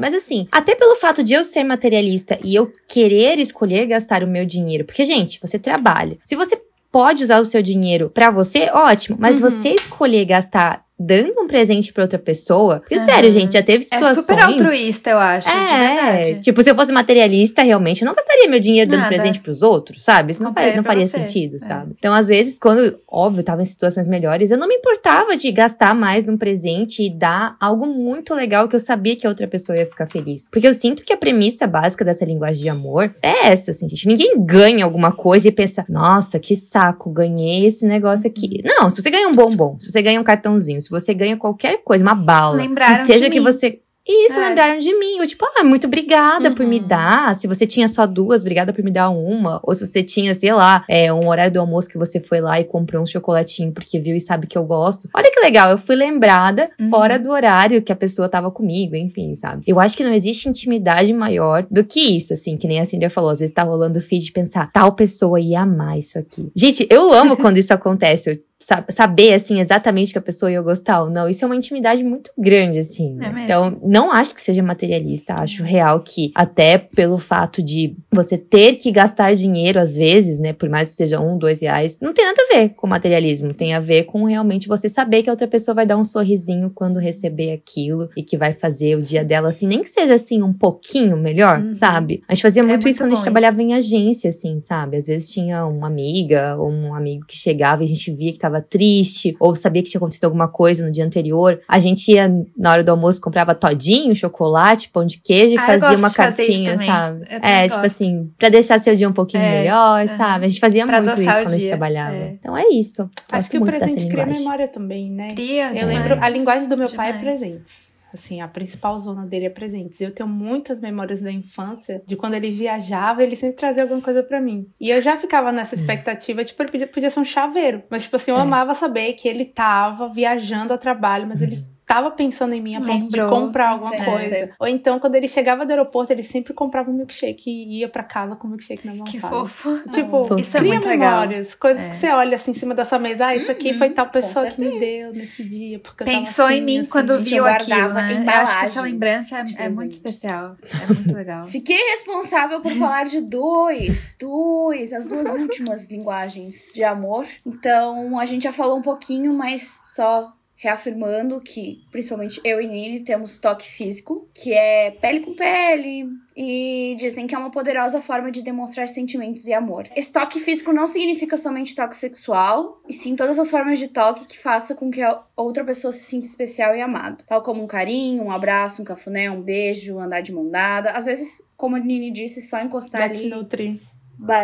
Mas 0.01 0.15
assim, 0.15 0.47
até 0.53 0.75
pelo 0.75 0.95
fato 0.97 1.23
de 1.23 1.35
eu 1.35 1.43
ser 1.45 1.65
materialista 1.65 2.39
e 2.45 2.55
eu 2.55 2.73
querer 2.89 3.39
escolher 3.39 3.87
gastar 3.87 4.23
o 4.23 4.27
meu 4.27 4.45
dinheiro, 4.47 4.85
porque, 4.85 5.05
gente, 5.05 5.41
você 5.41 5.59
trabalha. 5.59 6.19
Se 6.25 6.37
você 6.37 6.61
pode 6.93 7.23
usar 7.23 7.41
o 7.41 7.45
seu 7.45 7.61
dinheiro 7.61 8.09
pra 8.09 8.31
você, 8.31 8.71
ótimo. 8.73 9.19
Mas 9.21 9.41
Uhum. 9.41 9.51
você 9.51 9.71
escolher 9.71 10.25
gastar 10.25 10.86
dando 10.99 11.41
um 11.43 11.47
presente 11.47 11.93
pra 11.93 12.05
outra 12.05 12.19
pessoa, 12.19 12.81
porque, 12.81 12.97
Uhum. 12.97 13.05
sério, 13.05 13.31
gente, 13.31 13.53
já 13.53 13.63
teve 13.63 13.81
É 13.81 13.83
situações. 13.83 14.27
super 14.27 14.43
altruísta, 14.43 15.11
eu 15.11 15.19
acho. 15.19 15.47
de 15.49 15.55
É, 15.55 15.95
verdade. 16.17 16.41
tipo, 16.41 16.63
se 16.63 16.71
eu 16.71 16.75
fosse 16.75 16.91
materialista, 16.93 17.63
realmente, 17.63 18.03
eu 18.03 18.07
não 18.07 18.15
gastaria 18.15 18.49
meu 18.49 18.59
dinheiro 18.59 18.89
dando 18.91 19.01
Nada. 19.01 19.15
presente 19.15 19.41
pros 19.41 19.63
outros, 19.63 20.03
sabe? 20.05 20.33
Isso 20.33 20.43
não 20.43 20.53
faria, 20.53 20.75
Compraria 20.77 21.07
não 21.07 21.07
faria 21.11 21.27
você. 21.27 21.33
sentido, 21.33 21.57
É. 21.57 21.59
sabe? 21.59 21.95
Então, 21.99 22.15
às 22.15 22.29
vezes, 22.29 22.59
quando, 22.59 22.99
óbvio, 23.07 23.41
eu 23.41 23.45
tava 23.45 23.61
em 23.63 23.65
situações 23.67 24.09
melhores, 24.09 24.51
eu 24.51 24.57
não 24.59 24.67
me 24.67 24.75
importava 24.75 25.37
de 25.37 25.51
gastar 25.53 25.95
mais 25.95 26.27
num 26.27 26.37
presente 26.37 27.03
e 27.05 27.11
dar 27.11 27.57
algo 27.61 27.87
muito 27.87 28.35
legal 28.35 28.67
que 28.69 28.75
eu 28.75 28.81
sabia 28.81 29.15
que 29.17 29.27
a 29.27 29.31
outra 29.31 29.47
pessoa 29.47 29.77
ia 29.79 29.87
ficar 29.87 30.07
feliz. 30.07 30.49
Porque 30.51 30.67
eu 30.67 30.73
sinto 30.75 31.05
que 31.05 31.13
a 31.13 31.17
premissa 31.17 31.67
básica 31.67 32.05
dessa 32.05 32.25
linguagem 32.25 32.63
de 32.63 32.69
amor 32.69 33.15
é 33.23 33.49
essa, 33.49 33.71
assim, 33.71 33.89
gente. 33.89 34.09
Ninguém 34.09 34.35
ganha 34.45 34.85
alguma 34.85 35.13
coisa 35.13 35.47
e 35.49 35.53
pensa, 35.53 35.85
nossa, 35.89 36.39
que 36.39 36.57
saco, 36.57 37.11
ganhei 37.11 37.67
esse 37.67 37.87
negócio 37.87 38.27
aqui. 38.29 38.63
Não, 38.65 38.89
se 38.89 39.03
você 39.03 39.11
ganha 39.11 39.29
um 39.29 39.33
bombom, 39.35 39.77
se 39.79 39.91
você 39.91 40.01
ganha 40.01 40.21
um 40.21 40.25
cartãozinho, 40.25 40.81
se 40.87 40.91
você 40.91 41.13
ganha 41.15 41.37
qualquer 41.37 41.83
coisa, 41.85 42.03
uma 42.05 42.15
bala, 42.15 42.57
Lembraram 42.57 43.01
que 43.05 43.13
seja 43.13 43.29
que 43.31 43.39
mim. 43.39 43.45
você 43.45 43.81
isso, 44.09 44.39
É. 44.39 44.49
lembraram 44.49 44.79
de 44.79 44.95
mim. 44.97 45.19
Eu, 45.19 45.27
tipo, 45.27 45.45
ah, 45.57 45.65
muito 45.65 45.89
obrigada 45.89 46.53
por 46.53 46.65
me 46.65 46.79
Uhum. 46.79 46.87
dar. 46.87 47.35
Se 47.35 47.49
você 47.49 47.67
tinha 47.67 47.89
só 47.89 48.07
duas, 48.07 48.43
obrigada 48.43 48.73
por 48.73 48.85
me 48.85 48.91
dar 48.93 49.11
uma. 49.11 49.59
Ou 49.65 49.75
se 49.75 49.85
você 49.85 50.01
tinha, 50.01 50.33
sei 50.33 50.53
lá, 50.53 50.85
é, 50.89 51.13
um 51.13 51.27
horário 51.29 51.53
do 51.53 51.59
almoço 51.59 51.89
que 51.89 51.99
você 51.99 52.21
foi 52.21 52.41
lá 52.41 52.61
e 52.61 52.63
comprou 52.65 53.03
um 53.03 53.07
chocolatinho 53.07 53.73
porque 53.73 53.99
viu 53.99 54.15
e 54.15 54.21
sabe 54.21 54.47
que 54.47 54.57
eu 54.57 54.63
gosto. 54.65 55.09
Olha 55.13 55.29
que 55.29 55.41
legal, 55.41 55.71
eu 55.71 55.77
fui 55.79 55.97
lembrada 55.97 56.71
Uhum. 56.81 56.89
fora 56.89 57.19
do 57.19 57.31
horário 57.33 57.83
que 57.83 57.91
a 57.91 57.97
pessoa 57.97 58.29
tava 58.29 58.49
comigo, 58.49 58.95
enfim, 58.95 59.35
sabe? 59.35 59.65
Eu 59.67 59.81
acho 59.81 59.97
que 59.97 60.05
não 60.05 60.13
existe 60.13 60.49
intimidade 60.49 61.13
maior 61.13 61.67
do 61.69 61.83
que 61.83 61.99
isso, 62.17 62.33
assim, 62.33 62.57
que 62.57 62.69
nem 62.69 62.79
a 62.79 62.85
Cindy 62.85 63.09
falou. 63.09 63.31
Às 63.31 63.41
vezes 63.41 63.53
tá 63.53 63.65
rolando 63.65 63.99
o 63.99 64.03
feed 64.03 64.27
de 64.27 64.31
pensar, 64.31 64.71
tal 64.71 64.93
pessoa 64.93 65.41
ia 65.41 65.63
amar 65.63 65.99
isso 65.99 66.17
aqui. 66.17 66.49
Gente, 66.55 66.87
eu 66.89 67.13
amo 67.13 67.37
quando 67.37 67.57
isso 67.57 67.73
acontece. 67.75 68.31
Eu 68.31 68.39
saber, 68.59 69.35
assim, 69.35 69.61
exatamente 69.61 70.13
que 70.13 70.19
a 70.19 70.23
pessoa 70.23 70.51
ia 70.51 70.63
gostar 70.63 71.03
ou 71.03 71.11
não. 71.11 71.29
Isso 71.29 71.45
é 71.45 71.47
uma 71.47 71.57
intimidade 71.57 72.03
muito 72.03 72.31
grande, 72.39 72.79
assim. 72.79 73.15
né? 73.15 73.33
É. 73.37 73.45
Então, 73.45 73.79
não 73.83 74.11
acho 74.11 74.35
que 74.35 74.41
seja 74.41 74.63
materialista. 74.63 75.35
Acho 75.39 75.63
real 75.63 76.01
que, 76.01 76.33
até 76.35 76.79
pelo 76.79 77.19
fato 77.19 77.63
de 77.63 77.95
você 78.11 78.39
ter 78.39 78.77
que 78.77 78.91
gastar 78.91 79.35
dinheiro, 79.35 79.79
às 79.79 79.97
vezes, 79.97 80.41
né? 80.41 80.53
Por 80.53 80.69
mais 80.69 80.91
que 80.91 80.97
seja 80.97 81.21
um, 81.21 81.37
dois 81.39 81.61
reais, 81.61 81.99
não 82.01 82.13
tem 82.13 82.25
nada 82.25 82.41
a 82.51 82.55
ver 82.57 82.69
com 82.71 82.87
materialismo. 82.87 83.53
Tem 83.53 83.75
a 83.75 83.81
ver 83.81 84.05
com 84.05 84.25
realmente 84.25 84.69
você 84.69 84.89
saber 84.89 85.23
que 85.23 85.29
a 85.29 85.33
outra 85.33 85.47
pessoa 85.47 85.75
vai 85.75 85.87
dar 85.87 85.97
um 85.97 86.05
sorrisinho 86.05 86.71
quando 86.75 86.99
receber 86.99 87.53
aquilo 87.53 88.09
e 88.17 88.23
que 88.23 88.37
vai 88.37 88.53
fazer 88.53 88.97
o 88.97 89.03
dia 89.03 89.25
dela, 89.25 89.49
assim, 89.51 89.67
nem 89.67 89.81
que 89.83 89.89
seja, 89.89 90.15
assim, 90.15 90.43
um 90.43 90.53
pouquinho 90.53 91.17
melhor, 91.17 91.61
Uhum. 91.61 91.77
sabe? 91.77 92.23
A 92.29 92.35
gente 92.35 92.43
fazia 92.43 92.63
muito, 92.63 92.73
muito 92.83 92.89
isso 92.89 93.01
quando 93.01 93.13
a 93.13 93.15
gente 93.15 93.23
trabalhava 93.25 93.63
em 93.63 93.75
agência, 93.75 94.31
assim, 94.31 94.59
sabe? 94.61 94.97
Às 94.97 95.07
vezes 95.07 95.31
tinha 95.31 95.67
uma 95.67 95.87
amiga 95.87 96.57
ou 96.59 96.71
um 96.71 96.95
amigo 96.95 97.25
que 97.27 97.37
chegava 97.37 97.83
e 97.83 97.85
a 97.85 97.89
gente 97.89 98.11
via 98.13 98.33
que 98.33 98.39
tava 98.47 98.61
triste, 98.63 99.37
ou 99.41 99.55
sabia 99.55 99.83
que 99.83 99.89
tinha 99.91 99.99
acontecido 99.99 100.25
alguma 100.25 100.49
coisa 100.49 100.85
no 100.85 100.91
dia 100.91 101.05
anterior. 101.05 101.61
A 101.69 101.79
gente 101.79 102.13
ia, 102.13 102.29
na 102.57 102.73
hora 102.73 102.85
do 102.85 102.91
almoço, 102.91 103.21
comprava 103.21 103.55
todinho, 103.55 104.15
chocolate, 104.15 104.89
pão 104.91 105.05
de 105.05 105.19
queijo 105.21 105.55
e 105.55 105.59
Ah, 105.59 105.67
fazia 105.67 105.97
uma 105.97 106.11
cartinha, 106.13 106.77
sabe? 106.79 107.25
É, 107.29 107.63
gosto. 107.63 107.75
tipo 107.75 107.87
assim, 107.87 108.31
pra 108.39 108.49
deixar 108.49 108.79
seu 108.79 108.95
dia 108.95 109.09
um 109.09 109.13
pouquinho 109.13 109.43
É, 109.43 109.61
melhor, 109.63 110.05
aham. 110.07 110.17
sabe? 110.17 110.45
A 110.45 110.49
gente 110.49 110.61
fazia 110.61 110.87
Pra 110.87 111.03
muito 111.03 111.21
isso 111.21 111.31
quando 111.31 111.47
a 111.47 111.49
gente 111.59 111.67
trabalhava. 111.69 112.17
é. 112.17 112.31
Então 112.39 112.57
é 112.57 112.69
isso. 112.69 113.03
Acho 113.03 113.33
Gosto 113.33 113.51
que 113.51 113.59
o 113.59 113.65
presente 113.65 114.07
cria 114.09 114.27
memória 114.27 114.69
também, 114.69 115.11
né? 115.11 115.29
Cria 115.35 115.69
Eu 115.71 115.75
demais. 115.75 115.89
lembro, 115.99 116.19
a 116.25 116.29
linguagem 116.29 116.69
do 116.69 116.77
meu 116.77 116.91
pai 116.91 117.11
é 117.11 117.13
Demais. 117.17 117.86
Assim, 118.17 118.41
a 118.41 118.49
principal 118.49 118.99
zona 118.99 119.25
dele 119.27 119.47
é 119.47 119.51
presentes. 119.51 120.01
Eu 120.01 120.11
tenho 120.11 120.29
muitas 120.29 120.81
memórias 120.81 121.21
da 121.21 121.31
infância 121.31 122.03
de 122.07 122.17
quando 122.17 122.35
ele 122.35 122.51
viajava, 122.51 123.23
ele 123.23 123.37
sempre 123.37 123.57
trazia 123.57 123.83
alguma 123.83 124.01
coisa 124.01 124.23
pra 124.23 124.41
mim. 124.41 124.67
E 124.81 124.91
eu 124.91 125.01
já 125.03 125.17
ficava 125.17 125.53
nessa 125.53 125.75
expectativa, 125.75 126.45
tipo, 126.45 126.63
ele 126.63 126.71
podia, 126.71 126.87
podia 126.87 127.11
ser 127.11 127.21
um 127.21 127.25
chaveiro. 127.25 127.83
Mas, 127.91 128.05
tipo 128.05 128.17
assim, 128.17 128.31
eu 128.31 128.39
É. 128.39 128.41
amava 128.41 128.75
saber 128.75 129.13
que 129.13 129.29
ele 129.29 129.45
tava 129.45 130.09
viajando 130.09 130.73
a 130.73 130.79
trabalho, 130.79 131.27
mas 131.27 131.43
ele 131.43 131.63
tava 131.87 132.11
pensando 132.11 132.53
em 132.53 132.61
mim 132.61 132.75
a 132.75 132.81
ponto 132.81 132.93
Lembrou. 133.05 133.29
de 133.29 133.33
comprar 133.35 133.71
alguma 133.71 133.93
Sim. 133.97 134.05
coisa. 134.05 134.35
É. 134.37 134.51
Ou 134.59 134.67
então, 134.67 134.99
quando 134.99 135.15
ele 135.15 135.29
chegava 135.29 135.65
do 135.65 135.71
aeroporto, 135.71 136.13
ele 136.13 136.23
sempre 136.23 136.53
comprava 136.53 136.91
um 136.91 136.95
milkshake 136.95 137.49
e 137.49 137.79
ia 137.79 137.89
pra 137.89 138.03
casa 138.03 138.35
com 138.37 138.47
um 138.49 138.51
milkshake 138.51 138.87
na 138.87 138.95
mão. 138.95 139.05
Que 139.07 139.21
fofo. 139.21 139.79
Tipo, 139.93 140.25
Fofo. 140.27 140.41
Isso 140.41 140.57
é 140.57 140.61
cria 140.61 140.73
muito 140.73 140.89
legal. 140.89 141.21
memórias, 141.21 141.55
coisas 141.55 141.83
É. 141.83 141.89
que 141.91 141.95
você 141.97 142.09
olha 142.11 142.35
assim 142.35 142.51
em 142.51 142.55
cima 142.55 142.75
dessa 142.75 142.99
mesa. 142.99 143.27
Ah, 143.27 143.37
isso 143.37 143.51
aqui 143.51 143.71
Uhum, 143.71 143.79
foi 143.79 143.91
tal 143.91 144.09
pessoa 144.09 144.47
que 144.47 144.61
me 144.61 144.79
deu 144.81 145.13
nesse 145.13 145.45
dia. 145.45 145.79
Porque 145.79 146.03
eu 146.03 146.07
Pensou 146.07 146.47
tava 146.47 146.53
em 146.55 146.57
assim, 146.57 146.65
mim 146.65 146.79
assim. 146.81 146.89
quando 146.91 147.21
viu 147.21 147.47
aquilo, 147.47 147.93
né? 147.95 148.25
Eu 148.27 148.31
acho 148.31 148.59
que 148.59 148.65
essa 148.65 148.81
lembrança 148.83 149.39
é, 149.57 149.65
é 149.67 149.69
muito 149.69 149.93
especial. 149.93 150.57
É 150.83 150.87
muito 150.93 151.15
legal. 151.15 151.47
Fiquei 151.47 151.77
responsável 151.91 152.61
por 152.61 152.73
falar 152.73 153.05
de 153.05 153.21
dois, 153.21 154.17
dois, 154.21 154.93
as 154.93 155.07
duas 155.07 155.35
últimas 155.35 155.91
linguagens 155.91 156.71
de 156.75 156.83
amor. 156.83 157.25
Então, 157.45 158.19
a 158.19 158.25
gente 158.25 158.43
já 158.45 158.53
falou 158.53 158.77
um 158.79 158.83
pouquinho, 158.83 159.33
mas 159.35 159.81
só 159.85 160.33
reafirmando 160.57 161.41
que, 161.41 161.85
principalmente 161.91 162.41
eu 162.43 162.61
e 162.61 162.67
Nini, 162.67 163.01
temos 163.01 163.39
toque 163.39 163.67
físico, 163.67 164.29
que 164.33 164.53
é 164.53 164.91
pele 164.91 165.21
com 165.21 165.35
pele, 165.35 166.09
e 166.35 166.95
dizem 166.99 167.27
que 167.27 167.35
é 167.35 167.39
uma 167.39 167.51
poderosa 167.51 168.01
forma 168.01 168.31
de 168.31 168.43
demonstrar 168.43 168.89
sentimentos 168.89 169.47
e 169.47 169.53
amor. 169.53 169.87
Esse 169.95 170.13
toque 170.13 170.41
físico 170.41 170.73
não 170.73 170.87
significa 170.87 171.37
somente 171.37 171.75
toque 171.75 171.95
sexual, 171.95 172.81
e 172.89 172.93
sim 172.93 173.15
todas 173.15 173.39
as 173.39 173.51
formas 173.51 173.79
de 173.79 173.89
toque 173.89 174.27
que 174.27 174.39
faça 174.39 174.75
com 174.75 174.91
que 174.91 175.03
a 175.03 175.23
outra 175.37 175.65
pessoa 175.65 175.93
se 175.93 176.05
sinta 176.05 176.27
especial 176.27 176.75
e 176.75 176.81
amado. 176.81 177.23
Tal 177.27 177.43
como 177.43 177.63
um 177.63 177.67
carinho, 177.67 178.23
um 178.23 178.31
abraço, 178.31 178.81
um 178.81 178.85
cafuné, 178.85 179.31
um 179.31 179.43
beijo, 179.43 179.99
andar 179.99 180.23
de 180.23 180.33
mão 180.33 180.51
dada. 180.51 180.93
Às 180.93 181.05
vezes, 181.07 181.43
como 181.57 181.77
a 181.77 181.79
Nini 181.79 182.11
disse, 182.11 182.41
só 182.41 182.61
encostar 182.61 183.03
Get 183.03 183.19
ali 183.19 183.29
Nutri. 183.29 183.81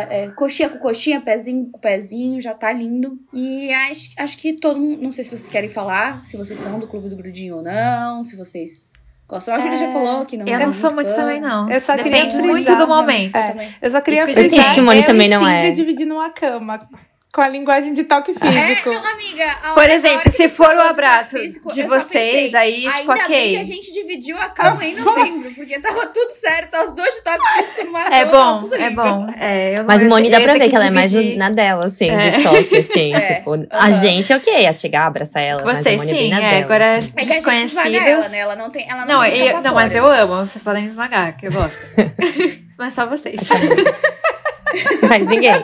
É, 0.09 0.29
coxinha 0.29 0.69
com 0.69 0.77
coxinha, 0.77 1.19
pezinho 1.19 1.69
com 1.71 1.79
pezinho, 1.79 2.39
já 2.39 2.53
tá 2.53 2.71
lindo. 2.71 3.17
E 3.33 3.71
acho, 3.73 4.11
acho 4.17 4.37
que 4.37 4.53
todo 4.53 4.79
mundo. 4.79 5.01
Não 5.01 5.11
sei 5.11 5.23
se 5.23 5.31
vocês 5.31 5.49
querem 5.49 5.69
falar, 5.69 6.25
se 6.25 6.37
vocês 6.37 6.59
são 6.59 6.79
do 6.79 6.87
Clube 6.87 7.09
do 7.09 7.15
Grudinho 7.15 7.57
ou 7.57 7.63
não, 7.63 8.23
se 8.23 8.35
vocês 8.35 8.87
gostam. 9.27 9.55
A 9.55 9.59
Júlia 9.59 9.77
já 9.77 9.87
falou 9.87 10.25
que 10.25 10.37
não 10.37 10.45
Eu 10.47 10.59
é 10.59 10.65
não 10.65 10.73
sou 10.73 10.93
muito 10.93 11.09
fã. 11.09 11.15
também, 11.15 11.41
não. 11.41 11.69
Eu 11.71 11.81
só 11.81 11.95
queria 11.95 12.11
Depende 12.11 12.35
frisar, 12.35 12.51
muito 12.51 12.71
do 12.75 12.77
né? 12.77 12.85
momento. 12.85 13.35
É. 13.35 13.69
Eu 13.81 13.91
só 13.91 14.01
queria 14.01 14.21
Eu 14.21 14.27
sinto 14.27 14.37
frisar. 14.49 14.73
que 14.75 14.79
o 14.79 14.83
Moni 14.83 14.99
eu 14.99 15.05
também 15.05 15.27
não 15.29 15.47
é. 15.47 15.71
dividindo 15.71 16.13
uma 16.13 16.29
cama. 16.29 16.87
Com 17.33 17.41
a 17.41 17.49
linguagem 17.49 17.93
de 17.95 18.03
toque 18.03 18.31
físico. 18.31 18.89
É, 18.91 18.93
não, 18.93 19.07
amiga. 19.07 19.51
a- 19.63 19.73
Por 19.73 19.89
exemplo, 19.89 20.31
se 20.31 20.43
que 20.43 20.49
for 20.49 20.69
o 20.69 20.77
de 20.77 20.83
abraço 20.83 21.31
toque 21.31 21.41
físico, 21.47 21.73
de 21.73 21.81
vocês, 21.81 22.07
pensei, 22.51 22.55
aí, 22.55 22.81
tipo, 22.91 23.11
ainda 23.11 23.23
ok. 23.25 23.27
bem 23.35 23.49
que 23.55 23.57
a 23.59 23.63
gente 23.63 23.91
dividiu 23.91 24.37
a 24.37 24.49
cama 24.49 24.85
em 24.85 24.93
novembro, 24.95 25.51
porque 25.55 25.79
tava 25.79 26.05
tudo 26.05 26.29
certo, 26.29 26.75
as 26.75 26.95
duas 26.95 27.11
de 27.11 27.21
toque 27.23 27.39
físico 27.57 27.85
numa 27.85 28.01
É 28.01 28.03
cama, 28.03 28.31
tava 28.31 28.31
bom, 28.53 28.59
tudo 28.59 28.75
é 28.75 28.89
bom. 28.91 29.27
É, 29.35 29.73
eu, 29.79 29.83
Mas 29.83 30.03
Moni 30.03 30.29
dá 30.29 30.41
pra 30.41 30.53
ver 30.53 30.59
ter 30.59 30.69
que 30.69 30.75
ela 30.75 30.85
é 30.85 30.89
mais 30.91 31.11
na 31.35 31.49
dela, 31.49 31.85
assim, 31.85 32.07
É. 32.11 32.37
do 32.37 32.43
toque, 32.43 32.77
assim. 32.77 33.13
É, 33.17 33.19
Tipo, 33.33 33.53
a 33.71 33.77
aham. 33.87 33.97
gente, 33.97 34.31
ok, 34.31 34.67
a 34.67 34.73
chegar, 34.73 35.07
abraçar 35.07 35.41
ela. 35.41 35.63
mas 35.65 35.79
a 35.79 35.81
Vocês 35.81 35.97
Moni 35.97 36.11
é 36.11 36.13
bem 36.13 36.23
sim, 36.25 36.29
na 36.29 36.37
é, 36.37 36.49
dela, 36.51 36.65
agora 36.65 36.97
assim. 36.97 37.13
É 37.17 37.25
que 37.25 37.31
a 37.33 37.57
gente 37.57 37.65
esmaga 37.65 37.97
ela, 37.97 38.29
né? 38.29 38.37
Ela 38.37 38.55
não 38.55 38.69
tem, 38.69 38.85
ela 38.87 39.05
não, 39.07 39.23
Não, 39.23 39.27
tem 39.27 39.47
eu, 39.47 39.59
não, 39.59 39.73
mas 39.73 39.95
eu 39.95 40.05
amo. 40.05 40.35
Vocês 40.47 40.63
podem 40.63 40.83
me 40.83 40.89
esmagar, 40.89 41.35
que 41.35 41.47
eu 41.47 41.51
gosto. 41.51 41.75
mas 42.77 42.93
só 42.93 43.07
vocês. 43.07 43.37
Mas 45.07 45.27
ninguém. 45.27 45.63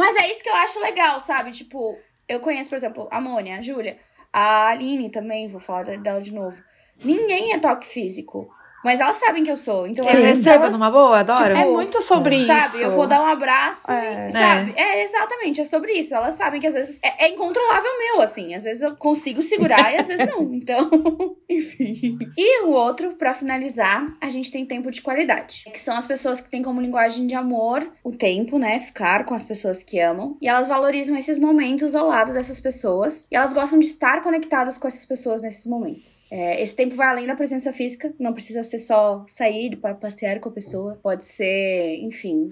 Mas 0.00 0.16
é 0.16 0.30
isso 0.30 0.42
que 0.42 0.48
eu 0.48 0.56
acho 0.56 0.80
legal, 0.80 1.20
sabe? 1.20 1.50
Tipo, 1.50 1.98
eu 2.26 2.40
conheço, 2.40 2.70
por 2.70 2.76
exemplo, 2.76 3.06
a 3.12 3.20
Mônia, 3.20 3.58
a 3.58 3.60
Júlia, 3.60 3.98
a 4.32 4.68
Aline 4.68 5.10
também, 5.10 5.46
vou 5.46 5.60
falar 5.60 5.98
dela 5.98 6.22
de 6.22 6.32
novo. 6.32 6.58
Ninguém 7.04 7.52
é 7.52 7.58
toque 7.58 7.86
físico. 7.86 8.50
Mas 8.84 9.00
elas 9.00 9.16
sabem 9.16 9.42
que 9.44 9.50
eu 9.50 9.56
sou. 9.56 9.86
Então, 9.86 10.04
Eu 10.04 10.12
às 10.12 10.18
vezes, 10.18 10.44
recebo 10.44 10.64
elas- 10.64 10.74
numa 10.74 10.90
boa, 10.90 11.20
adoro. 11.20 11.54
É 11.56 11.64
muito 11.66 12.00
sobre 12.02 12.36
isso. 12.36 12.46
Sabe, 12.46 12.80
eu 12.82 12.90
vou 12.92 13.06
dar 13.06 13.20
um 13.20 13.26
abraço 13.26 13.90
É. 13.92 14.26
e, 14.28 14.30
sabe? 14.32 14.74
É. 14.76 15.02
exatamente, 15.04 15.60
é 15.60 15.64
sobre 15.64 15.92
isso. 15.92 16.14
Elas 16.14 16.34
sabem 16.34 16.60
que 16.60 16.66
às 16.66 16.74
vezes 16.74 16.98
é, 17.02 17.26
é 17.26 17.28
incontrolável 17.30 17.90
meu, 17.98 18.22
assim. 18.22 18.54
Às 18.54 18.64
vezes 18.64 18.82
eu 18.82 18.96
consigo 18.96 19.42
segurar 19.42 19.92
e 19.92 19.98
às 19.98 20.08
vezes 20.08 20.26
não. 20.26 20.50
Então, 20.60 20.88
enfim. 21.48 22.18
E 22.36 22.62
o 22.64 22.70
outro, 22.70 23.14
pra 23.16 23.34
finalizar, 23.34 24.06
a 24.20 24.28
gente 24.28 24.50
tem 24.50 24.64
tempo 24.64 24.90
de 24.90 25.00
qualidade. 25.02 25.64
Que 25.72 25.78
são 25.78 25.96
as 25.96 26.06
pessoas 26.06 26.40
que 26.40 26.50
têm 26.50 26.62
como 26.62 26.80
linguagem 26.80 27.26
de 27.26 27.34
amor 27.34 27.86
o 28.04 28.12
tempo, 28.12 28.58
né? 28.58 28.78
Ficar 28.78 29.24
com 29.24 29.34
as 29.34 29.42
pessoas 29.44 29.82
que 29.82 29.98
amam. 30.00 30.36
E 30.40 30.48
elas 30.48 30.68
valorizam 30.68 31.16
esses 31.16 31.38
momentos 31.38 31.94
ao 31.94 32.06
lado 32.06 32.32
dessas 32.32 32.60
pessoas. 32.60 33.26
E 33.30 33.36
elas 33.36 33.52
gostam 33.52 33.78
de 33.78 33.86
estar 33.86 34.22
conectadas 34.22 34.78
com 34.78 34.86
essas 34.88 35.04
pessoas 35.04 35.42
nesses 35.42 35.66
momentos. 35.66 36.26
É, 36.30 36.62
esse 36.62 36.76
tempo 36.76 36.94
vai 36.94 37.08
além 37.08 37.26
da 37.26 37.34
presença 37.34 37.72
física. 37.72 38.12
Não 38.18 38.32
precisa 38.32 38.62
ser 38.70 38.78
só 38.78 39.24
sair 39.28 39.76
para 39.76 39.94
passear 39.94 40.38
com 40.40 40.48
a 40.48 40.52
pessoa. 40.52 40.98
Pode 41.02 41.24
ser, 41.26 41.96
enfim, 42.02 42.50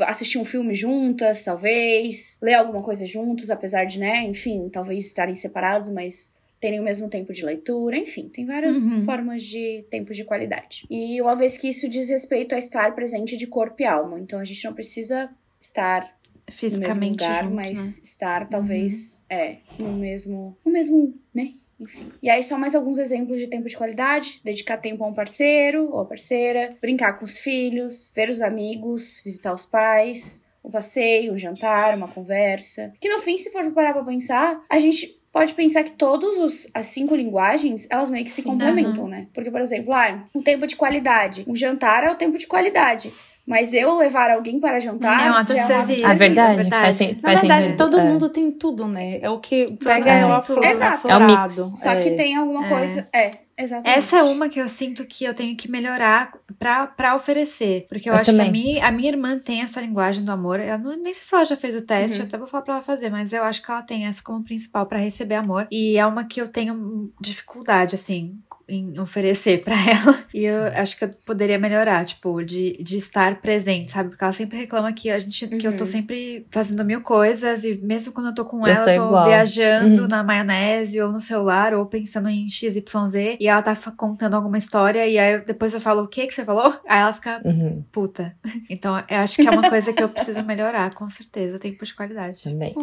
assistir 0.00 0.38
um 0.38 0.44
filme 0.44 0.74
juntas, 0.74 1.42
talvez. 1.42 2.38
Ler 2.40 2.54
alguma 2.54 2.82
coisa 2.82 3.04
juntos, 3.06 3.50
apesar 3.50 3.84
de, 3.84 3.98
né? 3.98 4.22
Enfim, 4.24 4.68
talvez 4.70 5.06
estarem 5.06 5.34
separados, 5.34 5.90
mas 5.90 6.34
terem 6.58 6.80
o 6.80 6.82
mesmo 6.82 7.08
tempo 7.10 7.32
de 7.34 7.44
leitura, 7.44 7.98
enfim, 7.98 8.30
tem 8.30 8.46
várias 8.46 8.92
Uhum. 8.92 9.04
formas 9.04 9.42
de 9.42 9.84
tempo 9.90 10.14
de 10.14 10.24
qualidade. 10.24 10.86
E 10.88 11.20
uma 11.20 11.36
vez 11.36 11.56
que 11.58 11.68
isso 11.68 11.86
diz 11.86 12.08
respeito 12.08 12.54
a 12.54 12.58
estar 12.58 12.94
presente 12.94 13.36
de 13.36 13.46
corpo 13.46 13.82
e 13.82 13.84
alma, 13.84 14.18
então 14.18 14.38
a 14.40 14.44
gente 14.44 14.64
não 14.64 14.72
precisa 14.72 15.28
estar 15.60 16.00
no 16.02 16.08
mesmo 16.08 16.52
Fisicamente 16.52 17.10
lugar, 17.22 17.44
junto, 17.44 17.54
mas 17.56 17.78
né? 17.78 18.00
estar 18.04 18.48
talvez 18.48 19.22
é 19.28 19.56
no 19.78 19.92
mesmo, 19.92 20.56
no 20.64 20.72
mesmo, 20.72 21.14
né? 21.34 21.52
Enfim. 21.78 22.10
E 22.22 22.30
aí 22.30 22.42
só 22.42 22.56
mais 22.58 22.74
alguns 22.74 22.98
exemplos 22.98 23.38
de 23.38 23.46
tempo 23.46 23.68
de 23.68 23.76
qualidade, 23.76 24.40
dedicar 24.42 24.78
tempo 24.78 25.04
a 25.04 25.08
um 25.08 25.12
parceiro 25.12 25.90
ou 25.92 26.00
a 26.00 26.04
parceira, 26.04 26.70
brincar 26.80 27.14
com 27.14 27.24
os 27.24 27.38
filhos, 27.38 28.12
ver 28.14 28.30
os 28.30 28.40
amigos, 28.40 29.20
visitar 29.24 29.52
os 29.52 29.66
pais, 29.66 30.44
um 30.64 30.70
passeio, 30.70 31.32
um 31.32 31.38
jantar, 31.38 31.96
uma 31.96 32.08
conversa. 32.08 32.92
Que 33.00 33.08
no 33.08 33.20
fim, 33.20 33.38
se 33.38 33.50
for 33.50 33.70
parar 33.72 33.92
pra 33.92 34.02
pensar, 34.02 34.60
a 34.68 34.78
gente 34.78 35.20
pode 35.32 35.52
pensar 35.52 35.84
que 35.84 35.92
todos 35.92 36.38
os 36.38 36.66
as 36.72 36.86
cinco 36.86 37.14
linguagens, 37.14 37.86
elas 37.90 38.10
meio 38.10 38.24
que 38.24 38.30
se 38.30 38.42
complementam, 38.42 39.06
né? 39.06 39.28
Porque, 39.34 39.50
por 39.50 39.60
exemplo, 39.60 39.92
ah, 39.92 40.24
um 40.34 40.42
tempo 40.42 40.66
de 40.66 40.76
qualidade. 40.76 41.44
Um 41.46 41.54
jantar 41.54 42.04
é 42.04 42.10
o 42.10 42.14
tempo 42.14 42.38
de 42.38 42.46
qualidade. 42.46 43.12
Mas 43.46 43.72
eu 43.72 43.96
levar 43.96 44.30
alguém 44.32 44.58
para 44.58 44.80
jantar 44.80 45.24
É 45.24 45.30
um 45.30 45.34
ato 45.34 45.52
de 45.52 45.58
é 45.58 45.62
de 45.62 45.66
serviço. 45.68 46.00
Serviço. 46.00 46.18
verdade, 46.18 46.56
verdade. 46.56 46.82
faz, 46.82 46.96
sen- 46.96 47.14
Na 47.14 47.20
faz 47.20 47.40
verdade, 47.40 47.62
sentido. 47.66 47.78
todo 47.78 47.98
é. 47.98 48.02
mundo 48.02 48.28
tem 48.28 48.50
tudo, 48.50 48.88
né? 48.88 49.20
É 49.20 49.30
o 49.30 49.38
que 49.38 49.70
pega 49.76 50.10
é, 50.10 50.20
é, 50.22 50.26
o 50.26 50.32
aflorado. 50.32 50.66
Exato. 50.66 51.08
É 51.08 51.16
um 51.16 51.26
mix. 51.26 51.54
Só 51.80 51.94
que 51.94 52.10
tem 52.10 52.34
alguma 52.36 52.66
É. 52.66 52.68
coisa. 52.68 53.08
É, 53.12 53.30
exatamente. 53.56 53.98
Essa 53.98 54.18
é 54.18 54.22
uma 54.24 54.48
que 54.48 54.58
eu 54.60 54.68
sinto 54.68 55.04
que 55.06 55.24
eu 55.24 55.32
tenho 55.32 55.56
que 55.56 55.70
melhorar 55.70 56.32
pra, 56.58 56.88
pra 56.88 57.14
oferecer. 57.14 57.86
Porque 57.88 58.08
eu, 58.10 58.14
Eu 58.14 58.18
acho 58.20 58.32
que 58.32 58.36
a 58.40 58.44
também. 58.44 58.50
minha, 58.50 58.84
a 58.84 58.90
minha 58.90 59.10
irmã 59.10 59.38
tem 59.38 59.62
essa 59.62 59.80
linguagem 59.80 60.24
do 60.24 60.32
amor. 60.32 60.58
Eu 60.58 60.76
não, 60.76 60.90
nem 60.96 61.14
sei 61.14 61.22
se 61.22 61.32
ela 61.32 61.44
já 61.44 61.54
fez 61.54 61.76
o 61.76 61.82
teste, 61.86 62.20
Uhum. 62.22 62.26
até 62.26 62.36
vou 62.36 62.48
falar 62.48 62.64
pra 62.64 62.74
ela 62.74 62.82
fazer, 62.82 63.10
mas 63.10 63.32
eu 63.32 63.44
acho 63.44 63.62
que 63.62 63.70
ela 63.70 63.82
tem 63.82 64.06
essa 64.06 64.20
como 64.24 64.42
principal 64.42 64.86
pra 64.86 64.98
receber 64.98 65.36
amor. 65.36 65.68
E 65.70 65.96
é 65.96 66.04
uma 66.04 66.24
que 66.24 66.40
eu 66.40 66.48
tenho 66.48 67.12
dificuldade, 67.20 67.94
assim, 67.94 68.40
em 68.68 68.98
oferecer 68.98 69.62
pra 69.64 69.74
ela. 69.74 70.24
E 70.34 70.44
eu 70.44 70.64
acho 70.74 70.96
que 70.98 71.04
eu 71.04 71.08
poderia 71.24 71.58
melhorar, 71.58 72.04
tipo, 72.04 72.42
de, 72.42 72.76
de 72.82 72.98
estar 72.98 73.40
presente, 73.40 73.92
sabe? 73.92 74.10
Porque 74.10 74.24
ela 74.24 74.32
sempre 74.32 74.58
reclama 74.58 74.92
que 74.92 75.08
a 75.10 75.18
gente 75.18 75.46
que 75.46 75.66
eu 75.66 75.76
tô 75.76 75.84
Uhum. 75.84 75.90
sempre 75.90 76.46
fazendo 76.50 76.84
mil 76.84 77.00
coisas 77.00 77.62
e 77.64 77.76
mesmo 77.82 78.12
quando 78.12 78.26
eu 78.28 78.34
tô 78.34 78.44
com 78.44 78.66
Eu 78.66 78.72
ela, 78.74 78.92
eu 78.92 79.00
tô 79.00 79.06
igual. 79.06 79.24
viajando 79.28 80.02
Uhum. 80.02 80.08
na 80.08 80.24
maionese 80.24 81.00
ou 81.00 81.12
no 81.12 81.20
celular 81.20 81.74
ou 81.74 81.86
pensando 81.86 82.28
em 82.28 82.48
XYZ 82.50 83.36
e 83.40 83.46
ela 83.46 83.62
tá 83.62 83.76
contando 83.96 84.34
alguma 84.34 84.58
história 84.58 85.06
e 85.06 85.18
aí 85.18 85.34
eu- 85.34 85.44
depois 85.44 85.72
eu 85.72 85.80
falo 85.80 86.02
o 86.02 86.08
que 86.08 86.26
que 86.26 86.34
você 86.34 86.44
falou? 86.44 86.72
Aí 86.88 87.00
ela 87.00 87.12
fica 87.12 87.40
Uhum, 87.44 87.84
puta. 87.92 88.34
Então 88.68 88.96
eu 89.08 89.18
acho 89.18 89.36
que 89.36 89.46
é 89.46 89.50
uma 89.50 89.68
coisa 89.68 89.92
que 89.92 90.02
eu 90.02 90.08
preciso 90.08 90.42
melhorar, 90.44 90.92
com 90.94 91.08
certeza, 91.08 91.58
tempo 91.58 91.84
de 91.84 91.94
qualidade. 91.94 92.42
também. 92.42 92.74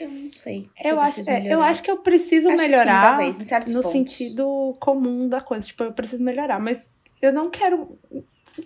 Eu 0.00 0.08
não 0.08 0.30
sei. 0.30 0.68
se 0.80 0.88
Eu 0.88 1.00
acho, 1.00 1.20
é, 1.28 1.38
eu 1.38 1.42
melhorar. 1.42 1.66
acho 1.66 1.82
que 1.82 1.90
eu 1.90 1.96
preciso 1.98 2.48
Acho 2.48 2.56
que 2.56 2.62
sim, 2.62 2.70
melhorar 2.70 3.00
talvez, 3.00 3.40
em 3.40 3.44
certos 3.44 3.74
no 3.74 3.82
pontos. 3.82 3.92
sentido 4.14 4.76
comum 4.80 5.17
da 5.26 5.40
coisa. 5.40 5.66
Tipo, 5.66 5.84
eu 5.84 5.92
preciso 5.92 6.22
melhorar, 6.22 6.60
mas 6.60 6.88
eu 7.22 7.32
não 7.32 7.48
quero. 7.50 7.98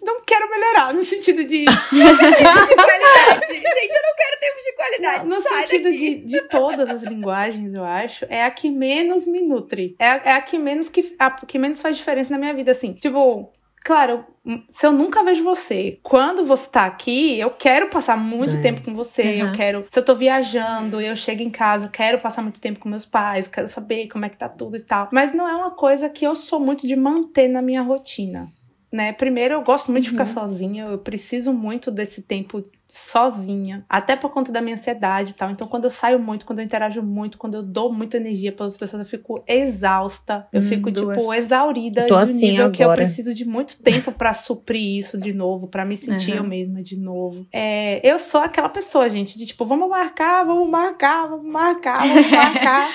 Não 0.03 0.21
quero 0.27 0.49
melhorar 0.51 0.93
no 0.95 1.05
sentido 1.05 1.45
de. 1.45 1.65
Tempo 1.65 1.71
de 1.93 2.75
qualidade. 2.75 3.47
Gente, 3.47 3.93
eu 3.95 4.03
não 4.03 4.17
quero 4.17 4.41
tempo 4.41 4.59
de 4.65 4.73
qualidade. 4.75 5.29
No 5.29 5.41
Sai 5.41 5.67
sentido 5.67 5.85
daqui. 5.85 6.15
de, 6.17 6.27
de 6.27 6.41
todas 6.49 6.89
as 6.91 7.03
linguagens, 7.03 7.75
eu 7.75 7.85
acho, 7.85 8.25
é 8.29 8.43
a 8.45 8.51
que 8.51 8.71
menos 8.71 9.27
me 9.27 9.43
nutre. 9.43 9.95
É, 9.99 10.09
a- 10.09 10.23
é 10.25 10.33
a 10.33 10.41
que 10.43 10.59
menos 10.59 10.89
que 10.89 11.15
a 11.19 11.31
que 11.31 11.59
menos 11.59 11.81
faz 11.81 11.97
diferença 11.97 12.31
na 12.33 12.39
minha 12.39 12.55
vida, 12.55 12.71
assim. 12.71 12.95
Tipo, 12.95 13.53
Claro, 13.85 14.25
se 14.71 14.87
eu 14.87 14.93
nunca 14.93 15.25
vejo 15.25 15.43
você, 15.43 15.99
quando 16.03 16.45
você 16.45 16.69
tá 16.71 16.85
aqui, 16.85 17.39
eu 17.39 17.51
quero 17.51 17.89
passar 17.91 18.17
muito 18.17 18.57
É. 18.57 18.61
tempo 18.61 18.83
com 18.83 18.95
você. 18.95 19.23
Uhum. 19.23 19.49
Eu 19.49 19.53
quero. 19.53 19.85
Se 19.89 19.99
eu 19.99 20.05
tô 20.05 20.15
viajando, 20.15 21.01
eu 21.01 21.17
chego 21.17 21.43
em 21.43 21.51
casa, 21.51 21.87
eu 21.87 21.91
quero 21.91 22.19
passar 22.21 22.43
muito 22.43 22.61
tempo 22.61 22.79
com 22.79 22.89
meus 22.89 23.05
pais, 23.07 23.49
quero 23.49 23.69
saber 23.69 24.09
como 24.09 24.25
é 24.25 24.29
que 24.29 24.37
tá 24.37 24.49
tudo 24.49 24.77
e 24.77 24.81
tal. 24.81 25.09
Mas 25.13 25.35
não 25.35 25.49
é 25.49 25.55
uma 25.55 25.73
coisa 25.73 26.09
que 26.09 26.25
eu 26.25 26.35
sou 26.35 26.61
muito 26.61 26.87
de 26.87 26.95
manter 26.97 27.49
na 27.49 27.61
minha 27.61 27.83
rotina. 27.83 28.47
Né? 28.93 29.13
Primeiro, 29.13 29.55
eu 29.55 29.63
gosto 29.63 29.91
muito 29.91 30.05
de 30.05 30.11
ficar 30.11 30.27
sozinha, 30.27 30.85
eu 30.85 30.99
preciso 30.99 31.53
muito 31.53 31.91
desse 31.91 32.23
tempo 32.23 32.63
sozinha, 32.95 33.85
até 33.89 34.15
por 34.15 34.31
conta 34.31 34.53
da 34.53 34.61
minha 34.61 34.77
ansiedade 34.77 35.31
e 35.31 35.35
tal. 35.35 35.51
Então, 35.51 35.67
quando 35.67 35.85
eu 35.85 35.91
saio 35.91 36.19
muito, 36.19 36.45
quando 36.45 36.59
eu 36.59 36.65
interajo 36.65 37.03
muito, 37.03 37.39
quando 37.39 37.55
eu 37.55 37.63
dou 37.63 37.91
muita 37.91 38.19
energia 38.19 38.53
para 38.53 38.67
as 38.67 38.77
pessoas, 38.77 39.01
eu 39.01 39.07
fico 39.07 39.43
exausta, 39.49 40.47
eu 40.53 40.61
Hum, 40.61 40.65
fico 40.65 40.91
duas. 40.91 41.17
tipo 41.17 41.33
exaurida 41.33 42.03
Tô 42.03 42.09
de 42.09 42.13
um 42.13 42.17
assim 42.19 42.51
nível 42.51 42.71
que 42.71 42.83
eu 42.83 42.91
agora. 42.91 43.03
preciso 43.03 43.33
de 43.33 43.47
muito 43.47 43.79
tempo 43.83 44.13
para 44.13 44.35
suprir 44.35 44.99
isso 44.99 45.17
de 45.17 45.33
novo, 45.33 45.69
para 45.69 45.87
me 45.87 45.97
sentir 45.97 46.33
Uhum. 46.33 46.37
eu 46.39 46.45
mesma 46.45 46.83
de 46.83 46.99
novo. 46.99 47.47
É, 47.51 47.99
eu 48.07 48.19
sou 48.19 48.43
aquela 48.43 48.69
pessoa, 48.69 49.09
gente, 49.09 49.39
de 49.39 49.47
tipo, 49.47 49.65
vamos 49.65 49.89
marcar, 49.89 50.45
vamos 50.45 50.69
marcar, 50.69 51.29
vamos 51.29 51.51
marcar, 51.51 51.99
vamos 52.07 52.27
marcar. 52.31 52.91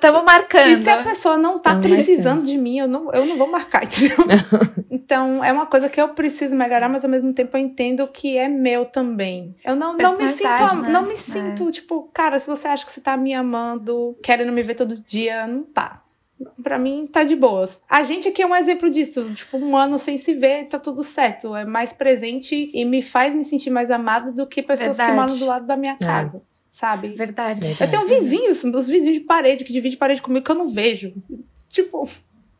Tamo 0.00 0.24
marcando. 0.24 0.68
E 0.70 0.76
se 0.76 0.88
a 0.88 1.02
pessoa 1.02 1.36
não 1.36 1.58
tá 1.58 1.70
Tamo 1.70 1.82
precisando 1.82 2.44
de 2.46 2.56
mim, 2.56 2.78
eu 2.78 2.86
não, 2.86 3.10
eu 3.12 3.26
não 3.26 3.36
vou 3.36 3.50
marcar, 3.50 3.82
entendeu? 3.84 4.16
então, 4.88 5.42
é 5.42 5.52
uma 5.52 5.66
coisa 5.66 5.88
que 5.88 6.00
eu 6.00 6.10
preciso 6.10 6.54
melhorar, 6.54 6.88
mas 6.88 7.04
ao 7.04 7.10
mesmo 7.10 7.32
tempo 7.32 7.56
eu 7.56 7.60
entendo 7.60 8.06
que 8.06 8.36
é 8.38 8.46
meu 8.48 8.84
também. 8.84 9.31
Eu 9.64 9.74
não, 9.76 9.96
não 9.96 10.18
me 10.18 10.28
sinto, 10.28 10.76
né? 10.82 10.88
não 10.90 11.02
me 11.06 11.12
É. 11.12 11.16
sinto, 11.16 11.70
tipo, 11.70 12.08
cara, 12.12 12.38
se 12.38 12.46
você 12.46 12.68
acha 12.68 12.84
que 12.84 12.92
você 12.92 13.00
tá 13.00 13.16
me 13.16 13.34
amando, 13.34 14.16
querendo 14.22 14.52
me 14.52 14.62
ver 14.62 14.74
todo 14.74 14.96
dia, 14.96 15.46
não 15.46 15.62
tá. 15.62 16.02
Pra 16.62 16.76
mim, 16.78 17.06
tá 17.06 17.22
de 17.22 17.36
boas. 17.36 17.82
A 17.88 18.02
gente 18.02 18.26
aqui 18.28 18.42
é 18.42 18.46
um 18.46 18.56
exemplo 18.56 18.90
disso. 18.90 19.24
Tipo, 19.32 19.58
um 19.58 19.76
ano 19.76 19.96
sem 19.98 20.16
se 20.16 20.34
ver, 20.34 20.64
tá 20.66 20.76
tudo 20.78 21.04
certo. 21.04 21.54
É 21.54 21.64
mais 21.64 21.92
presente 21.92 22.68
e 22.74 22.84
me 22.84 23.00
faz 23.00 23.32
me 23.34 23.44
sentir 23.44 23.70
mais 23.70 23.90
amada 23.92 24.32
do 24.32 24.44
que 24.46 24.60
pessoas 24.60 24.96
que 24.96 25.02
Verdade. 25.04 25.16
moram 25.20 25.38
do 25.38 25.46
lado 25.46 25.66
da 25.66 25.76
minha 25.76 25.96
casa, 25.96 26.42
sabe? 26.68 27.10
Verdade. 27.10 27.76
Eu 27.80 27.88
tenho 27.88 28.04
vizinhos, 28.06 28.64
os 28.64 28.88
vizinhos 28.88 29.18
de 29.18 29.24
parede, 29.24 29.62
que 29.64 29.72
dividem 29.72 29.96
parede 29.96 30.20
comigo, 30.20 30.44
que 30.44 30.50
eu 30.50 30.56
não 30.56 30.68
vejo. 30.68 31.12
Tipo, 31.68 32.08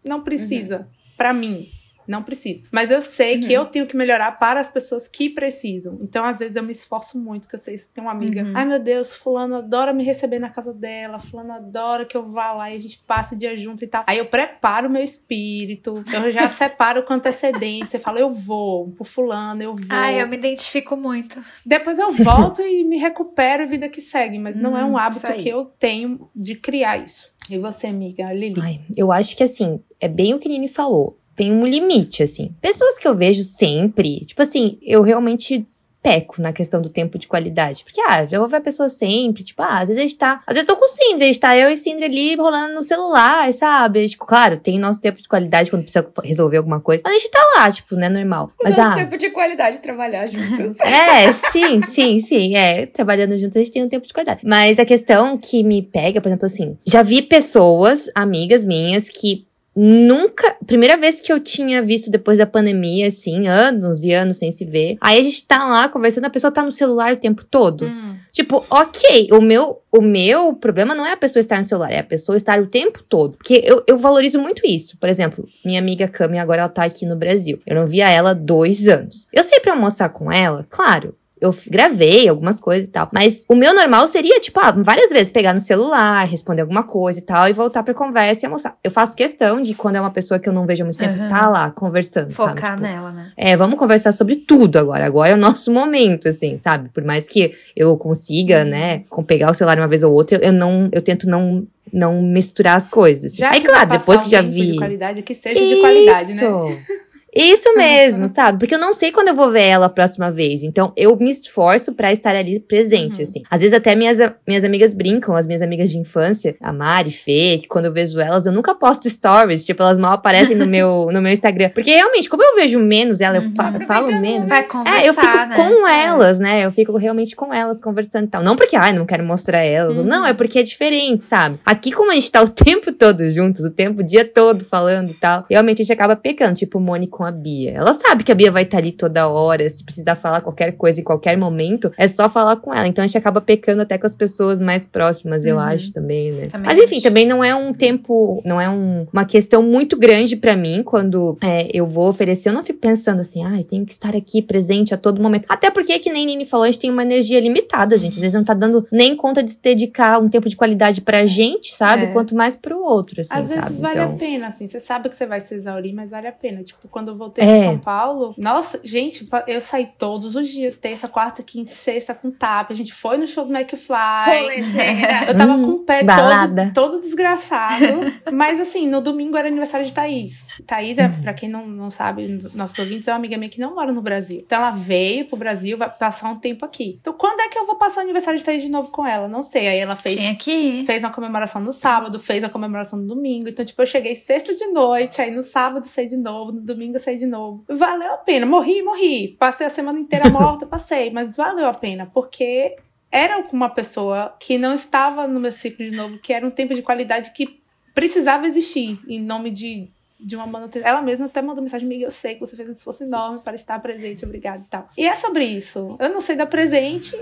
não 0.05 0.23
precisa. 0.23 0.87
Pra 1.17 1.33
mim, 1.35 1.69
não 2.07 2.23
precisa. 2.23 2.63
Mas 2.71 2.91
eu 2.91 3.01
sei 3.01 3.39
que 3.41 3.53
eu 3.53 3.67
tenho 3.67 3.87
que 3.87 3.97
melhorar 3.97 4.33
para 4.39 4.61
as 4.61 4.69
pessoas 4.69 5.07
que 5.09 5.29
precisam. 5.31 5.99
Então, 6.03 6.25
às 6.25 6.39
vezes, 6.39 6.57
eu 6.57 6.63
me 6.63 6.73
esforço 6.73 7.19
muito, 7.19 7.49
que 7.49 7.55
eu 7.55 7.59
sei 7.59 7.77
se 7.77 7.91
tem 7.91 8.03
uma 8.03 8.13
amiga. 8.13 8.43
Uhum. 8.43 8.53
Ai, 8.55 8.65
meu 8.65 8.79
Deus, 8.79 9.15
fulano 9.15 9.57
adora 9.57 9.93
me 9.93 10.05
receber 10.05 10.39
na 10.39 10.49
casa 10.51 10.73
dela. 10.73 11.19
Fulano 11.19 11.53
adora 11.53 12.05
que 12.05 12.17
eu 12.17 12.27
vá 12.29 12.53
lá 12.53 12.71
e 12.71 12.75
a 12.75 12.79
gente 12.79 12.99
passe 13.07 13.35
o 13.35 13.39
dia 13.39 13.57
junto 13.57 13.85
e 13.85 13.87
tal. 13.87 14.05
Aí 14.07 14.19
eu 14.19 14.27
preparo 14.27 14.89
o 14.89 14.91
meu 14.91 15.03
espírito. 15.03 16.03
Eu 16.13 16.31
já 16.33 16.49
separo 16.51 17.03
com 17.05 17.15
antecedência. 17.15 17.99
Falo, 18.01 18.19
eu 18.19 18.31
vou 18.31 18.91
pro 18.93 19.05
fulano, 19.05 19.63
eu 19.63 19.75
vou. 19.75 19.87
Ai, 19.91 20.21
eu 20.23 20.29
me 20.29 20.37
identifico 20.37 20.97
muito. 20.97 21.43
Depois 21.65 21.99
eu 21.99 22.13
volto 22.13 22.61
e 22.63 22.85
me 22.85 22.97
recupero 22.99 23.63
e 23.63 23.67
vida 23.67 23.89
que 23.89 24.01
segue. 24.01 24.39
Mas 24.39 24.59
não 24.59 24.77
é 24.77 24.85
um 24.85 24.93
Hum, 24.93 24.99
hábito 24.99 25.33
que 25.35 25.49
eu 25.49 25.65
tenho 25.79 26.29
de 26.35 26.55
criar 26.55 26.99
isso. 26.99 27.33
E 27.51 27.59
você, 27.59 27.87
amiga? 27.89 28.33
Lili? 28.33 28.61
Ai, 28.61 28.81
eu 28.97 29.11
acho 29.11 29.37
que 29.37 29.43
assim, 29.43 29.81
é 30.01 30.07
bem 30.09 30.35
o 30.35 30.39
que 30.39 30.49
Nini 30.49 30.69
falou. 30.69 31.19
Tem 31.35 31.53
um 31.53 31.67
limite, 31.67 32.23
assim. 32.23 32.55
Pessoas 32.61 32.99
que 32.99 33.07
eu 33.07 33.15
vejo 33.15 33.43
sempre, 33.43 34.21
tipo 34.27 34.43
assim, 34.43 34.79
eu 34.83 35.03
realmente 35.03 35.67
peco 36.03 36.43
na 36.43 36.53
questão 36.53 36.83
do 36.83 36.89
tempo 36.89 37.19
de 37.19 37.29
qualidade. 37.29 37.85
Porque, 37.85 38.01
ah, 38.01 38.27
já 38.27 38.39
vou 38.39 38.49
ver 38.49 38.57
a 38.57 38.61
pessoa 38.61 38.89
sempre, 38.89 39.45
tipo, 39.45 39.63
ah, 39.63 39.79
às 39.79 39.89
vezes 39.89 39.99
a 39.99 40.01
gente 40.01 40.17
tá. 40.17 40.41
Às 40.47 40.55
vezes 40.57 40.69
eu 40.69 40.75
tô 40.75 40.79
com 40.79 40.85
o 40.85 40.89
Sindri, 40.89 41.25
a 41.25 41.27
gente 41.29 41.39
tá 41.39 41.57
eu 41.57 41.71
e 41.71 41.75
o 41.75 41.77
Sindri 41.77 42.05
ali 42.05 42.35
rolando 42.35 42.75
no 42.75 42.83
celular, 42.83 43.53
sabe? 43.53 44.09
Tipo, 44.09 44.27
claro, 44.27 44.57
tem 44.57 44.79
nosso 44.79 45.01
tempo 45.01 45.23
de 45.23 45.29
qualidade 45.29 45.71
quando 45.71 45.83
precisa 45.83 46.07
resolver 46.25 46.57
alguma 46.57 46.81
coisa. 46.81 47.03
Mas 47.05 47.15
a 47.15 47.19
gente 47.19 47.31
tá 47.31 47.41
lá, 47.57 47.71
tipo, 47.71 47.95
né, 47.95 48.09
normal. 48.09 48.51
Mas, 48.63 48.77
Nosso 48.77 48.91
ah. 48.91 48.95
tempo 48.97 49.17
de 49.17 49.31
qualidade 49.31 49.81
trabalhar 49.81 50.27
juntas. 50.27 50.77
É, 50.93 51.33
sim, 51.33 51.81
sim, 51.83 52.21
sim. 52.21 52.57
É, 52.57 52.87
trabalhando 52.87 53.37
juntos 53.39 53.57
a 53.57 53.61
gente 53.61 53.73
tem 53.73 53.85
um 53.85 53.89
tempo 53.89 54.07
de 54.07 54.13
qualidade. 54.13 54.41
Mas 54.45 54.79
a 54.79 54.85
questão 54.85 55.39
que 55.39 55.63
me 55.63 55.83
pega, 55.83 56.21
por 56.21 56.29
exemplo, 56.29 56.47
assim, 56.47 56.77
já 56.85 57.03
vi 57.03 57.23
pessoas, 57.23 58.11
amigas 58.15 58.65
minhas, 58.65 59.09
que 59.09 59.47
nunca. 59.75 60.57
Primeira 60.67 60.97
vez 60.97 61.19
que 61.19 61.33
eu 61.33 61.41
tinha 61.41 61.83
visto 61.83 62.11
depois 62.11 62.39
da 62.39 62.47
pandemia, 62.47 63.07
assim, 63.07 63.49
anos 63.49 64.05
e 64.05 64.13
anos 64.13 64.39
sem 64.39 64.53
se 64.53 64.65
ver. 64.65 64.97
Aí 65.01 65.19
a 65.19 65.23
gente 65.23 65.47
tá 65.47 65.65
lá 65.67 65.89
conversando, 65.89 66.27
a 66.27 66.31
pessoa 66.31 66.53
tá 66.53 66.63
no 66.63 66.73
celular 66.73 67.13
o 67.13 67.17
tempo 67.17 67.45
todo. 67.45 67.87
Hum. 67.87 68.17
Tipo, 68.31 68.65
ok, 68.71 69.29
o 69.31 69.43
meu, 69.43 69.83
o 69.91 70.01
meu 70.01 70.55
problema 70.55 70.95
não 70.95 71.05
é 71.05 71.13
a 71.13 71.17
pessoa 71.17 71.41
estar 71.41 71.59
no 71.59 71.65
celular, 71.65 71.93
é 71.93 71.99
a 71.99 72.05
pessoa 72.05 72.37
estar 72.37 72.61
o 72.61 72.67
tempo 72.67 73.03
todo. 73.03 73.37
Porque 73.37 73.63
eu, 73.65 73.83
eu 73.87 73.99
valorizo 73.99 74.41
muito 74.41 74.63
isso. 74.65 74.97
Por 74.99 75.09
exemplo, 75.09 75.47
minha 75.65 75.79
amiga 75.79 76.09
Cami 76.09 76.39
agora 76.39 76.63
ela 76.63 76.69
tá 76.69 76.85
aqui 76.85 77.05
no 77.05 77.17
Brasil. 77.17 77.61
Eu 77.67 77.77
não 77.77 77.87
via 77.87 78.09
ela 78.09 78.31
há 78.31 78.35
dois 78.35 78.89
anos. 78.89 79.29
Eu 79.33 79.43
sei 79.43 79.61
pra 79.61 79.73
almoçar 79.73 80.09
com 80.09 80.33
ela, 80.33 80.65
claro. 80.69 81.15
Eu 81.43 81.53
gravei 81.69 82.29
algumas 82.29 82.61
coisas 82.61 82.89
e 82.89 82.91
tal. 82.93 83.09
Mas 83.13 83.45
o 83.49 83.55
meu 83.57 83.75
normal 83.75 84.07
seria, 84.07 84.39
tipo, 84.39 84.61
ah, 84.61 84.71
várias 84.71 85.11
vezes 85.11 85.29
pegar 85.29 85.53
no 85.53 85.59
celular, 85.59 86.25
responder 86.25 86.63
alguma 86.63 86.85
coisa 86.85 87.19
e 87.19 87.23
tal, 87.23 87.49
e 87.49 87.53
voltar 87.53 87.83
pra 87.83 87.93
conversa 87.93 88.45
e 88.45 88.47
almoçar. 88.47 88.77
Eu 88.85 88.93
faço 88.93 89.17
questão 89.17 89.61
de, 89.61 89.75
quando 89.75 89.97
é 89.97 90.01
uma 90.01 90.13
pessoa 90.13 90.39
que 90.39 90.49
eu 90.49 90.53
não 90.53 90.65
vejo 90.65 90.85
há 90.85 90.87
muito 90.87 90.99
tempo, 90.99 91.19
Aham. 91.19 91.29
tá 91.29 91.49
lá 91.51 91.71
conversando, 91.73 92.33
sabe? 92.33 92.61
Focar 92.61 92.71
Tipo, 92.77 92.83
nela, 92.83 93.11
né? 93.11 93.33
é, 93.37 93.57
vamos 93.57 93.77
conversar 93.77 94.13
sobre 94.13 94.37
tudo 94.37 94.79
agora. 94.79 95.05
Agora 95.05 95.33
é 95.33 95.35
o 95.35 95.37
nosso 95.39 95.73
momento, 95.73 96.29
assim, 96.29 96.59
sabe? 96.61 96.89
Por 96.91 97.03
mais 97.03 97.29
que 97.29 97.53
eu 97.75 97.97
consiga, 97.97 98.65
né, 98.65 99.03
com 99.11 99.25
pegar 99.25 99.51
o 99.51 99.55
celular 99.55 99.77
uma 99.79 99.89
vez 99.89 100.05
ou 100.05 100.13
outra, 100.13 100.39
eu 100.41 100.53
não, 100.53 100.89
eu 100.93 101.03
tento 101.03 101.29
não, 101.29 101.67
não 101.93 102.23
misturar 102.23 102.77
as 102.77 102.89
coisas. 102.89 103.35
Já 103.35 103.51
Aí, 103.51 103.61
claro, 103.63 103.91
depois 103.91 104.21
que 104.21 104.31
já 104.31 104.43
vi. 104.43 104.73
de 104.73 104.79
qualidade, 104.79 105.23
que 105.23 105.35
seja 105.35 105.59
de 105.61 105.81
qualidade, 105.81 106.35
né? 106.35 106.43
Isso 107.35 107.75
mesmo, 107.77 108.29
sabe? 108.29 108.59
Porque 108.59 108.75
eu 108.75 108.79
não 108.79 108.93
sei 108.93 109.11
quando 109.11 109.29
eu 109.29 109.35
vou 109.35 109.51
ver 109.51 109.63
ela 109.63 109.87
a 109.87 109.89
próxima 109.91 110.31
vez. 110.31 110.63
Então, 110.63 110.93
eu 110.97 111.17
me 111.17 111.31
esforço 111.31 111.95
pra 111.95 112.13
estar 112.13 112.35
ali 112.37 112.61
presente, 112.61 113.17
Uhum. 113.19 113.23
assim. 113.23 113.43
Às 113.51 113.61
vezes 113.63 113.75
até 113.77 113.95
minhas, 113.95 114.19
minhas 114.47 114.65
amigas 114.65 114.93
brincam, 114.93 115.35
as 115.35 115.47
minhas 115.47 115.63
amigas 115.63 115.91
de 115.91 115.97
infância, 115.99 116.55
a 116.61 116.73
Mari, 116.73 117.11
Fê, 117.11 117.59
que 117.61 117.67
quando 117.69 117.87
eu 117.87 117.93
vejo 117.93 118.21
elas, 118.21 118.45
eu 118.47 118.53
nunca 118.53 118.75
posto 118.75 119.09
stories. 119.09 119.65
Tipo, 119.65 119.83
elas 119.83 119.99
mal 119.99 120.13
aparecem 120.13 120.57
no 120.57 120.67
meu, 120.67 121.09
no 121.13 121.23
meu 121.23 121.33
Instagram. 121.33 121.71
Porque 121.71 121.91
realmente, 121.95 122.29
como 122.29 122.43
eu 122.43 122.55
vejo 122.55 122.79
menos 122.79 123.21
ela, 123.21 123.37
eu 123.39 123.43
Uhum. 123.43 123.55
falo 123.55 123.77
Aproveitando, 123.77 124.21
menos. 124.21 124.49
Vai 124.49 124.67
É, 124.87 125.09
eu 125.09 125.15
fico 125.15 125.27
né? 125.37 125.57
com 125.57 125.87
É. 125.89 126.05
elas, 126.05 126.39
né? 126.39 126.65
Eu 126.65 126.71
fico 126.71 126.97
realmente 126.97 127.35
com 127.35 127.53
elas 127.53 127.81
conversando 127.81 128.25
e 128.25 128.29
tal. 128.29 128.43
Não 128.43 128.57
porque, 128.57 128.77
ai, 128.77 128.93
não 128.93 129.07
quero 129.07 129.25
mostrar 129.25 129.63
elas. 129.63 129.97
Uhum. 129.97 130.05
Não, 130.05 130.27
é 130.27 130.35
porque 130.35 130.59
é 130.59 130.63
diferente, 130.63 131.25
sabe? 131.25 131.59
Aqui, 131.65 131.93
como 131.93 132.11
a 132.11 132.15
gente 132.15 132.31
tá 132.31 132.43
o 132.43 132.49
tempo 132.49 132.93
todo 132.93 133.29
juntos, 133.31 133.65
o 133.65 133.71
tempo, 133.71 134.01
o 134.01 134.05
dia 134.05 134.25
todo 134.25 134.65
falando 134.65 135.11
e 135.11 135.15
tal, 135.15 135.45
realmente 135.49 135.81
a 135.81 135.85
gente 135.85 135.93
acaba 135.93 136.15
pecando, 136.15 136.55
tipo 136.55 136.79
Moni 136.79 137.07
com 137.23 137.27
a 137.27 137.31
Bia. 137.31 137.71
Ela 137.71 137.93
sabe 137.93 138.25
que 138.25 138.33
a 138.33 138.35
Bia 138.35 138.51
vai 138.51 138.65
estar 138.65 138.79
ali 138.79 138.91
toda 138.91 139.29
hora, 139.29 139.69
se 139.71 139.85
precisar 139.85 140.17
falar 140.17 140.41
qualquer 140.41 140.73
coisa 140.73 141.01
em 141.01 141.05
qualquer 141.05 141.37
momento, 141.39 141.93
é 141.97 142.09
só 142.09 142.29
falar 142.29 142.57
com 142.57 142.75
ela. 142.75 142.89
Então 142.89 143.05
a 143.05 143.07
gente 143.07 143.17
acaba 143.17 143.41
pecando 143.41 143.83
até 143.83 143.97
com 143.97 144.07
as 144.07 144.15
pessoas 144.15 144.59
mais 144.59 144.85
próximas, 144.85 145.45
eu 145.45 145.55
Uhum. 145.57 145.63
acho 145.63 145.93
também, 145.93 146.33
né? 146.33 146.47
Também 146.47 146.67
Mas 146.67 146.79
enfim, 146.79 146.97
acho. 146.97 147.05
também 147.05 147.25
não 147.27 147.45
é 147.45 147.55
um 147.55 147.73
tempo, 147.73 148.43
não 148.45 148.61
é 148.61 148.69
um- 148.69 149.07
uma 149.13 149.25
questão 149.25 149.63
muito 149.63 149.97
grande 149.97 150.35
pra 150.35 150.57
mim 150.57 150.83
quando 150.83 151.37
é, 151.41 151.69
eu 151.73 151.87
vou 151.87 152.09
oferecer. 152.09 152.49
Eu 152.49 152.55
não 152.55 152.65
fico 152.65 152.81
pensando 152.81 153.21
assim, 153.21 153.45
ai, 153.45 153.63
tenho 153.63 153.87
que 153.87 153.93
estar 153.93 154.17
aqui 154.17 154.43
presente 154.43 154.93
a 154.93 154.97
todo 154.97 155.23
momento. 155.23 155.47
Até 155.49 155.71
porque, 155.71 155.99
que 156.01 156.11
nem 156.11 156.27
Nini 156.27 156.45
falou, 156.45 156.65
a 156.65 156.71
gente 156.71 156.81
tem 156.81 156.91
uma 156.91 157.03
energia 157.03 157.39
limitada, 157.39 157.97
gente. 157.97 158.15
Às 158.15 158.21
vezes 158.21 158.35
não 158.35 158.43
tá 158.45 158.55
dando 158.55 158.85
nem 158.91 159.15
conta 159.15 159.43
de 159.45 159.53
se 159.53 159.63
dedicar 159.63 160.21
um 160.21 160.29
tempo 160.29 160.49
de 160.49 160.57
qualidade 160.57 161.01
pra 161.01 161.25
gente, 161.25 161.73
sabe? 161.73 162.05
É. 162.05 162.07
Quanto 162.13 162.35
mais 162.35 162.57
pro 162.57 162.83
outro, 162.83 163.21
assim, 163.21 163.33
Às 163.35 163.49
vezes 163.49 163.63
sabe? 163.63 163.77
vale 163.77 163.99
a 164.01 164.05
então. 164.07 164.17
pena, 164.19 164.49
assim. 164.49 164.67
Você 164.67 164.81
sabe 164.81 165.09
que 165.09 165.15
você 165.15 165.27
vai 165.27 165.41
se 165.41 165.55
exaurir, 165.55 165.95
mas 165.95 166.11
vale 166.11 166.27
a 166.27 166.33
pena. 166.33 166.63
Tipo, 166.63 166.89
quando 166.89 167.12
eu 167.13 167.17
voltei 167.19 167.45
É. 167.45 167.59
de 167.61 167.65
São 167.67 167.79
Paulo, 167.79 168.35
nossa, 168.39 168.81
gente, 168.85 169.29
eu 169.47 169.61
saí 169.61 169.89
todos 169.99 170.35
os 170.37 170.49
dias, 170.49 170.77
terça, 170.77 171.07
quarta, 171.09 171.43
quinta, 171.43 171.71
sexta 171.71 172.15
com 172.15 172.31
tap. 172.31 172.71
A 172.71 172.75
gente 172.75 172.93
foi 172.93 173.17
no 173.17 173.27
show 173.27 173.45
do 173.45 173.55
McFly. 173.55 174.61
Eu 175.29 175.37
tava 175.37 175.53
Hum, 175.53 175.65
com 175.65 175.71
o 175.73 175.79
pé 175.81 176.03
balada. 176.03 176.71
todo, 176.75 176.93
todo 176.93 177.01
desgraçado. 177.03 177.85
Mas 178.33 178.61
assim, 178.61 178.89
no 178.89 179.01
domingo 179.01 179.37
era 179.37 179.49
aniversário 179.49 179.87
de 179.87 179.93
Thaís. 179.93 180.47
Thaís, 180.67 180.99
é, 180.99 181.09
pra 181.09 181.33
quem 181.35 181.49
não, 181.49 181.67
não 181.67 181.91
sabe, 181.91 182.39
nossos 182.55 182.79
ouvintes, 182.79 183.07
é 183.09 183.13
uma 183.13 183.19
amiga 183.19 183.37
minha 183.37 183.49
que 183.51 183.61
não 183.61 183.75
mora 183.75 183.93
no 183.93 184.01
Brasil. 184.03 184.41
Então 184.45 184.59
ela 184.59 184.71
veio 184.71 185.27
pro 185.27 185.37
Brasil, 185.37 185.77
vai 185.77 185.91
passar 185.91 186.31
um 186.31 186.37
tempo 186.39 186.65
aqui. 186.65 186.99
Então 187.01 187.13
quando 187.13 187.41
é 187.41 187.49
que 187.49 187.59
eu 187.59 187.67
vou 187.67 187.77
passar 187.77 188.01
o 188.01 188.05
aniversário 188.05 188.39
de 188.39 188.45
Thaís 188.45 188.63
de 188.63 188.71
novo 188.71 188.91
com 188.91 189.07
ela? 189.07 189.29
Não 189.29 189.43
sei. 189.43 189.69
Aí 189.69 189.79
ela 189.79 189.97
fez 189.97 190.17
Tinha 190.19 190.35
que 190.35 190.51
ir. 190.51 190.87
fez 190.87 191.03
uma 191.05 191.11
comemoração 191.13 191.61
no 191.61 191.73
sábado, 191.73 192.19
fez 192.19 192.43
a 192.45 192.49
comemoração 192.49 192.99
no 192.99 193.07
domingo. 193.07 193.49
Então, 193.49 193.65
tipo, 193.65 193.81
eu 193.83 193.87
cheguei 193.87 194.15
sexta 194.15 194.55
de 194.55 194.67
noite, 194.69 195.21
aí 195.21 195.31
no 195.31 195.43
sábado 195.43 195.85
saí 195.87 196.07
de 196.07 196.17
novo, 196.17 196.53
no 196.53 196.61
domingo 196.61 196.97
saí 197.03 197.17
de 197.17 197.27
novo. 197.27 197.65
Valeu 197.69 198.15
a 198.15 198.19
pena. 198.19 198.47
Morri, 198.47 198.83
morri. 198.83 199.37
Passei 199.39 199.67
a 199.67 199.71
semana 199.71 199.99
inteira 199.99 200.29
morta, 200.31 200.67
passei. 200.67 201.11
Mas 201.11 201.37
valeu 201.37 201.67
a 201.67 201.75
pena, 201.75 202.11
porque 202.13 202.77
era 203.11 203.43
uma 203.53 203.69
pessoa 203.69 204.35
que 204.41 204.57
não 204.57 204.73
estava 204.73 205.29
no 205.29 205.39
meu 205.39 205.53
ciclo 205.53 205.85
de 205.85 205.95
novo, 205.95 206.19
que 206.19 206.33
era 206.33 206.47
um 206.47 206.51
tempo 206.51 206.75
de 206.75 206.83
qualidade 206.83 207.33
que 207.33 207.61
precisava 207.95 208.47
existir 208.47 208.99
em 209.07 209.21
nome 209.21 209.51
de. 209.51 209.89
De 210.19 210.37
uma 210.37 210.47
manutenção. 210.47 210.89
Ela 210.89 211.03
mesma 211.03 211.27
até 211.27 211.43
mandou 211.43 211.61
mensagem, 211.61 211.85
amiga, 211.85 212.05
eu 212.05 212.11
sei 212.11 212.35
que 212.35 212.41
você 212.41 212.55
fez 212.55 212.69
um 212.69 212.73
esforço 212.73 213.03
enorme 213.03 213.41
para 213.41 213.57
estar 213.57 213.77
presente, 213.81 214.25
obrigada 214.25 214.63
e 214.63 214.67
tal. 214.71 214.89
E 214.97 215.05
é 215.05 215.17
sobre 215.17 215.45
isso. 215.45 215.97
Eu 215.99 216.11
não 216.11 216.21
sei 216.21 216.37
dar 216.37 216.47
presente, 216.47 217.17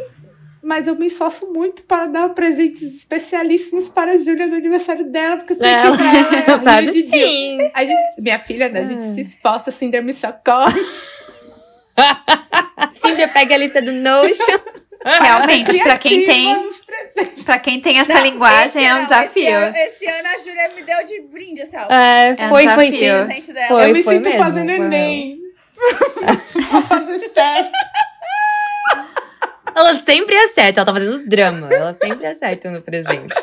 mas 0.62 0.86
eu 0.86 0.94
me 0.96 1.06
esforço 1.06 1.52
muito 1.52 1.82
para 1.82 2.06
dar 2.06 2.28
presentes 2.30 2.82
especialíssimos 2.96 3.88
para 3.88 4.12
a 4.12 4.18
Júlia 4.18 4.46
no 4.46 4.56
aniversário 4.56 5.04
dela, 5.10 5.38
porque 5.38 5.54
eu 5.54 5.56
sei 5.58 5.68
Ela- 5.68 5.90
que 5.90 5.96
pra 5.96 6.54
ela 6.54 6.78
é 6.78 6.80
Rio 6.82 6.92
de 6.92 7.08
sim. 7.08 7.58
A 7.74 7.84
gente, 7.84 8.20
minha 8.20 8.38
filha, 8.38 8.68
né? 8.68 8.80
A 8.80 8.84
gente 8.84 9.02
Ah. 9.02 9.14
se 9.14 9.20
esforça, 9.22 9.70
síndrome 9.70 10.12
socorre. 10.14 10.80
Cinder 13.02 13.32
pega 13.32 13.54
a 13.54 13.58
lista 13.58 13.80
do 13.82 13.92
Notion. 13.92 14.58
Realmente, 15.02 15.78
pra 15.82 15.96
quem 15.96 16.26
tem, 16.26 16.70
pra 17.46 17.58
quem 17.58 17.80
tem 17.80 17.98
essa 17.98 18.12
Não, 18.12 18.22
linguagem 18.22 18.86
é 18.86 18.92
um 18.92 18.98
ano- 18.98 19.06
desafio. 19.06 19.42
Esse 19.44 19.48
ano, 19.54 19.76
esse 19.76 20.06
ano 20.06 20.28
a 20.28 20.38
Júlia 20.38 20.70
me 20.76 20.82
deu 20.82 21.04
de 21.04 21.20
brinde, 21.22 21.62
assim, 21.62 21.76
ó. 21.78 21.90
É, 21.90 22.34
É 22.38 22.44
um 22.44 22.48
foi, 22.50 22.68
foi 22.68 22.90
sim. 22.90 22.98
Foi, 23.68 23.88
eu 23.88 23.92
me 23.94 24.02
foi 24.02 24.14
sinto 24.16 24.24
mesmo, 24.28 24.44
fazendo 24.44 24.66
foi 24.66 24.76
Enem. 24.76 25.40
Vou 26.70 26.82
fazer 26.82 27.18
certo. 27.32 27.70
Ela 29.74 29.94
sempre 29.96 30.36
acerta, 30.36 30.80
ela 30.80 30.86
tá 30.86 30.92
fazendo 30.92 31.26
drama. 31.26 31.72
Ela 31.72 31.92
sempre 31.92 32.26
acerta 32.26 32.70
no 32.70 32.82
presente. 32.82 33.34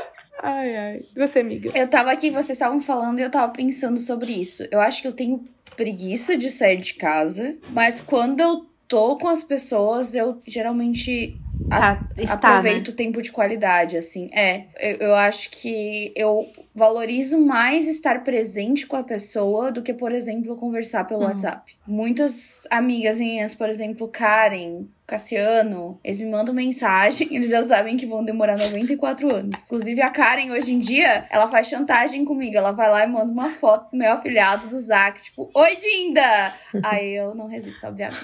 Ai, 0.42 0.76
ai. 0.76 1.00
Você, 1.16 1.40
amiga. 1.40 1.72
Eu 1.74 1.88
tava 1.88 2.12
aqui, 2.12 2.30
vocês 2.30 2.52
estavam 2.52 2.80
falando 2.80 3.20
e 3.20 3.24
eu 3.24 3.32
tava 3.32 3.52
pensando 3.52 4.00
sobre 4.00 4.32
isso. 4.32 4.68
Eu 4.72 4.80
acho 4.80 5.02
que 5.02 5.08
eu 5.08 5.14
tenho 5.14 5.46
preguiça 5.76 6.38
de 6.38 6.50
sair 6.50 6.80
de 6.80 6.96
casa, 6.96 7.56
mas 7.70 8.02
quando 8.02 8.40
eu 8.40 8.66
tô 8.88 9.18
com 9.18 9.28
as 9.28 9.44
pessoas, 9.44 10.16
eu 10.16 10.42
geralmente 10.46 11.38
Tá, 11.70 12.08
está, 12.18 12.34
aproveito 12.34 12.88
né? 12.88 12.94
o 12.94 12.96
tempo 12.96 13.22
de 13.22 13.32
qualidade, 13.32 13.98
assim. 13.98 14.30
É, 14.34 14.66
eu, 14.80 14.98
eu 15.08 15.16
acho 15.16 15.50
que 15.50 16.14
eu 16.16 16.48
valorizo 16.74 17.40
mais 17.44 17.88
estar 17.88 18.24
presente 18.24 18.86
com 18.88 18.96
a 18.96 19.04
pessoa 19.04 19.72
do 19.72 19.82
que, 19.82 19.94
por 19.94 20.14
exemplo, 20.14 20.56
conversar 20.56 21.06
pelo 21.06 21.22
Uhum. 21.22 21.28
WhatsApp. 21.28 21.76
Muitas 21.86 22.66
amigas 22.70 23.20
minhas, 23.20 23.54
por 23.54 23.68
exemplo, 23.68 24.08
Karen, 24.08 24.86
Cassiano, 25.06 26.00
eles 26.04 26.20
me 26.20 26.30
mandam 26.30 26.54
mensagem, 26.54 27.28
eles 27.36 27.50
já 27.50 27.62
sabem 27.64 27.98
que 27.98 28.06
vão 28.06 28.24
demorar 28.24 28.58
94 28.58 29.30
anos. 29.30 29.64
Inclusive, 29.64 30.02
a 30.02 30.10
Karen, 30.10 30.52
hoje 30.52 30.74
em 30.74 30.80
dia, 30.80 31.26
ela 31.30 31.48
faz 31.50 31.68
chantagem 31.68 32.24
comigo. 32.24 32.56
Ela 32.56 32.72
vai 32.72 32.90
lá 32.90 33.04
e 33.04 33.08
manda 33.08 33.32
uma 33.32 33.50
foto 33.50 33.92
do 33.92 33.98
meu 33.98 34.14
afilhado 34.14 34.68
do 34.68 34.80
Zac, 34.80 35.22
tipo, 35.22 35.50
Oi, 35.54 35.76
Dinda! 35.76 36.54
Aí 36.84 37.14
eu 37.16 37.34
não 37.36 37.48
resisto, 37.48 37.86
obviamente. 37.88 38.18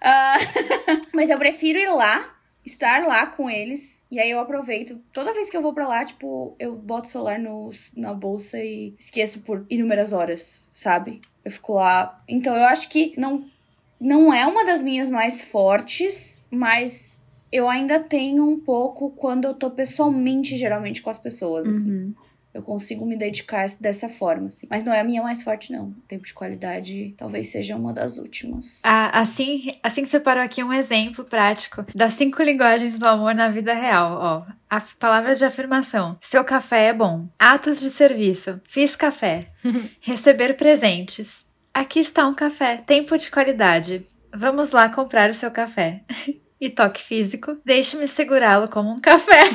Ah, 0.00 0.36
mas 1.12 1.30
eu 1.30 1.38
prefiro 1.38 1.78
ir 1.78 1.88
lá 1.88 2.33
estar 2.64 3.06
lá 3.06 3.26
com 3.26 3.48
eles. 3.48 4.04
E 4.10 4.18
aí 4.18 4.30
eu 4.30 4.38
aproveito. 4.38 5.00
Toda 5.12 5.34
vez 5.34 5.50
que 5.50 5.56
eu 5.56 5.62
vou 5.62 5.74
pra 5.74 5.86
lá, 5.86 6.04
tipo, 6.04 6.54
eu 6.58 6.76
boto 6.76 7.08
o 7.08 7.10
celular 7.10 7.38
no, 7.38 7.70
na 7.96 8.14
bolsa 8.14 8.58
e 8.58 8.94
esqueço 8.98 9.40
por 9.40 9.66
inúmeras 9.68 10.12
horas, 10.12 10.68
sabe? 10.72 11.20
Eu 11.44 11.50
fico 11.50 11.74
lá. 11.74 12.22
Então 12.28 12.56
eu 12.56 12.64
acho 12.64 12.88
que 12.88 13.12
não, 13.18 13.44
não 14.00 14.32
é 14.32 14.46
uma 14.46 14.64
das 14.64 14.82
minhas 14.82 15.10
mais 15.10 15.40
fortes, 15.40 16.42
mas 16.50 17.22
eu 17.52 17.68
ainda 17.68 18.00
tenho 18.00 18.48
um 18.48 18.58
pouco 18.58 19.10
quando 19.10 19.44
eu 19.44 19.54
tô 19.54 19.70
pessoalmente, 19.70 20.56
geralmente, 20.56 21.00
com 21.00 21.10
as 21.10 21.18
pessoas, 21.18 21.68
assim. 21.68 21.90
Uhum. 21.90 22.14
Eu 22.54 22.62
consigo 22.62 23.04
me 23.04 23.16
dedicar 23.16 23.66
dessa 23.80 24.08
forma, 24.08 24.46
assim. 24.46 24.68
Mas 24.70 24.84
não 24.84 24.94
é 24.94 25.00
a 25.00 25.04
minha 25.04 25.20
mais 25.20 25.42
forte, 25.42 25.72
não. 25.72 25.92
Tempo 26.06 26.24
de 26.24 26.32
qualidade 26.32 27.12
talvez 27.16 27.50
seja 27.50 27.74
uma 27.74 27.92
das 27.92 28.16
últimas. 28.16 28.80
Ah, 28.84 29.20
assim, 29.20 29.72
assim 29.82 30.02
que 30.02 30.08
separou 30.08 30.42
aqui 30.42 30.62
um 30.62 30.72
exemplo 30.72 31.24
prático 31.24 31.84
das 31.92 32.14
cinco 32.14 32.42
linguagens 32.42 32.96
do 32.96 33.06
amor 33.06 33.34
na 33.34 33.48
vida 33.48 33.74
real, 33.74 34.18
ó. 34.20 34.52
A 34.70 34.80
palavra 34.98 35.34
de 35.34 35.44
afirmação. 35.44 36.16
Seu 36.20 36.44
café 36.44 36.86
é 36.86 36.92
bom. 36.92 37.28
Atos 37.38 37.78
de 37.78 37.90
serviço. 37.90 38.60
Fiz 38.64 38.94
café. 38.94 39.40
Receber 40.00 40.56
presentes. 40.56 41.46
Aqui 41.72 41.98
está 41.98 42.26
um 42.26 42.34
café. 42.34 42.76
Tempo 42.86 43.16
de 43.16 43.30
qualidade. 43.30 44.06
Vamos 44.32 44.70
lá 44.70 44.88
comprar 44.88 45.30
o 45.30 45.34
seu 45.34 45.50
café. 45.50 46.02
E 46.64 46.70
toque 46.70 47.02
físico. 47.02 47.58
Deixe-me 47.62 48.08
segurá-lo 48.08 48.68
como 48.68 48.90
um 48.90 48.98
café. 48.98 49.42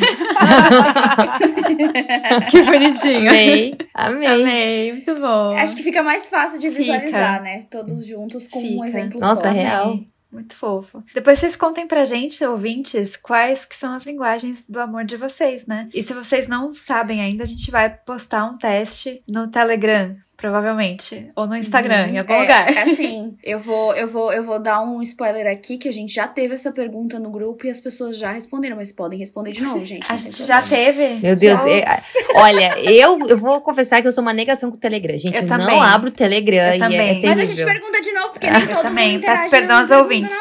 que 2.51 2.61
bonitinho. 2.61 3.31
Amei. 3.31 3.75
Amei. 3.95 4.27
Amei, 4.27 4.93
muito 4.93 5.15
bom. 5.15 5.55
Acho 5.57 5.75
que 5.75 5.81
fica 5.81 6.03
mais 6.03 6.29
fácil 6.29 6.59
de 6.59 6.69
Fica. 6.69 6.81
visualizar, 6.81 7.41
né? 7.41 7.63
Todos 7.63 8.05
juntos 8.05 8.47
com 8.47 8.59
um 8.59 8.67
Fica. 8.67 8.85
exemplo 8.85 9.19
Nossa, 9.19 9.41
só. 9.41 9.49
real. 9.49 9.93
Amei. 9.93 10.07
Muito 10.31 10.53
fofo. 10.53 11.03
Depois 11.15 11.39
vocês 11.39 11.55
contem 11.55 11.87
pra 11.87 12.05
gente, 12.05 12.45
ouvintes, 12.45 13.17
quais 13.17 13.65
que 13.65 13.75
são 13.75 13.95
as 13.95 14.05
linguagens 14.05 14.63
do 14.69 14.79
amor 14.79 15.03
de 15.03 15.17
vocês, 15.17 15.65
né? 15.65 15.89
E 15.91 16.03
se 16.03 16.13
vocês 16.13 16.47
não 16.47 16.75
sabem 16.75 17.21
ainda, 17.21 17.43
a 17.43 17.47
gente 17.47 17.71
vai 17.71 17.89
postar 17.89 18.45
um 18.45 18.55
teste 18.55 19.23
no 19.27 19.47
Telegram, 19.47 20.15
provavelmente, 20.39 21.27
ou 21.35 21.45
no 21.47 21.55
Instagram, 21.55 22.07
em 22.07 22.17
algum 22.17 22.33
É, 22.33 22.39
lugar. 22.41 22.77
assim, 22.79 23.35
eu 23.43 23.59
vou, 23.59 23.93
eu 23.95 24.07
vou, 24.07 24.31
eu 24.33 24.43
vou 24.43 24.59
dar 24.59 24.81
um 24.81 25.01
spoiler 25.01 25.45
aqui 25.47 25.77
que 25.77 25.87
a 25.87 25.91
gente 25.91 26.13
já 26.13 26.27
teve 26.27 26.53
essa 26.53 26.71
pergunta 26.71 27.19
no 27.19 27.29
grupo 27.29 27.65
e 27.67 27.69
as 27.69 27.79
pessoas 27.79 28.17
já 28.17 28.31
responderam, 28.31 28.75
mas 28.75 28.91
podem 28.91 29.19
responder 29.19 29.51
de 29.51 29.61
novo, 29.61 29.83
gente. 29.85 30.05
A 30.09 30.13
não 30.13 30.17
gente 30.17 30.43
já 30.45 30.61
teve. 30.61 31.15
Meu 31.21 31.35
Deus, 31.35 31.59
Já- 31.61 31.69
é- 31.69 31.85
olha, 32.35 32.79
eu, 32.79 33.27
eu 33.27 33.37
vou 33.37 33.61
confessar 33.61 34.01
que 34.01 34.07
eu 34.07 34.11
sou 34.11 34.21
uma 34.21 34.33
negação 34.33 34.69
com 34.71 34.77
o 34.77 34.79
Telegram. 34.79 35.17
Gente, 35.17 35.35
Eu 35.37 35.43
eu, 35.43 35.47
também. 35.47 35.67
não 35.67 35.81
abro 35.81 36.09
o 36.09 36.11
Telegram 36.11 36.57
Eu 36.57 36.63
e 36.63 36.71
é, 36.71 36.75
é 36.75 36.79
também. 36.79 36.99
terrível. 37.21 37.29
Mas 37.29 37.39
a 37.39 37.45
gente 37.45 37.65
pergunta 37.65 38.01
de 38.01 38.11
novo, 38.13 38.29
porque 38.29 38.49
nem 38.49 38.61
Eu 38.61 38.67
todo 38.67 38.81
também, 38.81 39.13
mundo 39.13 39.21
peço 39.21 39.31
interage. 39.33 39.49
perdão 39.51 39.75
não 39.75 39.81
aos 39.81 39.91
ouvintes. 39.91 40.29
né, 40.29 40.37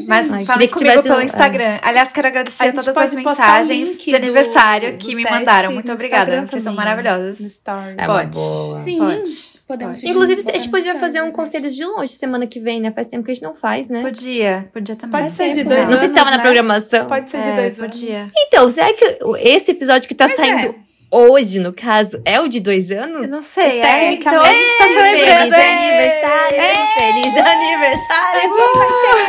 gente? 0.00 0.08
Mas 0.08 0.32
Ai, 0.32 0.40
que 0.40 0.46
comigo 0.52 0.76
tivesse 0.78 1.08
pelo 1.08 1.18
um- 1.18 1.22
Instagram. 1.22 1.78
Aliás, 1.82 2.12
quero 2.12 2.28
agradecer 2.28 2.64
A 2.68 2.72
todas 2.72 2.96
as 2.96 3.12
mensagens 3.12 3.98
de 3.98 4.14
aniversário 4.16 4.92
do 4.92 4.98
que 4.98 5.14
me 5.14 5.22
mandaram. 5.24 5.72
Muito 5.72 5.90
obrigada. 5.92 6.22
Instagram 6.30 6.46
Vocês 6.48 6.62
são 6.62 6.74
maravilhosas. 6.74 7.40
No 7.40 7.46
story. 7.46 7.94
É 7.96 8.06
uma 8.06 8.18
Pode. 8.18 8.38
boa. 8.38 8.78
Sim, 8.80 8.98
Pode. 8.98 9.52
podemos 9.66 9.98
Pode. 9.98 10.10
Inclusive, 10.10 10.42
a 10.50 10.58
gente 10.58 10.68
podia 10.68 10.94
fazer 10.96 11.22
um 11.22 11.26
né? 11.26 11.30
conselho 11.32 11.70
de 11.70 11.84
longe 11.84 12.12
semana 12.12 12.46
que 12.46 12.60
vem, 12.60 12.80
né? 12.80 12.90
Faz 12.92 13.06
tempo 13.06 13.24
que 13.24 13.30
a 13.30 13.34
gente 13.34 13.42
não 13.42 13.54
faz, 13.54 13.88
né? 13.88 14.02
Podia, 14.02 14.68
podia 14.72 14.96
também. 14.96 15.20
Pode 15.20 15.32
ser 15.32 15.54
de 15.54 15.64
dois? 15.64 15.80
Não 15.88 15.96
sei 15.96 15.98
se 15.98 16.04
estava 16.06 16.30
na 16.30 16.36
né? 16.38 16.42
programação. 16.42 17.06
Pode 17.06 17.30
ser 17.30 17.40
de 17.42 17.48
É, 17.48 17.56
dois 17.56 17.76
podia. 17.76 18.30
Então, 18.36 18.68
será 18.68 18.92
que 18.92 19.04
esse 19.40 19.70
episódio 19.70 20.08
que 20.08 20.14
tá 20.14 20.28
saindo 20.28 20.66
é. 20.68 20.74
Hoje, 21.12 21.58
no 21.60 21.72
caso, 21.72 22.20
é 22.24 22.40
o 22.40 22.48
de 22.48 22.58
dois 22.60 22.90
anos? 22.90 23.26
Eu 23.26 23.30
não 23.30 23.42
sei, 23.42 23.80
é, 23.80 23.82
Tecnicamente, 23.82 24.18
então 24.26 24.42
a 24.42 24.54
gente 24.54 24.78
tá 24.78 24.88
celebrando. 24.88 25.38
Feliz 25.38 25.52
é. 25.52 25.72
aniversário! 25.72 26.58
Feliz 26.94 27.36
aniversário! 27.36 28.50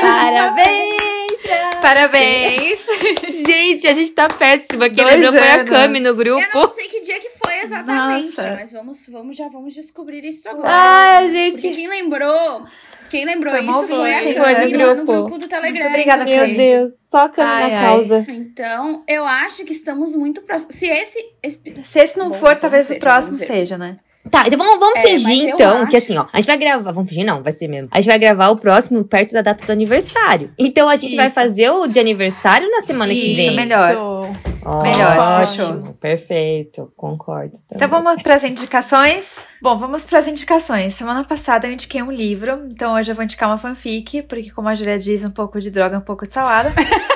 Parabéns! 0.01 1.41
pra- 1.43 1.79
Parabéns! 1.81 2.79
Gente, 3.45 3.87
a 3.87 3.93
gente 3.93 4.11
tá 4.11 4.27
péssima. 4.29 4.89
Quem 4.89 5.03
Dois 5.03 5.15
lembrou 5.19 5.33
foi 5.33 5.49
a. 5.51 5.63
Cami 5.65 5.99
no 5.99 6.09
Eu 6.09 6.15
grupo. 6.15 6.41
não 6.53 6.67
sei 6.67 6.87
que 6.87 7.01
dia 7.01 7.19
que 7.19 7.29
foi 7.29 7.59
exatamente, 7.59 8.37
Nossa. 8.37 8.55
mas 8.57 8.71
vamos, 8.71 9.07
vamos, 9.09 9.35
já 9.35 9.49
vamos 9.49 9.73
descobrir 9.73 10.23
isso 10.23 10.47
agora. 10.47 10.69
Ai, 10.69 11.23
Porque 11.25 11.57
gente. 11.61 11.75
quem 11.75 11.87
lembrou, 11.89 12.65
quem 13.13 13.25
lembrou 13.25 13.53
Foi 13.53 13.61
isso 13.63 13.87
foi 13.87 13.95
a 13.95 13.99
ouvinte, 14.15 14.21
foi 14.21 14.53
no 14.53 14.59
Cami 14.59 14.77
lá 14.77 14.87
no 14.87 14.95
grupo. 15.05 15.13
grupo 15.23 15.37
do 15.39 15.47
Telegram. 15.47 15.71
Muito 15.81 15.87
obrigada. 15.87 16.25
Meu 16.25 16.55
Deus, 16.55 16.93
só 16.99 17.25
a 17.25 17.29
Cami 17.29 17.49
Ai, 17.51 17.71
na 17.71 17.77
ai. 17.79 17.85
causa. 17.85 18.25
Então, 18.27 19.03
eu 19.07 19.23
acho 19.25 19.63
que 19.63 19.71
estamos 19.71 20.15
muito 20.15 20.41
próximos. 20.41 20.75
Se 20.75 20.87
esse. 20.87 21.19
esse- 21.43 21.61
Se 21.83 21.99
esse 21.99 22.17
não 22.17 22.29
Bom, 22.29 22.33
for, 22.35 22.55
talvez 22.55 22.87
ver, 22.87 22.95
o 22.97 22.99
próximo 22.99 23.35
seja, 23.35 23.77
né? 23.77 23.97
Tá, 24.31 24.45
então 24.47 24.57
vamos, 24.57 24.79
vamos 24.79 24.99
É, 24.99 25.01
fingir 25.03 25.49
então 25.49 25.85
que 25.85 25.97
acho- 25.97 26.05
assim, 26.05 26.17
ó. 26.17 26.25
A 26.31 26.37
gente 26.37 26.47
vai 26.47 26.57
gravar. 26.57 26.91
Vamos 26.91 27.09
fingir, 27.09 27.25
não, 27.25 27.43
vai 27.43 27.51
ser 27.51 27.67
mesmo. 27.67 27.89
A 27.91 27.97
gente 27.99 28.07
vai 28.09 28.17
gravar 28.17 28.49
o 28.49 28.55
próximo 28.57 29.03
perto 29.03 29.33
da 29.33 29.41
data 29.41 29.65
do 29.65 29.71
aniversário. 29.71 30.51
Então 30.57 30.87
a 30.89 30.95
gente 30.95 31.15
vai 31.15 31.25
Isso. 31.27 31.35
fazer 31.35 31.69
o 31.69 31.85
de 31.87 31.99
aniversário 31.99 32.69
na 32.71 32.81
semana 32.81 33.13
que 33.13 33.19
Isso, 33.19 33.35
vem. 33.35 33.55
melhor. 33.55 33.95
Isso. 34.65 34.81
Melhor, 34.81 35.17
Ótimo, 35.19 35.81
fechou. 35.81 35.93
perfeito, 35.95 36.93
concordo. 36.95 37.57
Então 37.65 37.77
também. 37.89 38.01
vamos 38.01 38.21
para 38.23 38.35
as 38.35 38.43
indicações? 38.43 39.45
Bom, 39.61 39.77
vamos 39.77 40.03
para 40.03 40.19
as 40.19 40.27
indicações. 40.27 40.93
Semana 40.93 41.23
passada 41.23 41.67
eu 41.67 41.71
indiquei 41.73 42.01
um 42.01 42.11
livro, 42.11 42.65
então 42.71 42.93
hoje 42.95 43.11
eu 43.11 43.15
vou 43.15 43.23
indicar 43.23 43.49
uma 43.49 43.57
fanfic, 43.57 44.23
porque 44.23 44.51
como 44.51 44.69
a 44.69 44.75
Julia 44.75 44.97
diz, 44.97 45.23
um 45.23 45.31
pouco 45.31 45.59
de 45.59 45.69
droga, 45.69 45.97
um 45.97 46.01
pouco 46.01 46.27
de 46.27 46.33
salada. 46.33 46.71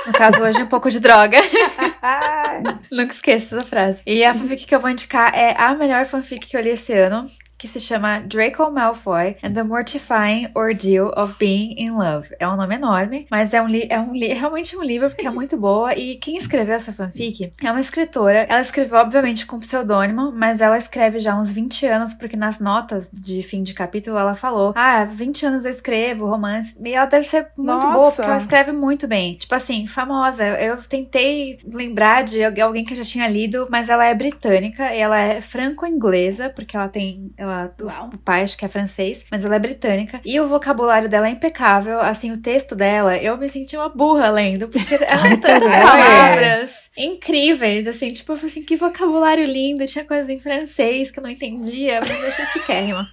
No 0.05 0.13
caso, 0.13 0.41
hoje 0.41 0.61
um 0.61 0.67
pouco 0.67 0.89
de 0.89 0.99
droga. 0.99 1.37
Nunca 2.91 3.13
esqueço 3.13 3.55
essa 3.55 3.65
frase. 3.65 4.01
E 4.05 4.23
a 4.23 4.33
fanfic 4.33 4.65
que 4.65 4.75
eu 4.75 4.79
vou 4.79 4.89
indicar 4.89 5.33
é 5.33 5.55
a 5.57 5.73
melhor 5.75 6.05
fanfic 6.05 6.47
que 6.47 6.55
eu 6.57 6.61
li 6.61 6.69
esse 6.69 6.93
ano, 6.93 7.25
que 7.57 7.67
se 7.67 7.79
chama 7.79 8.19
Draco 8.19 8.69
Malfoy 8.71 9.35
and 9.43 9.53
the 9.53 9.63
Mortifying 9.63 10.49
Ordeal 10.55 11.11
of 11.17 11.35
Being 11.39 11.75
in 11.77 11.91
Love. 11.91 12.29
É 12.39 12.47
um 12.47 12.55
nome 12.55 12.75
enorme, 12.75 13.25
mas 13.31 13.53
é 13.53 13.61
um 13.61 13.67
é 13.67 13.99
um 13.99 14.13
li 14.13 14.27
realmente 14.33 14.75
um 14.77 14.83
livro 14.83 15.09
porque 15.09 15.27
é 15.27 15.31
muito 15.31 15.57
boa 15.57 15.95
e 15.95 16.15
quem 16.17 16.37
escreveu 16.37 16.75
essa 16.75 16.93
fanfic 16.93 17.51
é 17.63 17.71
uma 17.71 17.79
escritora. 17.79 18.45
Ela 18.49 18.61
escreveu 18.61 18.97
obviamente 18.99 19.45
com 19.45 19.59
pseudônimo, 19.59 20.31
mas 20.31 20.61
ela 20.61 20.77
escreve 20.77 21.19
já 21.19 21.33
há 21.33 21.39
uns 21.39 21.51
20 21.51 21.85
anos 21.85 22.13
porque 22.13 22.37
nas 22.37 22.59
notas 22.59 23.07
de 23.11 23.41
fim 23.43 23.63
de 23.63 23.73
capítulo 23.73 24.17
ela 24.17 24.35
falou: 24.35 24.73
"Ah, 24.75 25.01
há 25.01 25.05
20 25.05 25.45
anos 25.45 25.65
eu 25.65 25.71
escrevo 25.71 26.25
romance". 26.27 26.75
E 26.83 26.93
ela 26.93 27.05
deve 27.05 27.25
ser 27.27 27.47
muito 27.57 27.81
boa 27.81 27.93
Nossa. 27.93 28.15
porque 28.17 28.29
ela 28.29 28.37
escreve 28.39 28.71
muito 28.71 29.07
bem. 29.07 29.33
Tipo 29.35 29.55
assim, 29.55 29.87
famosa. 29.87 30.43
Eu, 30.47 30.77
tentei 30.77 31.59
lembrar 31.65 32.23
de 32.23 32.43
algu- 32.43 32.61
alguém 32.61 32.85
que 32.85 32.93
eu 32.93 32.97
já 32.97 33.03
tinha 33.03 33.27
lido, 33.27 33.67
mas 33.69 33.89
ela 33.89 34.05
é 34.05 34.13
britânica 34.13 34.93
e 34.93 34.99
ela 34.99 35.19
é 35.19 35.41
franco-inglesa, 35.41 36.49
porque 36.49 36.75
ela 36.75 36.87
tem. 36.87 37.31
Ela, 37.37 37.46
Uau. 37.49 38.09
o 38.13 38.17
pai 38.17 38.43
acho 38.43 38.57
que 38.57 38.65
é 38.65 38.67
francês, 38.67 39.25
mas 39.31 39.43
ela 39.45 39.55
é 39.55 39.59
britânica. 39.59 40.19
E 40.25 40.39
o 40.39 40.47
vocabulário 40.47 41.09
dela 41.09 41.27
é 41.27 41.31
impecável. 41.31 41.99
Assim, 41.99 42.31
o 42.31 42.37
texto 42.37 42.75
dela, 42.75 43.17
eu 43.17 43.37
me 43.37 43.49
senti 43.49 43.75
uma 43.77 43.89
burra 43.89 44.29
lendo, 44.29 44.67
porque 44.67 44.95
ela 45.05 45.23
tem 45.23 45.37
tantas 45.39 45.71
É. 45.71 45.81
palavras 45.83 46.89
incríveis. 46.97 47.87
Assim, 47.87 48.09
tipo, 48.09 48.31
eu 48.31 48.37
falei 48.37 48.51
assim, 48.51 48.63
que 48.63 48.75
vocabulário 48.75 49.45
lindo. 49.45 49.85
Tinha 49.85 50.05
coisas 50.05 50.29
em 50.29 50.39
francês 50.39 51.11
que 51.11 51.19
eu 51.19 51.23
não 51.23 51.29
entendia, 51.29 51.99
mas 51.99 52.09
eu 52.21 52.27
achei 52.27 52.45
chiquérrima. 52.45 53.07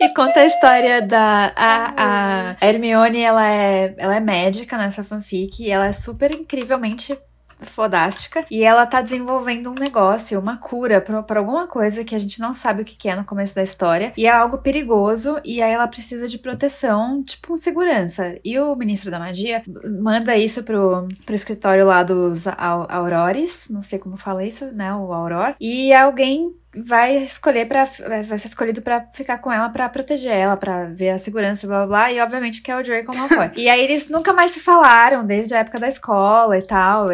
E 0.02 0.14
conta 0.14 0.40
a 0.40 0.46
história 0.46 1.02
da. 1.02 1.52
A, 1.58 2.56
a 2.56 2.66
Hermione, 2.66 3.20
ela 3.20 3.46
é, 3.52 3.94
ela 3.98 4.16
é 4.16 4.20
médica 4.22 4.78
nessa 4.78 5.04
fanfic 5.04 5.62
e 5.62 5.70
ela 5.70 5.88
é 5.88 5.92
super 5.92 6.32
incrivelmente 6.32 7.18
fodástica. 7.62 8.46
E 8.50 8.64
ela 8.64 8.86
tá 8.86 9.02
desenvolvendo 9.02 9.70
um 9.70 9.76
negócio, 9.76 10.40
uma 10.40 10.58
cura 10.58 11.02
pra, 11.02 11.40
alguma 11.40 11.68
coisa 11.68 12.04
que 12.04 12.16
a 12.16 12.20
gente 12.20 12.40
não 12.40 12.54
sabe 12.54 12.82
o 12.82 12.86
que, 12.86 12.96
que 12.96 13.10
é 13.10 13.16
no 13.16 13.24
começo 13.24 13.56
da 13.56 13.64
história. 13.64 14.14
E 14.18 14.26
é 14.26 14.30
algo 14.30 14.58
perigoso. 14.58 15.40
E 15.44 15.62
aí 15.62 15.72
ela 15.72 15.88
precisa 15.88 16.28
de 16.28 16.38
proteção, 16.38 17.24
tipo 17.24 17.54
um 17.54 17.58
segurança. 17.58 18.38
E 18.44 18.60
o 18.60 18.76
ministro 18.76 19.12
da 19.12 19.20
magia 19.20 19.64
manda 20.02 20.36
isso 20.38 20.64
pro, 20.64 21.08
pro 21.26 21.36
escritório 21.36 21.86
lá 21.86 22.04
dos 22.04 22.46
Aurores. 22.48 23.68
Não 23.70 23.82
sei 23.82 24.00
como 24.00 24.18
fala 24.18 24.44
isso, 24.44 24.66
né? 24.74 24.94
O 24.94 25.14
Auror. 25.14 25.56
E 25.60 25.94
alguém 25.94 26.54
vai 26.76 27.24
escolher 27.24 27.68
para 27.68 27.86
vai 27.86 28.38
ser 28.38 28.48
escolhido 28.48 28.82
para 28.82 29.08
ficar 29.12 29.40
com 29.40 29.52
ela 29.52 29.70
para 29.70 29.90
proteger 29.90 30.32
ela, 30.32 30.56
para 30.56 30.86
ver 30.86 31.10
a 31.10 31.18
segurança, 31.18 31.66
blá 31.66 31.78
blá 31.80 31.88
blá, 31.88 32.12
e 32.12 32.20
obviamente 32.22 32.62
que 32.62 32.72
é 32.72 32.78
o 32.78 32.84
Draco 32.84 33.16
Malfoy. 33.16 33.52
e 33.58 33.68
aí 33.68 33.84
eles 33.84 34.08
nunca 34.10 34.34
mais 34.34 34.52
se 34.52 34.60
falaram 34.60 35.26
desde 35.26 35.56
a 35.56 35.60
época 35.60 35.80
da 35.80 35.88
escola 35.88 36.58
e 36.58 36.62
tal, 36.62 37.08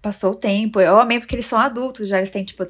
passou 0.00 0.32
o 0.32 0.36
tempo. 0.36 0.80
Eu 0.80 0.98
amei 0.98 1.18
porque 1.18 1.34
eles 1.34 1.46
são 1.46 1.58
adultos, 1.58 2.08
já 2.08 2.18
eles 2.18 2.30
têm 2.30 2.44
tipo 2.44 2.62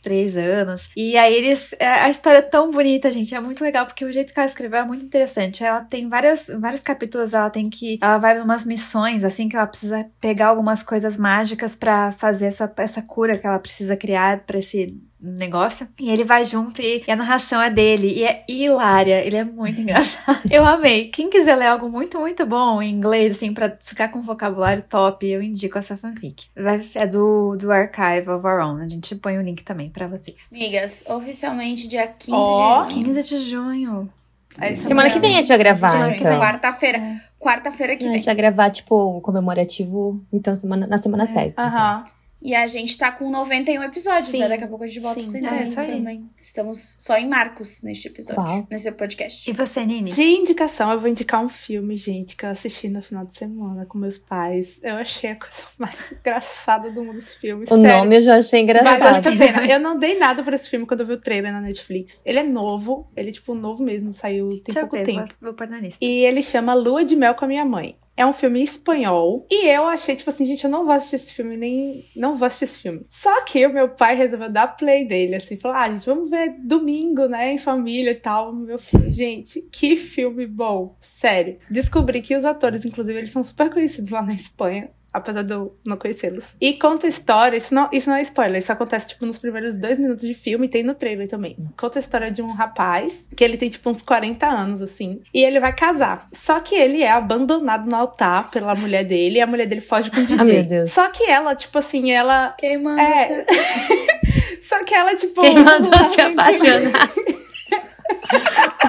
33 0.00 0.36
anos. 0.36 0.90
E 0.96 1.16
aí 1.16 1.34
eles 1.34 1.74
é, 1.78 1.86
a 1.86 2.10
história 2.10 2.38
é 2.38 2.42
tão 2.42 2.70
bonita, 2.70 3.10
gente, 3.10 3.34
é 3.34 3.40
muito 3.40 3.62
legal 3.62 3.86
porque 3.86 4.04
o 4.04 4.12
jeito 4.12 4.32
que 4.32 4.38
ela 4.38 4.48
escreveu 4.48 4.80
é 4.80 4.84
muito 4.84 5.04
interessante. 5.04 5.64
Ela 5.64 5.80
tem 5.80 6.08
várias 6.08 6.48
vários 6.58 6.80
capítulos, 6.80 7.34
ela 7.34 7.50
tem 7.50 7.70
que 7.70 7.98
ela 8.00 8.18
vai 8.18 8.40
umas 8.40 8.64
missões 8.64 9.24
assim 9.24 9.48
que 9.48 9.56
ela 9.56 9.66
precisa 9.66 10.06
pegar 10.20 10.48
algumas 10.48 10.82
coisas 10.82 11.16
mágicas 11.16 11.74
para 11.76 12.12
fazer 12.12 12.46
essa 12.46 12.72
essa 12.78 13.02
cura 13.02 13.38
que 13.38 13.46
ela 13.46 13.58
precisa 13.58 13.96
criar 13.96 14.40
para 14.40 14.58
esse 14.58 14.98
negócio. 15.20 15.86
E 16.00 16.10
ele 16.10 16.24
vai 16.24 16.44
junto 16.44 16.80
e, 16.80 17.04
e, 17.06 17.10
a 17.10 17.16
narração 17.16 17.60
é 17.60 17.70
dele. 17.70 18.12
E 18.14 18.24
é 18.24 18.44
hilária. 18.48 19.24
Ele 19.24 19.36
é 19.36 19.44
muito 19.44 19.78
engraçado. 19.80 20.40
eu 20.50 20.64
amei. 20.64 21.08
Quem 21.08 21.28
quiser 21.28 21.56
ler 21.56 21.66
algo 21.66 21.88
muito, 21.88 22.18
muito 22.18 22.46
bom 22.46 22.80
em 22.80 22.90
inglês, 22.90 23.36
assim, 23.36 23.52
pra 23.52 23.76
ficar 23.80 24.08
com 24.08 24.22
vocabulário 24.22 24.82
top, 24.88 25.28
eu 25.28 25.42
indico 25.42 25.78
essa 25.78 25.96
fanfic. 25.96 26.46
Vai, 26.56 26.84
é 26.94 27.06
do, 27.06 27.56
do 27.56 27.70
Archive 27.70 28.30
of 28.30 28.46
Our 28.46 28.60
Own. 28.60 28.76
A 28.78 28.88
gente 28.88 29.14
põe 29.16 29.38
o 29.38 29.42
link 29.42 29.62
também 29.62 29.89
pra 29.90 30.06
vocês. 30.06 30.46
Migas, 30.50 31.04
oficialmente 31.08 31.86
dia 31.88 32.06
15 32.06 32.32
oh, 32.32 32.86
de 32.86 32.94
junho. 32.94 33.04
15 33.04 33.22
de 33.22 33.50
junho. 33.50 34.12
É 34.58 34.74
semana 34.74 35.10
que 35.10 35.18
vem 35.18 35.34
a 35.34 35.38
gente 35.38 35.48
vai 35.48 35.58
gravar, 35.58 36.10
então. 36.10 36.38
Quarta-feira. 36.38 36.98
É. 36.98 37.20
Quarta-feira 37.38 37.96
que 37.96 38.04
vem. 38.04 38.14
A 38.14 38.16
gente 38.16 38.26
vai 38.26 38.34
gravar, 38.34 38.70
tipo, 38.70 39.20
comemorativo, 39.20 40.22
então, 40.32 40.56
semana, 40.56 40.86
na 40.86 40.98
semana 40.98 41.22
é. 41.22 41.26
certa. 41.26 41.62
Aham. 41.62 42.00
Então. 42.02 42.19
E 42.42 42.54
a 42.54 42.66
gente 42.66 42.96
tá 42.96 43.12
com 43.12 43.30
91 43.30 43.82
episódios, 43.82 44.28
né? 44.28 44.32
Sim. 44.32 44.38
né? 44.38 44.48
Daqui 44.48 44.64
a 44.64 44.68
pouco 44.68 44.84
a 44.84 44.86
gente 44.86 45.00
volta 45.00 45.20
sem 45.20 45.44
é, 45.44 45.64
também. 45.64 46.28
Estamos 46.40 46.96
só 46.98 47.16
em 47.16 47.28
marcos 47.28 47.82
neste 47.82 48.08
episódio, 48.08 48.42
Uau. 48.42 48.66
nesse 48.70 48.90
podcast. 48.92 49.50
E 49.50 49.52
você, 49.52 49.84
Nini? 49.84 50.10
De 50.10 50.22
indicação, 50.22 50.90
eu 50.90 50.98
vou 50.98 51.08
indicar 51.08 51.44
um 51.44 51.48
filme, 51.48 51.96
gente, 51.96 52.36
que 52.36 52.46
eu 52.46 52.50
assisti 52.50 52.88
no 52.88 53.02
final 53.02 53.26
de 53.26 53.36
semana 53.36 53.84
com 53.84 53.98
meus 53.98 54.16
pais. 54.16 54.80
Eu 54.82 54.94
achei 54.94 55.30
a 55.30 55.36
coisa 55.36 55.62
mais 55.78 56.12
engraçada 56.12 56.90
do 56.90 57.04
mundo 57.04 57.16
desse 57.16 57.36
filme. 57.38 57.64
O 57.64 57.66
Sério. 57.66 57.82
nome 57.82 58.16
eu 58.16 58.22
já 58.22 58.36
achei 58.36 58.60
engraçado. 58.60 59.28
Eu 59.70 59.78
não 59.78 59.98
dei 59.98 60.18
nada 60.18 60.42
pra 60.42 60.54
esse 60.54 60.68
filme 60.68 60.86
quando 60.86 61.00
eu 61.00 61.06
vi 61.06 61.12
o 61.14 61.20
trailer 61.20 61.52
na 61.52 61.60
Netflix. 61.60 62.22
Ele 62.24 62.38
é 62.38 62.42
novo, 62.42 63.10
ele 63.14 63.28
é 63.28 63.32
tipo 63.32 63.54
novo 63.54 63.82
mesmo, 63.82 64.14
saiu 64.14 64.48
tem 64.48 64.62
Deixa 64.64 64.80
pouco 64.80 64.96
ver, 64.96 65.04
tempo. 65.04 65.34
Vou, 65.40 65.50
vou 65.50 65.54
pôr 65.54 65.68
na 65.68 65.78
lista. 65.78 66.02
E 66.02 66.24
ele 66.24 66.42
chama 66.42 66.72
Lua 66.72 67.04
de 67.04 67.16
Mel 67.16 67.34
com 67.34 67.44
a 67.44 67.48
Minha 67.48 67.64
Mãe. 67.64 67.96
É 68.20 68.26
um 68.26 68.34
filme 68.34 68.62
espanhol. 68.62 69.46
E 69.50 69.66
eu 69.66 69.86
achei, 69.86 70.14
tipo 70.14 70.28
assim, 70.28 70.44
gente, 70.44 70.62
eu 70.62 70.68
não 70.68 70.84
vou 70.84 70.92
assistir 70.92 71.16
esse 71.16 71.32
filme, 71.32 71.56
nem. 71.56 72.04
Não 72.14 72.36
vou 72.36 72.44
assistir 72.44 72.66
esse 72.66 72.78
filme. 72.78 73.02
Só 73.08 73.42
que 73.46 73.64
o 73.64 73.72
meu 73.72 73.88
pai 73.88 74.14
resolveu 74.14 74.52
dar 74.52 74.76
play 74.76 75.06
dele, 75.06 75.36
assim, 75.36 75.56
falou: 75.56 75.78
ah, 75.78 75.90
gente, 75.90 76.04
vamos 76.04 76.28
ver 76.28 76.54
domingo, 76.62 77.24
né, 77.26 77.54
em 77.54 77.58
família 77.58 78.10
e 78.10 78.14
tal, 78.14 78.52
meu 78.52 78.78
filho. 78.78 79.10
Gente, 79.10 79.62
que 79.72 79.96
filme 79.96 80.46
bom. 80.46 80.98
Sério. 81.00 81.60
Descobri 81.70 82.20
que 82.20 82.36
os 82.36 82.44
atores, 82.44 82.84
inclusive, 82.84 83.18
eles 83.18 83.30
são 83.30 83.42
super 83.42 83.70
conhecidos 83.70 84.10
lá 84.10 84.20
na 84.20 84.34
Espanha 84.34 84.90
apesar 85.12 85.42
de 85.42 85.52
eu 85.52 85.76
não 85.86 85.96
conhecê-los. 85.96 86.56
E 86.60 86.74
conta 86.74 87.06
a 87.06 87.08
história, 87.08 87.56
isso 87.56 87.74
não, 87.74 87.88
isso 87.92 88.08
não 88.08 88.16
é 88.16 88.22
spoiler, 88.22 88.58
isso 88.60 88.72
acontece, 88.72 89.08
tipo, 89.08 89.26
nos 89.26 89.38
primeiros 89.38 89.78
dois 89.78 89.98
minutos 89.98 90.26
de 90.26 90.34
filme, 90.34 90.68
tem 90.68 90.82
no 90.82 90.94
trailer 90.94 91.28
também. 91.28 91.56
Conta 91.76 91.98
a 91.98 92.00
história 92.00 92.30
de 92.30 92.42
um 92.42 92.52
rapaz, 92.52 93.28
que 93.36 93.42
ele 93.42 93.56
tem, 93.56 93.68
tipo, 93.68 93.88
uns 93.90 94.02
40 94.02 94.46
anos, 94.46 94.82
assim, 94.82 95.20
e 95.32 95.42
ele 95.44 95.60
vai 95.60 95.74
casar. 95.74 96.28
Só 96.32 96.60
que 96.60 96.74
ele 96.74 97.02
é 97.02 97.10
abandonado 97.10 97.88
no 97.88 97.96
altar 97.96 98.50
pela 98.50 98.74
mulher 98.74 99.04
dele, 99.04 99.38
e 99.38 99.40
a 99.40 99.46
mulher 99.46 99.66
dele 99.66 99.80
foge 99.80 100.10
com 100.10 100.20
o 100.20 100.24
DJ. 100.24 100.38
Ah, 100.38 100.44
meu 100.44 100.64
Deus. 100.64 100.90
Só 100.90 101.08
que 101.10 101.24
ela, 101.24 101.54
tipo 101.54 101.78
assim, 101.78 102.10
ela... 102.10 102.54
Quem 102.58 102.78
manda 102.82 103.02
é... 103.02 103.46
Só 104.62 104.84
que 104.84 104.94
ela, 104.94 105.14
tipo... 105.16 105.40
Quem 105.40 105.58
mandou 105.58 105.98
se 106.04 106.20
apaixonar? 106.20 107.10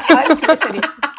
Ai, 0.09 0.27
que 0.35 1.10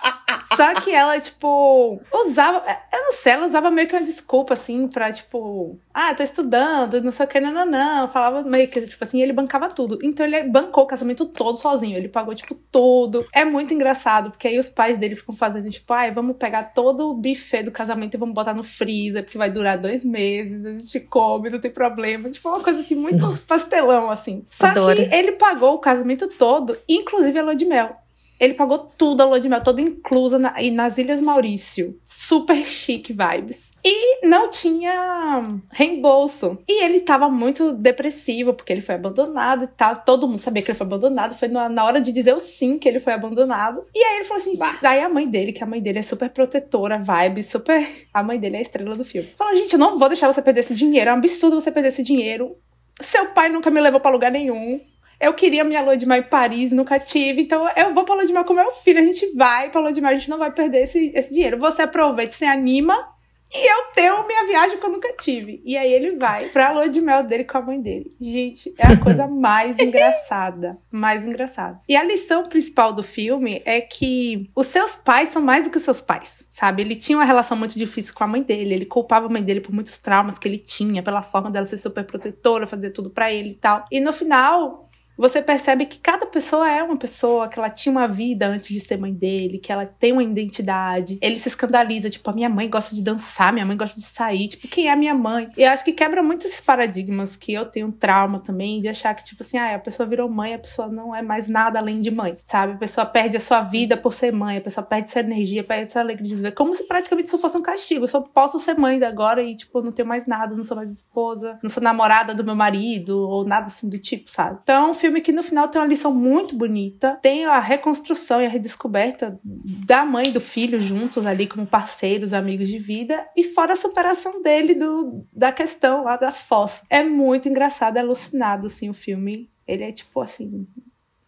só 0.57 0.74
que 0.74 0.90
ela, 0.90 1.18
tipo, 1.20 2.01
usava. 2.12 2.64
Eu 2.93 3.01
não 3.01 3.12
sei, 3.12 3.32
ela 3.32 3.47
usava 3.47 3.70
meio 3.70 3.88
que 3.88 3.95
uma 3.95 4.05
desculpa, 4.05 4.55
assim, 4.55 4.88
pra, 4.88 5.12
tipo, 5.12 5.78
ah, 5.93 6.14
tô 6.14 6.22
estudando, 6.22 7.03
não 7.03 7.12
sei 7.12 7.26
o 7.26 7.28
que, 7.28 7.40
não, 7.40 7.53
não, 7.53 7.66
não. 7.66 8.09
Falava 8.09 8.43
meio 8.43 8.68
que, 8.68 8.80
tipo 8.82 9.03
assim, 9.03 9.20
ele 9.22 9.32
bancava 9.32 9.68
tudo. 9.68 9.99
Então 10.03 10.26
ele 10.26 10.43
bancou 10.45 10.84
o 10.84 10.86
casamento 10.86 11.26
todo 11.26 11.57
sozinho. 11.57 11.97
Ele 11.97 12.09
pagou, 12.09 12.34
tipo, 12.34 12.55
tudo. 12.70 13.26
É 13.32 13.45
muito 13.45 13.74
engraçado, 13.74 14.30
porque 14.30 14.49
aí 14.49 14.59
os 14.59 14.68
pais 14.68 14.99
dele 14.99 15.16
ficam 15.16 15.34
fazendo, 15.34 15.68
tipo, 15.70 15.93
ai, 15.93 16.11
vamos 16.11 16.36
pegar 16.36 16.64
todo 16.74 17.11
o 17.11 17.14
buffet 17.14 17.62
do 17.62 17.72
casamento 17.72 18.14
e 18.14 18.18
vamos 18.18 18.34
botar 18.34 18.55
no 18.55 18.62
freezer, 18.62 19.24
porque 19.24 19.38
vai 19.38 19.51
durar 19.51 19.78
dois 19.78 20.05
meses, 20.05 20.64
a 20.64 20.72
gente 20.72 21.01
come, 21.01 21.51
não 21.51 21.61
tem 21.61 21.70
problema. 21.70 22.30
Tipo, 22.30 22.49
uma 22.49 22.61
coisa 22.61 22.80
assim, 22.80 22.95
muito 22.95 23.18
Nossa. 23.18 23.47
pastelão, 23.47 24.11
assim. 24.11 24.45
Só 24.49 24.66
Adoro. 24.66 24.97
que 24.97 25.14
ele 25.14 25.32
pagou 25.32 25.74
o 25.74 25.78
casamento 25.78 26.28
todo, 26.28 26.78
inclusive 26.88 27.38
a 27.38 27.43
lua 27.43 27.55
de 27.55 27.64
mel. 27.64 28.01
Ele 28.43 28.55
pagou 28.55 28.90
tudo, 28.99 29.20
a 29.20 29.24
lua 29.24 29.38
de 29.38 29.49
mel 29.49 29.62
toda 29.62 29.80
inclusa 29.80 30.36
na, 30.36 30.61
e 30.61 30.68
nas 30.68 30.99
Ilhas 30.99 31.20
Maurício. 31.20 31.97
Super 32.05 32.66
chique 32.66 33.12
vibes. 33.12 33.70
E 33.84 34.26
não 34.26 34.51
tinha 34.51 35.40
reembolso. 35.72 36.59
E 36.68 36.82
ele 36.82 36.99
tava 36.99 37.28
muito 37.28 37.72
depressivo, 37.72 38.53
porque 38.53 38.72
ele 38.72 38.80
foi 38.80 38.97
abandonado 38.97 39.62
e 39.62 39.68
tal. 39.68 39.95
Todo 39.95 40.26
mundo 40.26 40.40
sabia 40.40 40.61
que 40.61 40.72
ele 40.72 40.76
foi 40.76 40.84
abandonado. 40.84 41.36
Foi 41.36 41.47
na, 41.47 41.68
na 41.68 41.84
hora 41.84 42.01
de 42.01 42.11
dizer 42.11 42.34
o 42.34 42.40
sim 42.40 42.80
que 42.80 42.88
ele 42.88 42.99
foi 42.99 43.12
abandonado. 43.12 43.86
E 43.95 44.03
aí 44.03 44.16
ele 44.16 44.24
falou 44.24 44.43
assim: 44.43 44.57
bah. 44.57 44.76
aí 44.82 45.01
a 45.01 45.09
mãe 45.09 45.28
dele, 45.28 45.53
que 45.53 45.62
a 45.62 45.66
mãe 45.66 45.80
dele 45.80 46.01
é 46.01 46.03
super 46.03 46.28
protetora, 46.28 46.99
vibe, 46.99 47.45
super. 47.45 47.86
A 48.12 48.24
mãe 48.24 48.40
dele 48.40 48.57
é 48.57 48.59
a 48.59 48.62
estrela 48.62 48.97
do 48.97 49.05
filme. 49.05 49.28
Falou: 49.38 49.57
gente, 49.57 49.72
eu 49.72 49.78
não 49.78 49.99
vou 49.99 50.09
deixar 50.09 50.26
você 50.26 50.43
perder 50.43 50.61
esse 50.61 50.74
dinheiro. 50.74 51.11
É 51.11 51.12
um 51.12 51.16
absurdo 51.16 51.61
você 51.61 51.70
perder 51.70 51.90
esse 51.90 52.03
dinheiro. 52.03 52.57
Seu 53.01 53.26
pai 53.26 53.49
nunca 53.49 53.70
me 53.70 53.80
levou 53.80 54.01
para 54.01 54.11
lugar 54.11 54.32
nenhum. 54.32 54.80
Eu 55.22 55.32
queria 55.32 55.62
minha 55.62 55.80
lua 55.80 55.96
de 55.96 56.04
mel 56.04 56.18
em 56.18 56.24
Paris, 56.24 56.72
nunca 56.72 56.98
tive. 56.98 57.42
Então 57.42 57.68
eu 57.76 57.94
vou 57.94 58.04
pra 58.04 58.16
lua 58.16 58.26
de 58.26 58.32
mel 58.32 58.44
com 58.44 58.52
meu 58.52 58.72
filho. 58.72 58.98
A 58.98 59.04
gente 59.04 59.32
vai 59.36 59.70
pra 59.70 59.80
lua 59.80 59.92
de 59.92 60.00
mel, 60.00 60.10
a 60.10 60.18
gente 60.18 60.28
não 60.28 60.36
vai 60.36 60.50
perder 60.50 60.82
esse, 60.82 61.12
esse 61.14 61.32
dinheiro. 61.32 61.58
Você 61.58 61.82
aproveita, 61.82 62.32
se 62.32 62.44
anima. 62.44 63.12
E 63.54 63.70
eu 63.70 63.92
tenho 63.94 64.26
minha 64.26 64.46
viagem 64.46 64.78
que 64.78 64.84
eu 64.84 64.90
nunca 64.90 65.12
tive. 65.12 65.60
E 65.64 65.76
aí 65.76 65.92
ele 65.92 66.16
vai 66.16 66.46
pra 66.48 66.72
lua 66.72 66.88
de 66.88 67.00
mel 67.00 67.22
dele 67.22 67.44
com 67.44 67.58
a 67.58 67.62
mãe 67.62 67.80
dele. 67.80 68.10
Gente, 68.18 68.74
é 68.78 68.86
a 68.86 68.98
coisa 68.98 69.28
mais 69.30 69.78
engraçada. 69.78 70.78
Mais 70.90 71.26
engraçada. 71.26 71.78
E 71.86 71.94
a 71.94 72.02
lição 72.02 72.44
principal 72.44 72.92
do 72.92 73.02
filme 73.02 73.62
é 73.64 73.80
que 73.80 74.50
os 74.56 74.66
seus 74.66 74.96
pais 74.96 75.28
são 75.28 75.42
mais 75.42 75.64
do 75.64 75.70
que 75.70 75.76
os 75.76 75.82
seus 75.84 76.00
pais, 76.00 76.44
sabe? 76.50 76.82
Ele 76.82 76.96
tinha 76.96 77.18
uma 77.18 77.26
relação 77.26 77.56
muito 77.56 77.78
difícil 77.78 78.14
com 78.14 78.24
a 78.24 78.26
mãe 78.26 78.42
dele. 78.42 78.74
Ele 78.74 78.86
culpava 78.86 79.26
a 79.26 79.30
mãe 79.30 79.42
dele 79.42 79.60
por 79.60 79.72
muitos 79.72 79.98
traumas 79.98 80.38
que 80.38 80.48
ele 80.48 80.58
tinha, 80.58 81.02
pela 81.02 81.22
forma 81.22 81.50
dela 81.50 81.66
ser 81.66 81.78
super 81.78 82.04
protetora, 82.04 82.66
fazer 82.66 82.90
tudo 82.90 83.10
para 83.10 83.30
ele 83.30 83.50
e 83.50 83.54
tal. 83.54 83.84
E 83.92 84.00
no 84.00 84.14
final, 84.14 84.82
você 85.16 85.42
percebe 85.42 85.86
que 85.86 85.98
cada 85.98 86.26
pessoa 86.26 86.70
é 86.70 86.82
uma 86.82 86.96
pessoa, 86.96 87.48
que 87.48 87.58
ela 87.58 87.70
tinha 87.70 87.92
uma 87.92 88.08
vida 88.08 88.46
antes 88.46 88.70
de 88.70 88.80
ser 88.80 88.96
mãe 88.96 89.12
dele, 89.12 89.58
que 89.58 89.72
ela 89.72 89.86
tem 89.86 90.12
uma 90.12 90.22
identidade. 90.22 91.18
Ele 91.20 91.38
se 91.38 91.48
escandaliza, 91.48 92.10
tipo, 92.10 92.28
a 92.30 92.32
minha 92.32 92.48
mãe 92.48 92.68
gosta 92.68 92.94
de 92.94 93.02
dançar, 93.02 93.52
minha 93.52 93.66
mãe 93.66 93.76
gosta 93.76 93.98
de 93.98 94.06
sair, 94.06 94.48
tipo, 94.48 94.68
quem 94.68 94.88
é 94.88 94.92
a 94.92 94.96
minha 94.96 95.14
mãe? 95.14 95.50
E 95.56 95.62
eu 95.62 95.70
acho 95.70 95.84
que 95.84 95.92
quebra 95.92 96.22
muitos 96.22 96.46
esses 96.46 96.60
paradigmas 96.60 97.36
que 97.36 97.52
eu 97.52 97.66
tenho 97.66 97.88
um 97.88 97.92
trauma 97.92 98.40
também 98.40 98.80
de 98.80 98.88
achar 98.88 99.14
que, 99.14 99.24
tipo 99.24 99.42
assim, 99.42 99.58
ah, 99.58 99.74
a 99.74 99.78
pessoa 99.78 100.08
virou 100.08 100.28
mãe, 100.28 100.54
a 100.54 100.58
pessoa 100.58 100.88
não 100.88 101.14
é 101.14 101.22
mais 101.22 101.48
nada 101.48 101.78
além 101.78 102.00
de 102.00 102.10
mãe, 102.10 102.36
sabe? 102.44 102.74
A 102.74 102.76
pessoa 102.76 103.06
perde 103.06 103.36
a 103.36 103.40
sua 103.40 103.62
vida 103.62 103.96
por 103.96 104.12
ser 104.12 104.32
mãe, 104.32 104.58
a 104.58 104.60
pessoa 104.60 104.84
perde 104.84 105.10
sua 105.10 105.20
energia, 105.20 105.62
perde 105.62 105.90
sua 105.90 106.02
alegria 106.02 106.28
de 106.28 106.36
viver. 106.36 106.52
Como 106.52 106.74
se 106.74 106.84
praticamente 106.84 107.28
isso 107.28 107.38
fosse 107.38 107.56
um 107.56 107.62
castigo. 107.62 108.04
Eu 108.04 108.08
só 108.08 108.20
posso 108.20 108.58
ser 108.58 108.78
mãe 108.78 109.02
agora 109.02 109.42
e, 109.42 109.56
tipo, 109.56 109.80
não 109.82 109.92
tenho 109.92 110.08
mais 110.08 110.26
nada, 110.26 110.54
não 110.54 110.64
sou 110.64 110.76
mais 110.76 110.90
esposa, 110.90 111.58
não 111.62 111.70
sou 111.70 111.82
namorada 111.82 112.34
do 112.34 112.44
meu 112.44 112.54
marido, 112.54 113.18
ou 113.18 113.44
nada 113.44 113.66
assim 113.66 113.88
do 113.88 113.98
tipo, 113.98 114.30
sabe? 114.30 114.58
Então, 114.62 114.94
filme 115.03 115.20
que 115.20 115.32
no 115.32 115.42
final 115.42 115.68
tem 115.68 115.80
uma 115.80 115.88
lição 115.88 116.14
muito 116.14 116.57
bonita. 116.57 117.18
Tem 117.20 117.44
a 117.44 117.59
reconstrução 117.59 118.40
e 118.40 118.46
a 118.46 118.48
redescoberta 118.48 119.38
da 119.44 120.05
mãe 120.05 120.28
e 120.28 120.30
do 120.30 120.40
filho 120.40 120.80
juntos 120.80 121.26
ali 121.26 121.48
como 121.48 121.66
parceiros, 121.66 122.32
amigos 122.32 122.68
de 122.68 122.78
vida. 122.78 123.26
E 123.36 123.42
fora 123.42 123.72
a 123.72 123.76
superação 123.76 124.40
dele 124.40 124.74
do, 124.74 125.26
da 125.32 125.50
questão 125.50 126.05
lá 126.05 126.16
da 126.16 126.30
fossa. 126.30 126.84
É 126.88 127.03
muito 127.03 127.48
engraçado, 127.48 127.96
é 127.96 128.00
alucinado, 128.00 128.68
assim, 128.68 128.88
o 128.88 128.94
filme. 128.94 129.50
Ele 129.66 129.82
é 129.82 129.92
tipo 129.92 130.20
assim, 130.20 130.66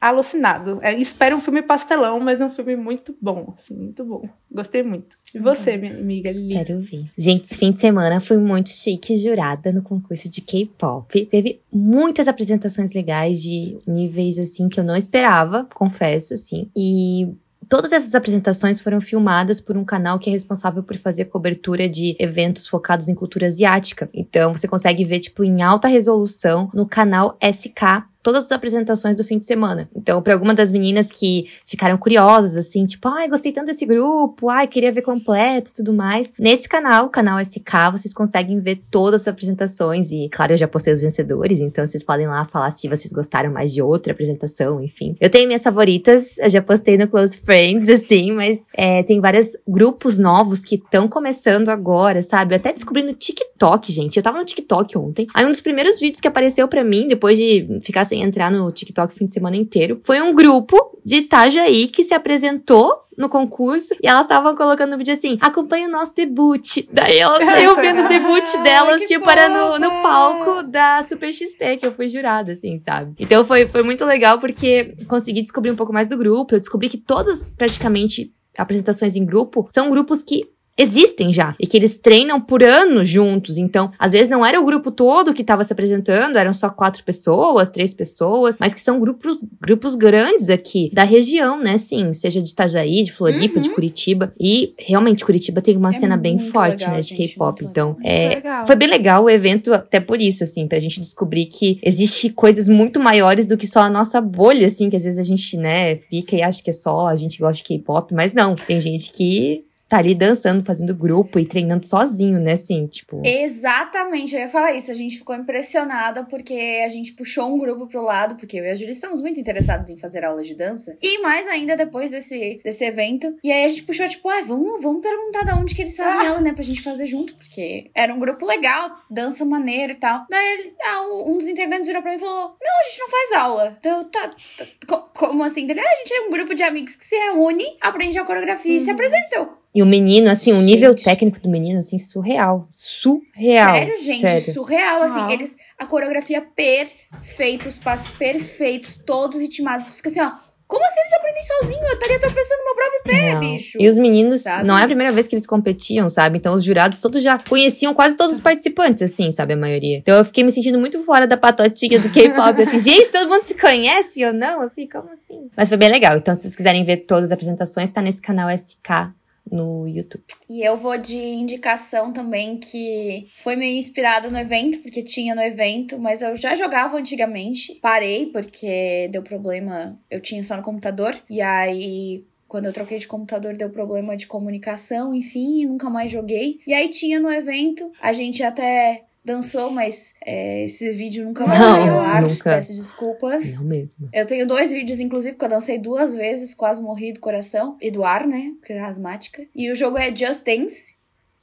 alucinado. 0.09 0.79
É, 0.83 0.95
espero 0.95 1.37
um 1.37 1.41
filme 1.41 1.63
pastelão, 1.63 2.21
mas 2.21 2.41
é 2.41 2.45
um 2.45 2.51
filme 2.51 2.77
muito 2.77 3.17
bom, 3.21 3.55
assim, 3.57 3.75
muito 3.75 4.05
bom. 4.05 4.29
Gostei 4.51 4.83
muito. 4.83 5.17
E 5.35 5.39
você, 5.39 5.77
minha 5.77 5.97
amiga 5.97 6.31
Lili? 6.31 6.51
Quero 6.51 6.79
ver. 6.79 7.05
Gente, 7.17 7.45
esse 7.45 7.59
fim 7.59 7.71
de 7.71 7.79
semana 7.79 8.21
fui 8.21 8.37
muito 8.37 8.69
chique 8.69 9.17
jurada 9.17 9.73
no 9.73 9.83
concurso 9.83 10.29
de 10.29 10.41
K-pop. 10.41 11.27
Teve 11.27 11.61
muitas 11.73 12.29
apresentações 12.29 12.93
legais 12.93 13.43
de 13.43 13.79
níveis, 13.87 14.39
assim, 14.39 14.69
que 14.69 14.79
eu 14.79 14.85
não 14.85 14.97
esperava, 14.97 15.67
confesso, 15.75 16.35
assim. 16.35 16.71
E 16.77 17.35
Todas 17.67 17.93
essas 17.93 18.15
apresentações 18.15 18.81
foram 18.81 19.01
filmadas 19.01 19.61
por 19.61 19.77
um 19.77 19.85
canal 19.85 20.19
que 20.19 20.29
é 20.29 20.33
responsável 20.33 20.83
por 20.83 20.97
fazer 20.97 21.25
cobertura 21.25 21.89
de 21.89 22.15
eventos 22.19 22.67
focados 22.67 23.09
em 23.09 23.15
cultura 23.15 23.47
asiática. 23.47 24.09
Então 24.13 24.53
você 24.53 24.69
consegue 24.69 25.03
ver, 25.03 25.21
tipo, 25.21 25.43
em 25.43 25.63
alta 25.63 25.89
resolução 25.89 26.71
no 26.75 26.87
canal 26.87 27.39
SK 27.43 28.05
todas 28.25 28.45
as 28.45 28.53
apresentações 28.53 29.17
do 29.17 29.23
fim 29.23 29.39
de 29.39 29.45
semana. 29.45 29.89
Então, 29.95 30.21
para 30.23 30.33
alguma 30.33 30.55
das 30.55 30.73
meninas 30.73 31.11
que 31.11 31.45
ficaram 31.67 31.99
curiosas, 31.99 32.57
assim, 32.57 32.87
tipo, 32.87 33.07
ai, 33.07 33.29
gostei 33.29 33.53
tanto 33.53 33.67
desse 33.67 33.85
grupo, 33.85 34.49
ai, 34.49 34.67
queria 34.67 34.91
ver 34.91 35.03
completo 35.03 35.71
e 35.71 35.75
tudo 35.75 35.93
mais. 35.93 36.33
Nesse 36.39 36.67
canal, 36.67 37.11
canal 37.11 37.39
SK, 37.39 37.93
vocês 37.93 38.15
conseguem 38.15 38.59
ver 38.61 38.83
todas 38.91 39.23
as 39.23 39.29
apresentações. 39.29 40.11
E, 40.11 40.31
claro, 40.31 40.55
eu 40.55 40.57
já 40.57 40.67
postei 40.67 40.95
os 40.95 41.03
vencedores, 41.03 41.61
então 41.61 41.87
vocês 41.87 42.03
podem 42.03 42.27
lá 42.27 42.47
falar 42.47 42.71
se 42.71 42.89
vocês 42.89 43.13
gostaram 43.13 43.53
mais 43.53 43.75
de 43.75 43.83
outra 43.83 44.15
apresentação, 44.15 44.83
enfim. 44.83 45.15
Eu 45.21 45.29
tenho 45.29 45.47
minhas 45.47 45.63
favoritas, 45.63 46.39
eu 46.39 46.49
já 46.49 46.63
postei 46.63 46.97
no 46.97 47.07
Close 47.07 47.37
Friends, 47.37 47.91
assim, 47.93 48.33
mas 48.33 48.69
é, 48.73 49.03
tem 49.03 49.21
vários 49.21 49.51
grupos 49.69 50.19
novos 50.19 50.65
que 50.65 50.77
estão 50.77 51.07
começando 51.09 51.69
agora, 51.69 52.23
sabe? 52.23 52.55
Eu 52.55 52.57
até 52.57 52.73
descobri 52.73 53.03
no 53.03 53.13
TikTok, 53.13 53.93
gente. 53.93 54.17
Eu 54.17 54.23
tava 54.23 54.39
no 54.39 54.45
TikTok 54.47 54.97
ontem. 54.97 55.27
Aí 55.35 55.45
um 55.45 55.51
dos 55.51 55.61
primeiros 55.61 56.01
vídeos 56.01 56.21
que 56.21 56.29
apareceu 56.29 56.67
para 56.67 56.83
mim, 56.83 57.07
depois 57.07 57.37
de 57.37 57.81
ficar 57.83 58.07
sem 58.07 58.14
entrar 58.23 58.51
no 58.51 58.71
TikTok 58.71 59.13
o 59.13 59.17
fim 59.17 59.27
de 59.27 59.33
semana 59.33 59.57
inteiro, 59.57 60.01
foi 60.05 60.21
um 60.21 60.35
grupo 60.35 60.99
de 61.05 61.17
Itajaí 61.17 61.89
que 61.89 62.03
se 62.03 62.15
apresentou 62.15 63.05
no 63.17 63.29
concurso 63.29 63.95
e 64.03 64.07
elas 64.07 64.23
estavam 64.23 64.55
colocando 64.55 64.91
no 64.91 64.99
vídeo 64.99 65.13
assim: 65.13 65.39
acompanha 65.41 65.89
o 65.89 65.91
nosso 65.91 66.15
debut. 66.15 66.85
Daí 66.93 67.19
elas 67.19 67.39
saiu 67.45 67.77
vendo 67.77 68.03
o 68.03 68.09
debut 68.09 68.45
delas, 68.63 69.03
que 69.03 69.19
tipo, 69.19 69.29
era 69.29 69.49
no, 69.49 69.79
no 69.79 70.03
palco 70.03 70.71
da 70.71 71.03
Super 71.03 71.33
XP, 71.33 71.77
que 71.79 71.87
eu 71.87 71.93
fui 71.93 72.09
jurada, 72.09 72.53
assim, 72.53 72.79
sabe? 72.79 73.15
Então 73.19 73.45
foi, 73.45 73.69
foi 73.69 73.83
muito 73.83 74.05
legal 74.05 74.39
porque 74.39 74.95
consegui 75.09 75.43
descobrir 75.43 75.71
um 75.71 75.77
pouco 75.77 75.93
mais 75.93 76.09
do 76.09 76.17
grupo. 76.17 76.55
Eu 76.55 76.61
descobri 76.61 76.89
que 76.89 76.99
todas, 76.99 77.49
praticamente, 77.49 78.33
apresentações 78.57 79.17
em 79.17 79.25
grupo 79.25 79.67
são 79.71 79.91
grupos 79.91 80.23
que 80.23 80.54
existem 80.77 81.33
já 81.33 81.55
e 81.59 81.67
que 81.67 81.77
eles 81.77 81.99
treinam 81.99 82.41
por 82.41 82.63
anos 82.63 83.09
juntos. 83.09 83.59
Então, 83.59 83.91
às 83.99 84.13
vezes 84.13 84.29
não 84.29 84.45
era 84.45 84.61
o 84.61 84.65
grupo 84.65 84.91
todo 84.91 85.33
que 85.33 85.43
estava 85.43 85.65
se 85.65 85.73
apresentando, 85.73 86.37
eram 86.37 86.53
só 86.53 86.69
quatro 86.69 87.03
pessoas, 87.05 87.69
três 87.69 87.95
pessoas, 87.95 88.57
mas 88.59 88.75
que 88.75 88.81
são 88.81 88.99
grupos, 88.99 89.45
grupos 89.61 89.95
grandes 89.95 90.51
aqui 90.51 90.91
da 90.93 91.05
região, 91.05 91.59
né? 91.59 91.79
Sim, 91.79 92.13
seja 92.13 92.43
de 92.43 92.51
Itajaí, 92.51 93.05
de 93.05 93.13
Floripa, 93.13 93.61
de 93.61 93.71
Curitiba. 93.71 94.33
E 94.39 94.75
realmente 94.79 95.25
Curitiba 95.25 95.61
tem 95.61 95.77
uma 95.77 95.91
É 95.91 95.99
cena 95.99 96.17
bem 96.17 96.39
forte, 96.39 96.81
legal, 96.81 96.97
né, 96.97 97.01
de 97.01 97.15
K-pop. 97.15 97.65
Então, 97.65 97.97
é, 98.03 98.37
legal. 98.37 98.67
foi 98.67 98.77
bem 98.77 98.89
legal 98.89 99.25
o 99.25 99.31
evento, 99.31 99.73
até 99.73 100.01
por 100.01 100.21
isso, 100.21 100.45
assim, 100.45 100.67
pra 100.67 100.79
gente 100.79 101.01
descobrir 101.01 101.47
que 101.47 101.79
existe 101.83 102.31
coisas 102.31 102.69
muito 102.69 102.99
maiores 102.99 103.47
do 103.47 103.57
que 103.57 103.67
só 103.67 103.81
a 103.81 103.91
nossa 103.91 104.21
bolha, 104.21 104.67
assim, 104.67 104.91
que 104.91 104.97
às 104.97 105.05
vezes 105.05 105.19
a 105.19 105.23
gente, 105.23 105.57
né, 105.57 105.97
fica 105.97 106.37
e 106.37 106.43
acha 106.43 106.63
que 106.63 106.71
é 106.71 106.73
só 106.73 107.07
a 107.07 107.17
gente 107.17 107.39
gosta 107.39 107.63
de 107.63 107.63
K-pop, 107.63 108.13
mas 108.15 108.33
não, 108.33 108.55
tem 108.55 108.81
gente 108.81 109.11
que 109.11 109.65
tá 109.95 109.99
ali 109.99 110.15
dançando, 110.15 110.65
fazendo 110.65 110.93
grupo 110.95 111.39
e 111.39 111.47
treinando 111.47 111.87
sozinho, 111.87 112.41
né, 112.41 112.53
assim, 112.53 112.87
tipo. 112.89 113.23
Exatamente, 113.25 114.35
eu 114.35 114.41
ia 114.41 114.49
falar 114.49 114.73
isso. 114.73 114.91
A 114.91 114.95
gente 114.95 115.19
ficou 115.19 115.37
impressionada 115.37 116.25
porque 116.25 116.83
a 116.85 116.89
gente 116.89 117.13
puxou 117.13 117.55
um 117.55 117.59
grupo 117.59 117.87
pro 117.87 118.03
lado, 118.03 118.35
porque 118.35 118.59
eu 118.59 118.65
e 118.65 118.71
a 118.71 118.75
Júlia 118.75 118.91
estamos 118.93 119.23
muito 119.23 119.39
interessados 119.39 119.89
em 119.91 119.97
fazer 119.97 120.25
aulas 120.25 120.47
de 120.47 120.55
dança. 120.55 120.97
E 121.01 121.19
mais 121.23 121.47
ainda 121.47 121.77
depois 121.77 122.11
desse, 122.11 122.61
desse 122.65 122.85
evento. 122.85 123.35
E 123.43 123.53
aí 123.53 123.65
a 123.65 123.69
gente 123.69 123.85
puxou, 123.85 124.09
tipo, 124.09 124.29
ah, 124.29 124.43
vamos, 124.43 124.83
vamos 124.83 125.01
perguntar 125.01 125.45
de 125.45 125.53
onde 125.53 125.75
que 125.75 125.83
eles 125.83 125.97
fazem 125.97 126.27
aula, 126.27 126.41
né? 126.41 126.53
Pra 126.53 126.63
gente 126.65 126.83
fazer 126.83 127.07
junto, 127.07 127.35
porque 127.37 127.91
era 127.95 128.13
um 128.13 128.19
grupo 128.19 128.45
legal, 128.45 128.91
dança 129.09 129.45
maneira 129.45 129.93
e 129.93 129.97
tal. 129.97 130.27
Daí 130.29 130.47
ele, 130.59 130.75
ah, 130.83 131.03
um 131.27 131.39
dos 131.39 131.47
integrantes 131.49 131.87
virou 131.87 132.03
pra 132.03 132.11
mim 132.11 132.17
e 132.17 132.21
falou: 132.21 132.57
Não, 132.63 132.81
a 132.81 132.83
gente 132.89 132.99
não 132.99 133.09
faz 133.09 133.33
aula. 133.33 133.77
Então, 133.79 134.05
tá, 134.11 134.29
tá, 134.29 134.65
co- 134.89 135.09
como 135.15 135.45
assim? 135.45 135.71
Ele, 135.71 135.79
ah, 135.81 135.85
a 135.85 135.97
gente 135.97 136.13
é 136.13 136.21
um 136.23 136.31
grupo 136.31 136.55
de 136.55 136.63
amigos 136.65 136.97
que 136.97 137.05
se 137.05 137.15
reúne, 137.17 137.65
aprende 137.81 138.19
a 138.19 138.25
coreografia 138.25 138.77
e 138.77 138.81
se 138.81 138.91
apresentam. 138.91 139.63
E 139.75 139.83
o 139.83 139.87
menino, 139.87 140.31
assim, 140.31 140.53
o 140.53 140.61
nível 140.63 140.95
técnico 140.95 141.41
do 141.41 141.49
menino, 141.49 141.81
assim, 141.81 141.99
surreal. 141.99 142.69
Surreal. 142.71 143.75
Sério, 143.75 143.97
gente, 144.01 144.21
sério. 144.21 144.41
surreal. 144.55 145.03
Assim, 145.03 145.33
eles. 145.33 145.57
A 145.77 145.85
coreografia 145.85 146.41
perfeita, 146.41 147.69
os 147.69 147.79
passos 147.79 148.13
perfeitos, 148.13 148.97
todos 149.05 149.41
ritmados. 149.41 149.87
Tu 149.87 149.97
fica 149.97 150.09
assim, 150.09 150.21
ó. 150.21 150.31
Como 150.67 150.83
assim 150.87 151.01
eles 151.01 151.13
aprendem 151.13 151.43
sozinho? 151.43 151.87
Eu 151.87 151.93
estaria 151.93 152.19
tropeçando 152.19 152.61
no 152.61 152.65
meu 152.65 152.75
próprio 152.75 153.03
pé, 153.05 153.15
Real. 153.31 153.41
bicho. 153.41 153.79
E 153.79 153.87
os 153.87 153.99
meninos, 153.99 154.41
Sabe? 154.43 154.67
não 154.67 154.79
é 154.79 154.83
a 154.83 154.87
primeira 154.87 155.13
vez 155.13 155.27
que 155.27 155.35
eles 155.35 155.47
competiam, 155.47 156.09
sabe? 156.09 156.39
Então 156.39 156.55
os 156.55 156.65
jurados 156.65 156.99
todos 156.99 157.23
já 157.23 157.39
conheciam 157.39 157.93
quase 157.93 158.17
todos 158.17 158.33
os 158.35 158.41
participantes, 158.41 159.03
assim, 159.03 159.31
sabe? 159.31 159.53
A 159.53 159.57
maioria. 159.57 159.99
Então 159.99 160.17
eu 160.17 160.25
fiquei 160.25 160.43
me 160.43 160.51
sentindo 160.51 160.79
muito 160.79 160.99
fora 161.05 161.27
da 161.27 161.37
patotinha 161.37 162.01
do 162.01 162.09
K-pop, 162.09 162.63
assim, 162.63 162.79
gente, 162.81 163.13
todo 163.13 163.29
mundo 163.29 163.43
se 163.43 163.55
conhece 163.55 164.25
ou 164.25 164.33
não? 164.33 164.63
Assim, 164.63 164.89
como 164.89 165.11
assim? 165.13 165.51
Mas 165.55 165.69
foi 165.69 165.77
bem 165.77 165.91
legal. 165.91 166.17
Então, 166.17 166.35
se 166.35 166.41
vocês 166.43 166.57
quiserem 166.57 166.83
ver 166.83 166.99
todas 166.99 167.27
as 167.27 167.33
apresentações, 167.33 167.91
tá 167.91 168.01
nesse 168.01 168.23
canal 168.23 168.49
SK 168.57 169.13
no 169.51 169.87
YouTube. 169.87 170.25
E 170.49 170.63
eu 170.63 170.77
vou 170.77 170.97
de 170.99 171.17
indicação 171.17 172.13
também 172.13 172.57
que 172.59 173.29
foi 173.33 173.57
meio 173.57 173.77
inspirada 173.77 174.31
no 174.31 174.39
evento, 174.39 174.81
porque 174.81 175.03
tinha 175.03 175.35
no 175.35 175.43
evento, 175.43 175.99
mas 175.99 176.23
eu 176.23 176.35
já 176.37 176.55
jogava 176.55 176.97
antigamente. 176.97 177.75
Parei 177.81 178.27
porque 178.27 179.09
deu 179.11 179.23
problema, 179.23 179.99
eu 180.11 180.21
tinha 180.21 180.43
só 180.43 180.57
no 180.57 180.63
computador. 180.63 181.19
E 181.29 181.41
aí 181.41 182.25
quando 182.47 182.67
eu 182.67 182.73
troquei 182.73 182.99
de 182.99 183.09
computador 183.09 183.57
deu 183.57 183.69
problema 183.69 184.17
de 184.17 184.29
comunicação, 184.29 185.13
enfim, 185.13 185.67
nunca 185.67 185.91
mais 185.91 186.11
joguei. 186.11 186.61
E 186.67 186.73
aí 186.73 186.89
tinha 186.89 187.19
no 187.19 187.29
evento, 187.29 187.91
a 188.01 188.13
gente 188.13 188.43
até 188.45 189.03
dançou, 189.25 189.71
mas 189.71 190.15
é, 190.25 190.65
esse 190.65 190.91
vídeo 190.91 191.25
nunca 191.25 191.47
mais 191.47 191.59
Não, 191.59 191.71
saiu 191.75 191.95
ao 191.95 192.01
ar, 192.01 192.23
nunca. 192.23 192.45
peço 192.45 192.75
desculpas. 192.75 193.63
Não 193.63 193.69
mesmo. 193.69 194.09
Eu 194.13 194.27
tenho 194.27 194.47
dois 194.47 194.71
vídeos, 194.71 195.01
inclusive, 195.01 195.37
que 195.37 195.45
eu 195.45 195.49
dancei 195.49 195.79
duas 195.79 196.15
vezes, 196.15 196.55
quase 196.55 196.83
morri 196.83 197.13
do 197.13 197.21
coração. 197.21 197.77
E 197.81 197.91
do 197.91 198.05
ar, 198.05 198.27
né? 198.27 198.53
Porque 198.59 198.73
é 198.73 198.81
asmática. 198.81 199.43
E 199.55 199.71
o 199.71 199.75
jogo 199.75 199.97
é 199.97 200.15
Just 200.15 200.45
Dance. 200.45 200.95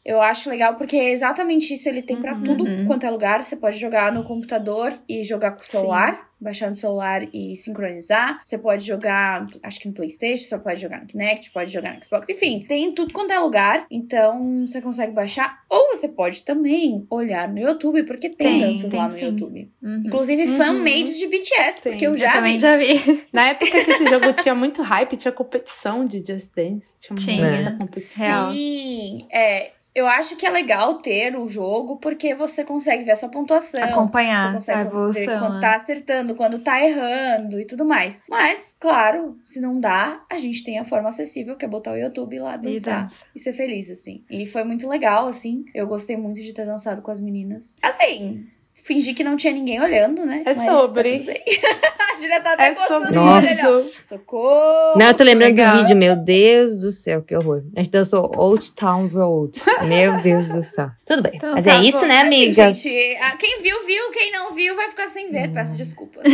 Eu 0.03 0.19
acho 0.19 0.49
legal 0.49 0.75
porque 0.75 0.95
é 0.95 1.11
exatamente 1.11 1.73
isso. 1.73 1.87
Ele 1.87 2.01
tem 2.01 2.19
pra 2.19 2.35
tudo 2.35 2.65
quanto 2.87 3.05
é 3.05 3.09
lugar. 3.09 3.43
Você 3.43 3.55
pode 3.55 3.77
jogar 3.77 4.11
no 4.11 4.23
computador 4.23 4.93
e 5.07 5.23
jogar 5.23 5.51
com 5.51 5.61
o 5.61 5.65
celular. 5.65 6.30
Baixar 6.41 6.69
no 6.69 6.75
celular 6.75 7.21
e 7.33 7.55
sincronizar. 7.55 8.39
Você 8.43 8.57
pode 8.57 8.83
jogar, 8.85 9.45
acho 9.61 9.79
que 9.79 9.87
no 9.87 9.93
Playstation. 9.93 10.43
Você 10.43 10.57
pode 10.57 10.81
jogar 10.81 10.99
no 11.01 11.05
Kinect, 11.07 11.51
pode 11.51 11.71
jogar 11.71 11.93
no 11.95 12.03
Xbox. 12.03 12.27
Enfim, 12.29 12.65
tem 12.67 12.85
em 12.85 12.91
tudo 12.93 13.13
quanto 13.13 13.31
é 13.31 13.37
lugar. 13.39 13.85
Então, 13.91 14.65
você 14.65 14.81
consegue 14.81 15.11
baixar. 15.11 15.59
Ou 15.69 15.89
você 15.95 16.07
pode 16.09 16.41
também 16.43 17.05
olhar 17.09 17.47
no 17.47 17.59
YouTube, 17.59 18.03
porque 18.03 18.29
tem, 18.29 18.59
Tem, 18.59 18.59
danças 18.59 18.89
tem 18.91 18.99
lá 18.99 19.05
no 19.07 19.11
sim. 19.13 19.25
YouTube. 19.25 19.71
Uhum. 19.83 20.03
Inclusive, 20.05 20.43
Uhum. 20.49 20.57
fan-made 20.57 21.17
de 21.19 21.27
BTS, 21.27 21.81
porque 21.81 21.97
Tem. 21.99 22.07
eu 22.07 22.11
Eu 22.13 22.17
já 22.17 22.33
também 22.33 22.53
vi. 22.53 22.59
já 22.59 22.75
vi. 22.77 23.27
Na 23.31 23.49
época 23.49 23.69
que 23.69 23.91
esse 23.91 24.07
jogo 24.07 24.33
tinha 24.33 24.55
muito 24.55 24.81
hype, 24.81 25.15
tinha 25.17 25.31
competição 25.31 26.05
de 26.05 26.23
Just 26.25 26.49
Dance. 26.55 26.87
Tinha, 26.99 27.15
Tinha. 27.15 27.51
muita 27.55 27.71
competição. 27.77 28.51
Sim, 28.51 29.27
é. 29.31 29.71
Eu 29.93 30.07
acho 30.07 30.37
que 30.37 30.45
é 30.45 30.49
legal 30.49 30.93
ter 30.99 31.35
o 31.35 31.45
jogo 31.49 31.97
porque 31.97 32.33
você 32.33 32.63
consegue 32.63 33.03
ver 33.03 33.11
a 33.11 33.15
sua 33.17 33.27
pontuação. 33.27 33.83
Acompanhar 33.83 34.39
Você 34.39 34.47
a 34.47 34.53
consegue 34.53 34.83
ver 34.83 34.87
evolução. 34.87 35.39
quando 35.39 35.53
né? 35.55 35.59
tá 35.59 35.75
acertando, 35.75 36.30
quando 36.35 36.59
tá 36.59 36.81
errando 36.83 37.59
e 37.59 37.65
tudo 37.65 37.85
mais. 37.85 38.23
Mas, 38.29 38.75
claro, 38.79 39.37
se 39.43 39.59
não 39.59 39.79
dá, 39.79 40.25
a 40.29 40.37
gente 40.37 40.63
tem 40.63 40.79
a 40.79 40.83
forma 40.83 41.09
acessível, 41.09 41.55
que 41.55 41.65
é 41.65 41.67
botar 41.67 41.93
o 41.93 41.97
YouTube 41.97 42.39
lá 42.39 42.55
E 42.55 42.59
dançar 42.59 43.03
dança. 43.03 43.25
e 43.35 43.39
ser 43.39 43.53
feliz, 43.53 43.89
assim. 43.89 44.23
E 44.29 44.45
foi 44.45 44.63
muito 44.63 44.87
legal, 44.87 45.27
assim. 45.27 45.65
Eu 45.73 45.87
gostei 45.87 46.15
muito 46.17 46.41
de 46.41 46.53
ter 46.53 46.65
dançado 46.65 47.01
com 47.01 47.11
as 47.11 47.19
meninas. 47.19 47.77
Assim, 47.81 48.45
fingi 48.83 49.13
que 49.13 49.23
não 49.23 49.35
tinha 49.35 49.53
ninguém 49.53 49.81
olhando, 49.81 50.25
né? 50.25 50.43
É 50.45 50.53
Mas 50.53 50.79
sobre. 50.79 51.11
Tá 51.11 51.17
tudo 51.17 51.25
bem. 51.25 51.43
a 52.13 52.19
Julia 52.19 52.41
tá 52.41 52.53
até 52.53 52.67
É 52.69 52.75
sobre 52.75 53.17
isso. 53.39 54.05
Socorro! 54.05 54.97
Não, 54.97 55.07
eu 55.07 55.13
tô 55.13 55.23
lembrando 55.23 55.51
legal. 55.51 55.75
do 55.75 55.81
vídeo, 55.81 55.95
meu 55.95 56.15
Deus 56.15 56.77
do 56.77 56.91
céu, 56.91 57.21
que 57.21 57.35
horror. 57.35 57.63
A 57.75 57.79
gente 57.81 57.91
dançou 57.91 58.31
Old 58.35 58.71
Town 58.73 59.07
Road. 59.07 59.59
Meu 59.87 60.21
Deus 60.21 60.49
do 60.49 60.61
céu. 60.61 60.89
Tudo 61.05 61.21
bem. 61.23 61.33
Então 61.35 61.53
Mas 61.53 61.65
tá 61.65 61.75
é 61.75 61.83
isso, 61.83 61.99
bom. 61.99 62.05
né, 62.07 62.17
Assim, 62.17 62.27
amigas? 62.27 62.81
gente, 62.81 63.17
quem 63.39 63.61
viu, 63.61 63.85
viu. 63.85 64.11
Quem 64.11 64.31
não 64.31 64.53
viu, 64.53 64.75
vai 64.75 64.89
ficar 64.89 65.07
sem 65.07 65.31
ver. 65.31 65.51
Peço 65.51 65.75
desculpas. 65.77 66.23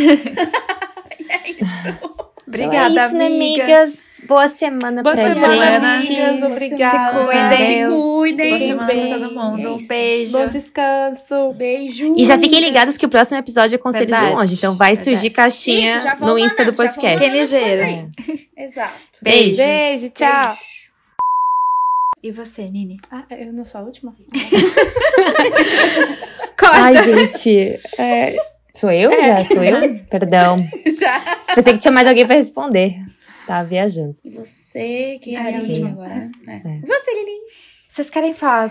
é 1.30 1.52
isso. 1.52 2.17
Obrigada, 2.48 2.90
então 2.90 3.04
é 3.04 3.08
isso, 3.08 3.18
né, 3.18 3.26
amigas. 3.26 3.70
amigas? 3.70 4.22
Boa 4.26 4.48
semana 4.48 5.04
Boa 5.04 5.16
pra 5.16 5.34
semana, 5.34 5.94
gente. 5.96 6.22
amigas. 6.22 6.52
Obrigada. 6.52 7.56
Se 7.58 7.68
Deus. 7.68 8.02
cuidem. 8.02 8.50
Boa 8.50 8.60
semana 8.60 8.86
pra 8.88 8.96
bem. 8.96 9.14
todo 9.14 9.32
mundo. 9.36 9.68
É 9.68 9.72
Um 9.72 9.78
beijo. 9.88 10.32
Bom 10.38 10.48
descanso. 10.48 11.54
Beijo. 11.54 12.14
E 12.18 12.24
já 12.24 12.40
fiquem 12.40 12.62
ligados 12.62 12.96
que 12.98 13.06
o 13.06 13.10
próximo 13.10 13.38
episódio 13.38 13.76
é 13.76 13.78
Conselhos 13.78 14.10
Verdade, 14.12 14.32
de 14.32 14.36
Longe. 14.38 14.56
Então 14.56 14.78
vai 14.78 14.96
verdade. 14.96 15.04
surgir 15.16 15.30
caixinha 15.32 15.98
Isso, 15.98 16.26
no 16.26 16.40
Insta 16.40 16.64
do 16.64 16.74
podcast. 16.74 17.20
Coisas 17.20 17.54
aí. 17.54 18.08
Exato. 18.56 18.94
Beijo. 19.22 19.58
Beijo, 19.58 20.10
tchau. 20.12 20.44
Beijo. 20.48 20.78
E 22.24 22.32
você, 22.32 22.62
Nini? 22.64 22.98
Ah, 23.12 23.24
eu 23.32 23.52
não 23.54 23.64
sou 23.66 23.82
a 23.82 23.84
última? 23.84 24.16
Ai, 26.72 27.04
gente. 27.04 27.80
é, 27.98 28.36
Sou 28.78 28.92
eu 28.92 29.10
já? 29.12 29.44
Sou 29.46 29.64
eu? 29.64 30.00
Perdão. 30.10 30.58
Já. 31.00 31.20
Pensei 31.56 31.74
que 31.74 31.80
tinha 31.80 31.92
mais 31.92 32.08
alguém 32.08 32.26
pra 32.28 32.36
responder. 32.36 32.96
Tava 33.46 33.68
viajando. 33.68 34.16
E 34.24 34.30
você, 34.30 35.18
quem 35.22 35.36
é 35.36 35.40
a 35.40 35.52
eu. 35.64 35.88
agora, 35.88 36.16
né? 36.16 36.32
É. 36.48 36.54
É. 36.70 36.80
Você, 36.82 37.12
Lili. 37.14 37.38
Vocês 37.90 38.10
querem 38.12 38.34
falar, 38.34 38.70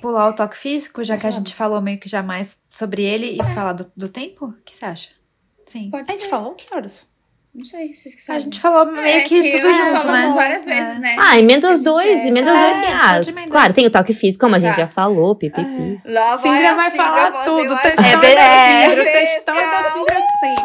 pular 0.00 0.28
o 0.30 0.32
toque 0.32 0.56
físico, 0.56 1.04
já 1.04 1.14
Pode 1.14 1.20
que 1.20 1.26
a 1.26 1.30
falar. 1.30 1.44
gente 1.44 1.54
falou 1.54 1.80
meio 1.80 1.98
que 2.00 2.08
já 2.08 2.22
mais 2.22 2.56
sobre 2.68 3.02
ele 3.04 3.36
e 3.40 3.54
falar 3.54 3.72
do, 3.74 3.92
do 3.96 4.08
tempo? 4.08 4.46
O 4.46 4.52
que 4.64 4.74
você 4.76 4.84
acha? 4.84 5.10
Sim. 5.66 5.90
Pode 5.90 6.10
A 6.10 6.12
gente 6.12 6.24
ser. 6.24 6.28
falou 6.30 6.54
que 6.54 6.66
horas? 6.74 7.06
Não 7.54 7.64
sei, 7.64 7.94
vocês 7.94 8.12
que 8.16 8.20
A 8.20 8.24
sabem. 8.24 8.40
gente 8.42 8.58
falou 8.58 8.84
meio 8.86 9.06
É, 9.18 9.20
que, 9.20 9.36
tudo 9.52 9.68
eu 9.68 9.70
já 9.76 9.84
junto, 9.90 10.00
falamos 10.02 10.34
né? 10.34 10.42
várias 10.42 10.64
vezes, 10.64 10.96
É. 10.96 10.98
né? 10.98 11.16
Ah, 11.16 11.38
emenda 11.38 11.68
os 11.68 11.72
A 11.72 11.76
gente 11.76 11.84
dois, 11.84 12.20
é- 12.20 12.26
emenda 12.26 12.52
os 12.52 12.58
É, 12.58 12.62
dois 12.62 12.76
assim. 13.22 13.32
Ah, 13.38 13.48
claro, 13.48 13.72
tem 13.72 13.86
o 13.86 13.90
toque 13.90 14.12
físico, 14.12 14.44
como 14.44 14.56
a 14.56 14.58
gente 14.58 14.74
Tá. 14.74 14.80
já 14.82 14.86
falou, 14.88 15.36
pipipi. 15.36 16.00
Lá 16.04 16.36
Cindra 16.38 16.72
a 16.72 16.74
vai 16.74 16.90
Cindra 16.90 17.04
falar 17.06 17.32
fazer 17.32 17.44
tudo. 17.44 17.72
o 17.74 17.78
Textão 17.78 18.04
É, 18.04 18.16
da 18.16 18.26
é. 18.28 18.88
Cindra, 18.88 19.02
o 19.02 19.06
textão 19.06 19.54
da. 19.54 19.82
Cindra 19.92 20.22
sempre. 20.40 20.64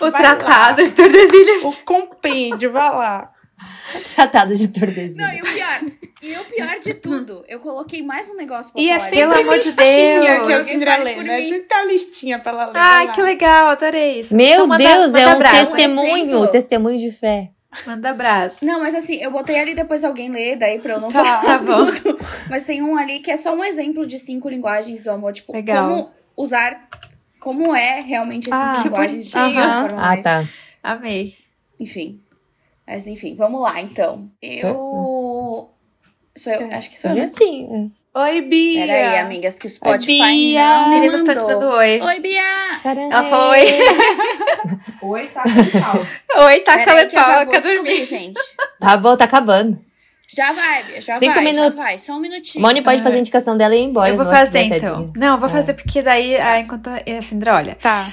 O 0.00 0.10
Vai 0.12 0.22
tratado 0.22 0.80
lá. 0.80 0.86
de 0.86 0.92
Tordesilhas. 0.92 1.64
O 1.64 1.72
compêndio, 1.84 2.70
vai 2.70 2.90
lá. 2.90 3.30
Tratado 4.14 4.54
de 4.54 4.64
Não, 4.66 4.72
Tordesilhas. 4.72 5.32
e 5.36 5.40
o 5.40 5.44
pior, 5.44 5.80
e 6.22 6.36
o 6.38 6.44
pior 6.44 6.80
de 6.80 6.94
tudo, 6.94 7.44
eu 7.48 7.58
coloquei 7.60 8.02
mais 8.02 8.28
um 8.28 8.34
negócio 8.36 8.72
pra 8.72 8.80
E 8.80 8.88
é 8.88 8.98
sempre 8.98 9.16
Pelo 9.18 9.32
amor 9.34 9.58
de 9.58 9.66
listinha 9.66 10.20
Deus. 10.20 10.46
que 10.46 10.52
a 10.52 10.58
Alguém 10.58 10.78
lê, 11.04 11.14
por 11.14 11.24
né? 11.24 11.42
Sempre 11.42 11.74
a 11.76 11.84
listinha 11.86 12.38
pra 12.38 12.52
ela 12.52 12.66
ler. 12.66 12.72
Ai, 12.76 13.06
lá. 13.06 13.12
que 13.12 13.22
legal, 13.22 13.68
adorei 13.70 14.20
isso. 14.20 14.34
Meu 14.34 14.46
Então 14.48 14.66
manda- 14.66 14.84
Deus, 14.84 15.14
é 15.14 15.24
manda 15.24 15.34
um 15.34 15.38
brasa. 15.38 15.58
testemunho, 15.72 16.26
exemplo. 16.28 16.48
testemunho 16.48 16.98
de 16.98 17.10
fé. 17.10 17.50
Manda 17.86 18.12
brasa. 18.12 18.56
Não, 18.62 18.80
mas 18.80 18.94
assim, 18.96 19.16
eu 19.22 19.30
botei 19.30 19.58
ali 19.58 19.74
depois 19.74 20.02
alguém 20.04 20.28
lê, 20.30 20.56
daí 20.56 20.78
pra 20.80 20.94
eu 20.94 21.00
não 21.00 21.08
Tá, 21.10 21.22
falar 21.24 21.42
tá 21.42 21.58
bom. 21.58 21.86
tudo. 21.86 22.18
Mas 22.48 22.64
tem 22.64 22.82
um 22.82 22.96
ali 22.96 23.20
que 23.20 23.30
é 23.30 23.36
só 23.36 23.54
um 23.54 23.62
exemplo 23.64 24.06
de 24.06 24.18
cinco 24.18 24.48
linguagens 24.48 25.02
do 25.02 25.10
amor, 25.10 25.32
tipo, 25.32 25.52
Legal. 25.52 25.88
como 25.88 26.10
usar, 26.36 26.88
como 27.38 27.74
é 27.74 28.00
realmente 28.00 28.50
as 28.52 28.56
cinco 28.58 28.70
Ah, 28.72 28.74
que 28.76 28.88
linguagens 28.88 29.24
de 29.26 29.30
forma 29.32 29.86
Ah, 29.92 29.96
mais- 29.96 30.24
tá. 30.24 30.44
Amei. 30.82 31.36
Enfim. 31.78 32.20
Mas 32.90 33.06
enfim, 33.06 33.36
vamos 33.36 33.60
lá 33.62 33.80
então. 33.80 34.28
Eu. 34.42 35.70
Sou 36.36 36.52
eu, 36.52 36.68
É. 36.70 36.74
acho 36.74 36.90
que 36.90 36.98
sou 36.98 37.12
eu. 37.12 37.16
né? 37.18 37.28
Sim. 37.28 37.92
Oi, 38.12 38.40
Bia. 38.40 38.80
Pera 38.86 38.92
aí, 39.12 39.18
amigas, 39.20 39.56
que 39.56 39.68
o 39.68 39.70
Spotify 39.70 40.06
Bia. 40.06 40.64
não 40.66 40.88
me 40.88 40.94
Meninas 40.96 41.20
estão 41.20 41.34
te 41.36 41.40
mandou. 41.42 41.60
dando 41.60 41.76
oi. 41.76 42.00
Oi, 42.00 42.18
Bia! 42.20 42.42
Ela 42.84 43.22
falou 43.30 43.50
oi. 43.50 43.64
Oi, 45.02 45.26
tá 45.28 45.42
calma. 45.44 46.06
Oi, 46.46 46.60
tá 46.60 46.76
vou 47.44 47.52
quer 47.52 47.60
dormir. 47.60 48.04
gente. 48.04 48.40
Tá 48.80 48.96
bom, 48.96 49.16
tá 49.16 49.24
acabando. 49.24 49.78
Já 50.26 50.52
vai, 50.52 50.82
Bia, 50.84 51.00
já 51.00 51.18
Cinco 51.20 51.34
vai, 51.34 51.44
minutos. 51.44 51.80
já 51.80 51.86
vai. 51.86 51.96
Só 51.98 52.12
um 52.14 52.20
minutinho. 52.20 52.62
Moni 52.64 52.82
pode 52.82 53.02
fazer 53.02 53.16
a 53.16 53.20
indicação 53.20 53.56
dela 53.56 53.74
e 53.76 53.78
ir 53.78 53.84
embora. 53.84 54.10
Eu 54.10 54.16
vou 54.16 54.26
fazer 54.26 54.62
então. 54.62 55.12
Não, 55.16 55.34
eu 55.34 55.38
vou 55.38 55.48
É. 55.48 55.52
fazer 55.52 55.74
porque 55.74 56.02
daí, 56.02 56.36
ah, 56.36 56.58
enquanto 56.58 56.88
a 56.88 57.22
Sindra 57.22 57.54
olha. 57.54 57.76
Tá. 57.76 58.12